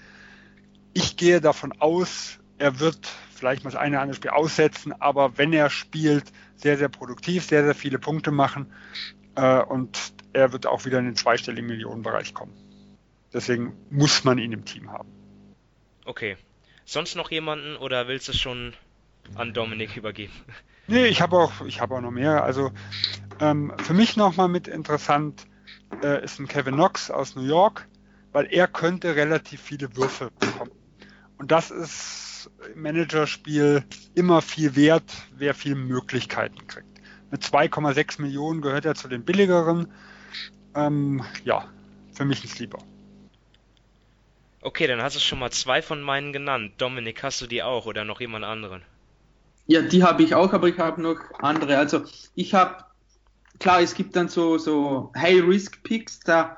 Ich 0.93 1.18
gehe 1.18 1.41
davon 1.41 1.74
aus, 1.80 2.39
er 2.58 2.80
wird 2.80 3.12
vielleicht 3.38 3.64
mal 3.64 3.72
das 3.72 3.80
eine 3.80 3.96
oder 3.96 4.02
andere 4.02 4.16
Spiel 4.16 4.32
aussetzen, 4.32 4.94
aber 5.00 5.38
wenn 5.38 5.54
er 5.54 5.70
spielt, 5.70 6.32
sehr, 6.56 6.78
sehr 6.78 6.90
produktiv, 6.90 7.44
sehr, 7.44 7.64
sehr 7.64 7.76
viele 7.76 8.00
Punkte 8.00 8.32
machen 8.32 8.72
äh, 9.36 9.62
und 9.62 10.14
er 10.34 10.54
wird 10.54 10.66
auch 10.66 10.86
wieder 10.86 11.00
in 11.00 11.06
den 11.06 11.16
zweistelligen 11.16 11.68
Millionenbereich 11.68 12.34
kommen. 12.34 12.54
Deswegen 13.34 13.74
muss 13.90 14.24
man 14.24 14.38
ihn 14.38 14.54
im 14.54 14.66
Team 14.66 14.92
haben. 14.92 15.10
Okay. 16.06 16.38
Sonst 16.86 17.16
noch 17.16 17.32
jemanden 17.32 17.76
oder 17.76 18.08
willst 18.08 18.28
du 18.28 18.32
es 18.32 18.40
schon 18.40 18.74
an 19.36 19.54
Dominik 19.54 19.98
übergeben? 19.98 20.34
Nee, 20.88 21.08
ich 21.08 21.20
habe 21.20 21.36
auch, 21.36 21.66
ich 21.66 21.82
habe 21.82 21.96
auch 21.96 22.02
noch 22.02 22.12
mehr. 22.12 22.44
Also 22.44 22.72
ähm, 23.40 23.74
für 23.80 23.96
mich 23.96 24.18
nochmal 24.18 24.48
mit 24.48 24.68
interessant 24.68 25.48
äh, 26.04 26.24
ist 26.24 26.40
ein 26.40 26.48
Kevin 26.48 26.76
Knox 26.76 27.10
aus 27.10 27.36
New 27.36 27.42
York, 27.42 27.88
weil 28.32 28.46
er 28.54 28.68
könnte 28.68 29.16
relativ 29.16 29.62
viele 29.62 29.96
Würfe 29.96 30.30
bekommen. 30.40 30.70
Und 31.40 31.50
das 31.50 31.72
ist 31.72 32.25
im 32.74 32.82
Managerspiel 32.82 33.84
immer 34.13 34.41
viel 34.41 34.76
wert, 34.76 35.11
wer 35.38 35.53
viele 35.53 35.76
Möglichkeiten 35.76 36.68
kriegt. 36.68 36.88
Mit 37.32 37.43
2,6 37.43 38.22
Millionen 38.22 38.61
gehört 38.61 38.86
er 38.86 38.95
zu 38.95 39.07
den 39.07 39.24
billigeren. 39.24 39.91
Ähm, 40.76 41.24
ja, 41.43 41.66
für 42.13 42.26
mich 42.26 42.43
ein 42.43 42.49
Sleeper. 42.49 42.80
Okay, 44.61 44.88
dann 44.88 45.01
hast 45.01 45.16
du 45.16 45.20
schon 45.20 45.39
mal 45.39 45.51
zwei 45.51 45.82
von 45.82 46.01
meinen 46.01 46.34
genannt. 46.34 46.74
Dominik, 46.78 47.22
hast 47.24 47.41
du 47.41 47.47
die 47.47 47.61
auch 47.61 47.86
oder 47.86 48.03
noch 48.03 48.20
jemand 48.20 48.45
anderen? 48.45 48.82
Ja, 49.68 49.82
die 49.82 50.03
habe 50.03 50.24
ich 50.24 50.34
auch, 50.36 50.53
aber 50.53 50.68
ich 50.68 50.80
habe 50.80 51.01
noch 51.01 51.18
andere. 51.39 51.78
Also 51.78 52.03
ich 52.36 52.53
habe, 52.53 52.84
klar, 53.59 53.82
es 53.82 53.93
gibt 53.95 54.16
dann 54.16 54.28
so, 54.28 54.57
so 54.57 55.11
High-Risk-Picks, 55.16 56.22
da 56.22 56.57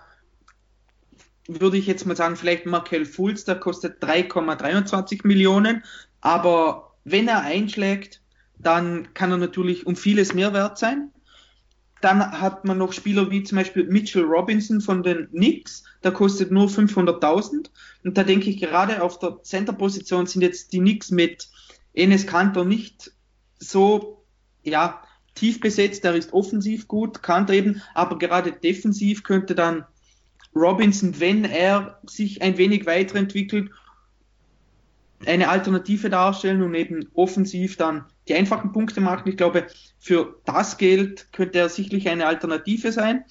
würde 1.48 1.78
ich 1.78 1.88
jetzt 1.88 2.06
mal 2.06 2.16
sagen, 2.16 2.36
vielleicht 2.36 2.66
Markel 2.66 3.06
Fulz, 3.06 3.46
der 3.46 3.56
kostet 3.56 4.04
3,23 4.04 5.26
Millionen, 5.26 5.84
aber 6.22 6.96
wenn 7.04 7.28
er 7.28 7.42
einschlägt, 7.42 8.22
dann 8.58 9.14
kann 9.14 9.32
er 9.32 9.38
natürlich 9.38 9.86
um 9.86 9.96
vieles 9.96 10.34
mehr 10.34 10.54
wert 10.54 10.78
sein. 10.78 11.12
Dann 12.02 12.20
hat 12.20 12.66
man 12.66 12.78
noch 12.78 12.94
Spieler 12.94 13.32
wie 13.32 13.44
zum 13.44 13.58
Beispiel 13.58 13.86
Mitchell 13.86 14.24
Robinson 14.24 14.82
von 14.82 15.04
den 15.04 15.30
Knicks, 15.30 15.84
der 16.04 16.12
kostet 16.12 16.52
nur 16.52 16.68
500.000. 16.68 17.70
Und 18.04 18.18
da 18.18 18.24
denke 18.24 18.50
ich 18.50 18.60
gerade 18.60 19.02
auf 19.02 19.20
der 19.20 19.42
Center-Position 19.42 20.28
sind 20.28 20.42
jetzt 20.42 20.74
die 20.74 20.80
Knicks 20.80 21.12
mit 21.12 21.50
Enes 21.94 22.28
Kanter 22.28 22.66
nicht 22.66 23.12
so, 23.58 24.24
ja, 24.64 25.02
tief 25.34 25.60
besetzt. 25.60 26.06
Er 26.06 26.16
ist 26.16 26.34
offensiv 26.34 26.88
gut, 26.88 27.24
Kanter 27.24 27.54
eben, 27.54 27.82
aber 27.94 28.18
gerade 28.18 28.52
defensiv 28.52 29.24
könnte 29.24 29.56
dann 29.56 29.86
Robinson, 30.58 31.20
wenn 31.20 31.46
er 31.46 32.00
sich 32.08 32.42
ein 32.42 32.58
wenig 32.58 32.86
weiterentwickelt, 32.86 33.72
eine 35.26 35.50
Alternative 35.50 36.10
darstellen 36.10 36.62
und 36.62 36.76
eben 36.76 37.10
offensiv 37.14 37.78
dann 37.78 38.06
die 38.28 38.36
einfachen 38.36 38.72
Punkte 38.72 39.02
machen. 39.02 39.30
Ich 39.30 39.38
glaube, 39.38 39.68
für 40.00 40.40
das 40.46 40.78
Geld 40.78 41.32
könnte 41.32 41.60
er 41.60 41.70
sicherlich 41.70 42.08
eine 42.10 42.28
Alternative 42.28 42.92
sein. 42.92 43.24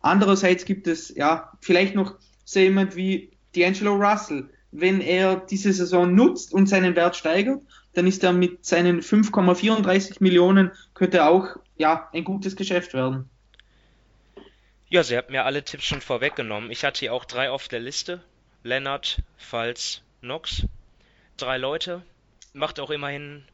Andererseits 0.00 0.64
gibt 0.64 0.86
es 0.86 1.14
ja 1.14 1.52
vielleicht 1.60 1.94
noch 1.94 2.16
so 2.44 2.60
jemand 2.60 2.96
wie 2.96 3.30
D'Angelo 3.54 3.96
Russell. 3.96 4.50
Wenn 4.72 5.00
er 5.00 5.36
diese 5.36 5.72
Saison 5.72 6.14
nutzt 6.14 6.52
und 6.52 6.68
seinen 6.68 6.94
Wert 6.94 7.16
steigert, 7.16 7.60
dann 7.94 8.06
ist 8.06 8.22
er 8.22 8.32
mit 8.32 8.64
seinen 8.64 9.00
5,34 9.00 10.16
Millionen, 10.20 10.70
könnte 10.94 11.26
auch 11.26 11.56
ja, 11.76 12.08
ein 12.12 12.24
gutes 12.24 12.54
Geschäft 12.54 12.94
werden. 12.94 13.29
Ja, 14.92 15.04
sie 15.04 15.16
hat 15.16 15.30
mir 15.30 15.44
alle 15.44 15.64
Tipps 15.64 15.84
schon 15.84 16.00
vorweggenommen. 16.00 16.72
Ich 16.72 16.82
hatte 16.82 16.98
hier 16.98 17.14
auch 17.14 17.24
drei 17.24 17.48
auf 17.48 17.68
der 17.68 17.78
Liste. 17.78 18.20
Lennart, 18.64 19.22
Falls, 19.36 20.02
Nox. 20.20 20.66
Drei 21.36 21.58
Leute. 21.58 22.02
Macht 22.54 22.80
auch 22.80 22.90
immerhin 22.90 23.44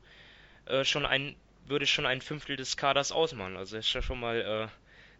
äh, 0.64 0.82
schon 0.82 1.04
ein, 1.04 1.36
würde 1.66 1.86
schon 1.86 2.06
ein 2.06 2.22
Fünftel 2.22 2.56
des 2.56 2.78
Kaders 2.78 3.12
ausmachen. 3.12 3.58
Also 3.58 3.76
ist 3.76 3.92
ja 3.92 4.00
schon 4.00 4.18
mal 4.18 4.40
äh, 4.40 4.68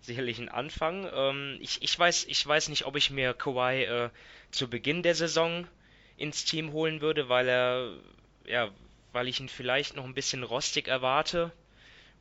sicherlich 0.01 0.39
ein 0.39 0.49
Anfang. 0.49 1.07
Ähm, 1.13 1.59
ich, 1.61 1.83
ich, 1.83 1.99
weiß, 1.99 2.25
ich 2.25 2.47
weiß 2.47 2.71
nicht, 2.71 2.87
ob 2.87 2.97
ich 2.97 3.11
mir 3.11 3.35
Kawhi 3.35 3.83
äh, 3.83 4.09
zu 4.53 4.71
Beginn 4.71 5.03
der 5.03 5.15
Saison 5.15 5.69
ins 6.17 6.47
Team 6.47 6.73
holen 6.73 7.03
würde, 7.03 7.29
weil 7.29 7.47
er, 7.47 7.93
ja, 8.47 8.71
weil 9.13 9.29
ich 9.29 9.39
ihn 9.39 9.51
vielleicht 9.51 9.97
noch 9.97 10.07
ein 10.07 10.15
bisschen 10.15 10.45
rostig 10.45 10.89
erwarte. 10.89 11.53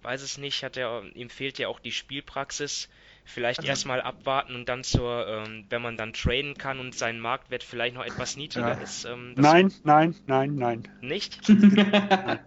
Weiß 0.01 0.21
es 0.21 0.37
nicht, 0.37 0.63
hat 0.63 0.75
er, 0.75 1.03
ihm 1.15 1.29
fehlt 1.29 1.59
ja 1.59 1.69
auch 1.69 1.79
die 1.79 1.93
Spielpraxis. 1.93 2.89
Vielleicht 3.27 3.59
also, 3.59 3.69
erstmal 3.69 4.01
abwarten 4.01 4.55
und 4.55 4.69
dann 4.69 4.83
zur, 4.83 5.27
ähm, 5.27 5.65
wenn 5.69 5.81
man 5.81 5.97
dann 5.97 6.13
traden 6.13 6.53
kann 6.53 6.79
und 6.79 6.93
sein 6.93 7.19
Marktwert 7.19 7.63
vielleicht 7.63 7.95
noch 7.95 8.05
etwas 8.05 8.37
niedriger 8.37 8.75
ja. 8.75 8.81
ist. 8.81 9.05
Ähm, 9.05 9.33
nein, 9.35 9.73
nein, 9.83 10.15
nein, 10.27 10.55
nein. 10.55 10.87
Nicht? 11.01 11.41
nein. 11.49 12.39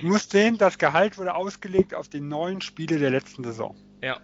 Du 0.00 0.06
musst 0.06 0.30
sehen, 0.30 0.56
das 0.56 0.78
Gehalt 0.78 1.18
wurde 1.18 1.34
ausgelegt 1.34 1.94
auf 1.94 2.08
die 2.08 2.20
neun 2.20 2.60
Spiele 2.60 2.98
der 3.00 3.10
letzten 3.10 3.42
Saison. 3.42 3.76
Ja. 4.02 4.20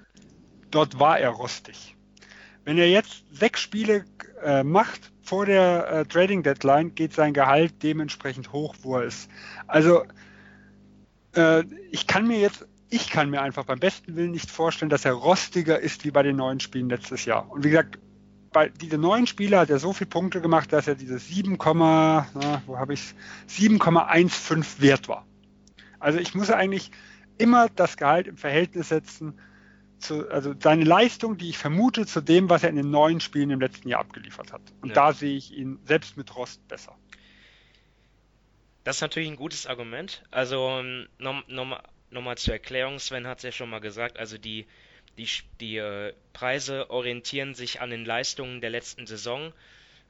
Dort 0.70 1.00
war 1.00 1.18
er 1.18 1.30
rostig. 1.30 1.96
Wenn 2.64 2.78
er 2.78 2.88
jetzt 2.88 3.24
sechs 3.32 3.60
Spiele 3.60 4.04
äh, 4.42 4.62
macht 4.62 5.12
vor 5.22 5.44
der 5.44 5.88
äh, 5.88 6.04
Trading 6.06 6.44
Deadline, 6.44 6.94
geht 6.94 7.14
sein 7.14 7.34
Gehalt 7.34 7.82
dementsprechend 7.82 8.52
hoch, 8.52 8.76
wo 8.82 8.96
er 8.96 9.04
ist. 9.04 9.28
Also 9.66 10.04
äh, 11.34 11.64
ich 11.90 12.06
kann 12.06 12.28
mir 12.28 12.38
jetzt 12.38 12.66
ich 12.88 13.10
kann 13.10 13.30
mir 13.30 13.42
einfach 13.42 13.64
beim 13.64 13.80
besten 13.80 14.16
Willen 14.16 14.30
nicht 14.30 14.50
vorstellen, 14.50 14.90
dass 14.90 15.04
er 15.04 15.12
rostiger 15.12 15.78
ist 15.78 16.04
wie 16.04 16.10
bei 16.10 16.22
den 16.22 16.36
neuen 16.36 16.60
Spielen 16.60 16.88
letztes 16.88 17.24
Jahr. 17.24 17.50
Und 17.50 17.64
wie 17.64 17.70
gesagt, 17.70 17.98
bei 18.52 18.68
diese 18.68 18.96
neuen 18.96 19.26
Spiele 19.26 19.58
hat 19.58 19.70
er 19.70 19.78
so 19.78 19.92
viele 19.92 20.08
Punkte 20.08 20.40
gemacht, 20.40 20.72
dass 20.72 20.86
er 20.86 20.94
diese 20.94 21.18
7, 21.18 21.58
na, 21.58 22.62
wo 22.66 22.78
habe 22.78 22.94
ich 22.94 23.14
7,15 23.48 24.80
wert 24.80 25.08
war. 25.08 25.26
Also 25.98 26.18
ich 26.18 26.34
muss 26.34 26.50
eigentlich 26.50 26.90
immer 27.38 27.68
das 27.68 27.96
Gehalt 27.96 28.28
im 28.28 28.36
Verhältnis 28.36 28.88
setzen, 28.88 29.38
zu, 29.98 30.28
also 30.30 30.54
seine 30.58 30.84
Leistung, 30.84 31.38
die 31.38 31.48
ich 31.48 31.58
vermute, 31.58 32.06
zu 32.06 32.20
dem, 32.20 32.48
was 32.48 32.62
er 32.62 32.70
in 32.70 32.76
den 32.76 32.90
neuen 32.90 33.20
Spielen 33.20 33.50
im 33.50 33.60
letzten 33.60 33.88
Jahr 33.88 34.00
abgeliefert 34.00 34.52
hat. 34.52 34.62
Und 34.80 34.90
ja. 34.90 34.94
da 34.94 35.12
sehe 35.12 35.36
ich 35.36 35.52
ihn 35.52 35.78
selbst 35.84 36.16
mit 36.16 36.34
Rost 36.36 36.66
besser. 36.68 36.96
Das 38.84 38.96
ist 38.96 39.02
natürlich 39.02 39.28
ein 39.28 39.36
gutes 39.36 39.66
Argument. 39.66 40.22
Also 40.30 40.82
nochmal 41.18 41.82
nochmal 42.10 42.38
zur 42.38 42.54
Erklärung, 42.54 42.98
Sven 42.98 43.26
hat 43.26 43.38
es 43.38 43.44
ja 43.44 43.52
schon 43.52 43.70
mal 43.70 43.80
gesagt, 43.80 44.18
also 44.18 44.38
die, 44.38 44.66
die, 45.18 45.28
die 45.60 45.76
äh, 45.78 46.12
Preise 46.32 46.90
orientieren 46.90 47.54
sich 47.54 47.80
an 47.80 47.90
den 47.90 48.04
Leistungen 48.04 48.60
der 48.60 48.70
letzten 48.70 49.06
Saison. 49.06 49.52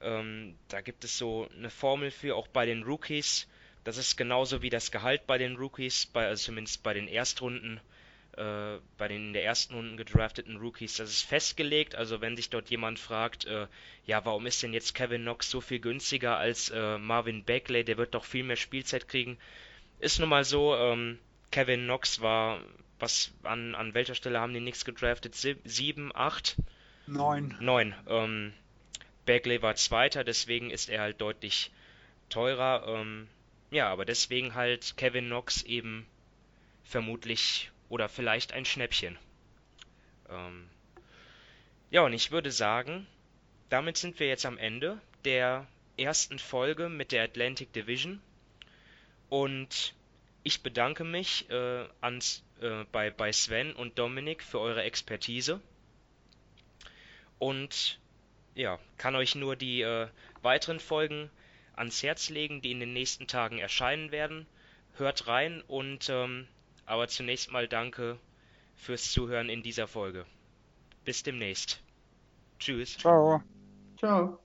Ähm, 0.00 0.56
da 0.68 0.80
gibt 0.80 1.04
es 1.04 1.16
so 1.16 1.48
eine 1.56 1.70
Formel 1.70 2.10
für, 2.10 2.36
auch 2.36 2.48
bei 2.48 2.66
den 2.66 2.82
Rookies. 2.82 3.48
Das 3.84 3.96
ist 3.96 4.16
genauso 4.16 4.62
wie 4.62 4.70
das 4.70 4.90
Gehalt 4.90 5.26
bei 5.26 5.38
den 5.38 5.56
Rookies, 5.56 6.06
bei, 6.06 6.26
also 6.26 6.46
zumindest 6.46 6.82
bei 6.82 6.92
den 6.92 7.08
Erstrunden, 7.08 7.80
äh, 8.36 8.78
bei 8.98 9.08
den 9.08 9.28
in 9.28 9.32
der 9.32 9.44
ersten 9.44 9.74
Runden 9.74 9.96
gedrafteten 9.96 10.56
Rookies. 10.56 10.96
Das 10.96 11.08
ist 11.08 11.22
festgelegt. 11.22 11.94
Also 11.94 12.20
wenn 12.20 12.36
sich 12.36 12.50
dort 12.50 12.68
jemand 12.68 12.98
fragt, 12.98 13.46
äh, 13.46 13.68
ja, 14.04 14.24
warum 14.24 14.46
ist 14.46 14.62
denn 14.62 14.74
jetzt 14.74 14.94
Kevin 14.94 15.22
Knox 15.22 15.50
so 15.50 15.60
viel 15.60 15.78
günstiger 15.78 16.36
als 16.36 16.70
äh, 16.70 16.98
Marvin 16.98 17.44
Bagley, 17.44 17.84
der 17.84 17.96
wird 17.96 18.14
doch 18.14 18.24
viel 18.24 18.44
mehr 18.44 18.56
Spielzeit 18.56 19.08
kriegen. 19.08 19.38
Ist 19.98 20.18
nun 20.18 20.28
mal 20.28 20.44
so, 20.44 20.76
ähm, 20.76 21.18
Kevin 21.50 21.84
Knox 21.84 22.20
war, 22.20 22.60
was 22.98 23.32
an, 23.42 23.74
an 23.74 23.94
welcher 23.94 24.14
Stelle 24.14 24.40
haben 24.40 24.52
die 24.54 24.60
Knicks 24.60 24.84
gedraftet? 24.84 25.34
Sieben, 25.34 26.10
acht? 26.14 26.56
Neun. 27.06 27.56
Neun. 27.60 27.94
Ähm, 28.08 28.52
Bagley 29.26 29.62
war 29.62 29.74
Zweiter, 29.74 30.24
deswegen 30.24 30.70
ist 30.70 30.88
er 30.88 31.02
halt 31.02 31.20
deutlich 31.20 31.70
teurer. 32.28 32.84
Ähm, 32.86 33.28
ja, 33.70 33.88
aber 33.88 34.04
deswegen 34.04 34.54
halt 34.54 34.96
Kevin 34.96 35.26
Knox 35.26 35.62
eben 35.62 36.06
vermutlich 36.84 37.70
oder 37.88 38.08
vielleicht 38.08 38.52
ein 38.52 38.64
Schnäppchen. 38.64 39.18
Ähm, 40.30 40.68
ja, 41.90 42.02
und 42.02 42.12
ich 42.12 42.30
würde 42.30 42.50
sagen, 42.50 43.06
damit 43.68 43.96
sind 43.96 44.18
wir 44.20 44.28
jetzt 44.28 44.46
am 44.46 44.58
Ende 44.58 45.00
der 45.24 45.66
ersten 45.96 46.38
Folge 46.38 46.88
mit 46.88 47.12
der 47.12 47.24
Atlantic 47.24 47.72
Division. 47.72 48.20
Und 49.28 49.94
ich 50.46 50.62
bedanke 50.62 51.02
mich 51.02 51.50
äh, 51.50 51.88
ans, 52.00 52.44
äh, 52.60 52.84
bei, 52.92 53.10
bei 53.10 53.32
Sven 53.32 53.72
und 53.72 53.98
Dominik 53.98 54.44
für 54.44 54.60
eure 54.60 54.84
Expertise 54.84 55.60
und 57.40 57.98
ja, 58.54 58.78
kann 58.96 59.16
euch 59.16 59.34
nur 59.34 59.56
die 59.56 59.82
äh, 59.82 60.06
weiteren 60.42 60.78
Folgen 60.78 61.30
ans 61.74 62.00
Herz 62.04 62.30
legen, 62.30 62.62
die 62.62 62.70
in 62.70 62.78
den 62.78 62.92
nächsten 62.92 63.26
Tagen 63.26 63.58
erscheinen 63.58 64.12
werden. 64.12 64.46
Hört 64.94 65.26
rein 65.26 65.62
und 65.66 66.08
ähm, 66.10 66.46
aber 66.86 67.08
zunächst 67.08 67.50
mal 67.50 67.66
danke 67.66 68.16
fürs 68.76 69.10
Zuhören 69.10 69.48
in 69.48 69.64
dieser 69.64 69.88
Folge. 69.88 70.26
Bis 71.04 71.24
demnächst. 71.24 71.82
Tschüss. 72.60 72.96
Ciao. 72.98 73.42
Ciao. 73.98 74.38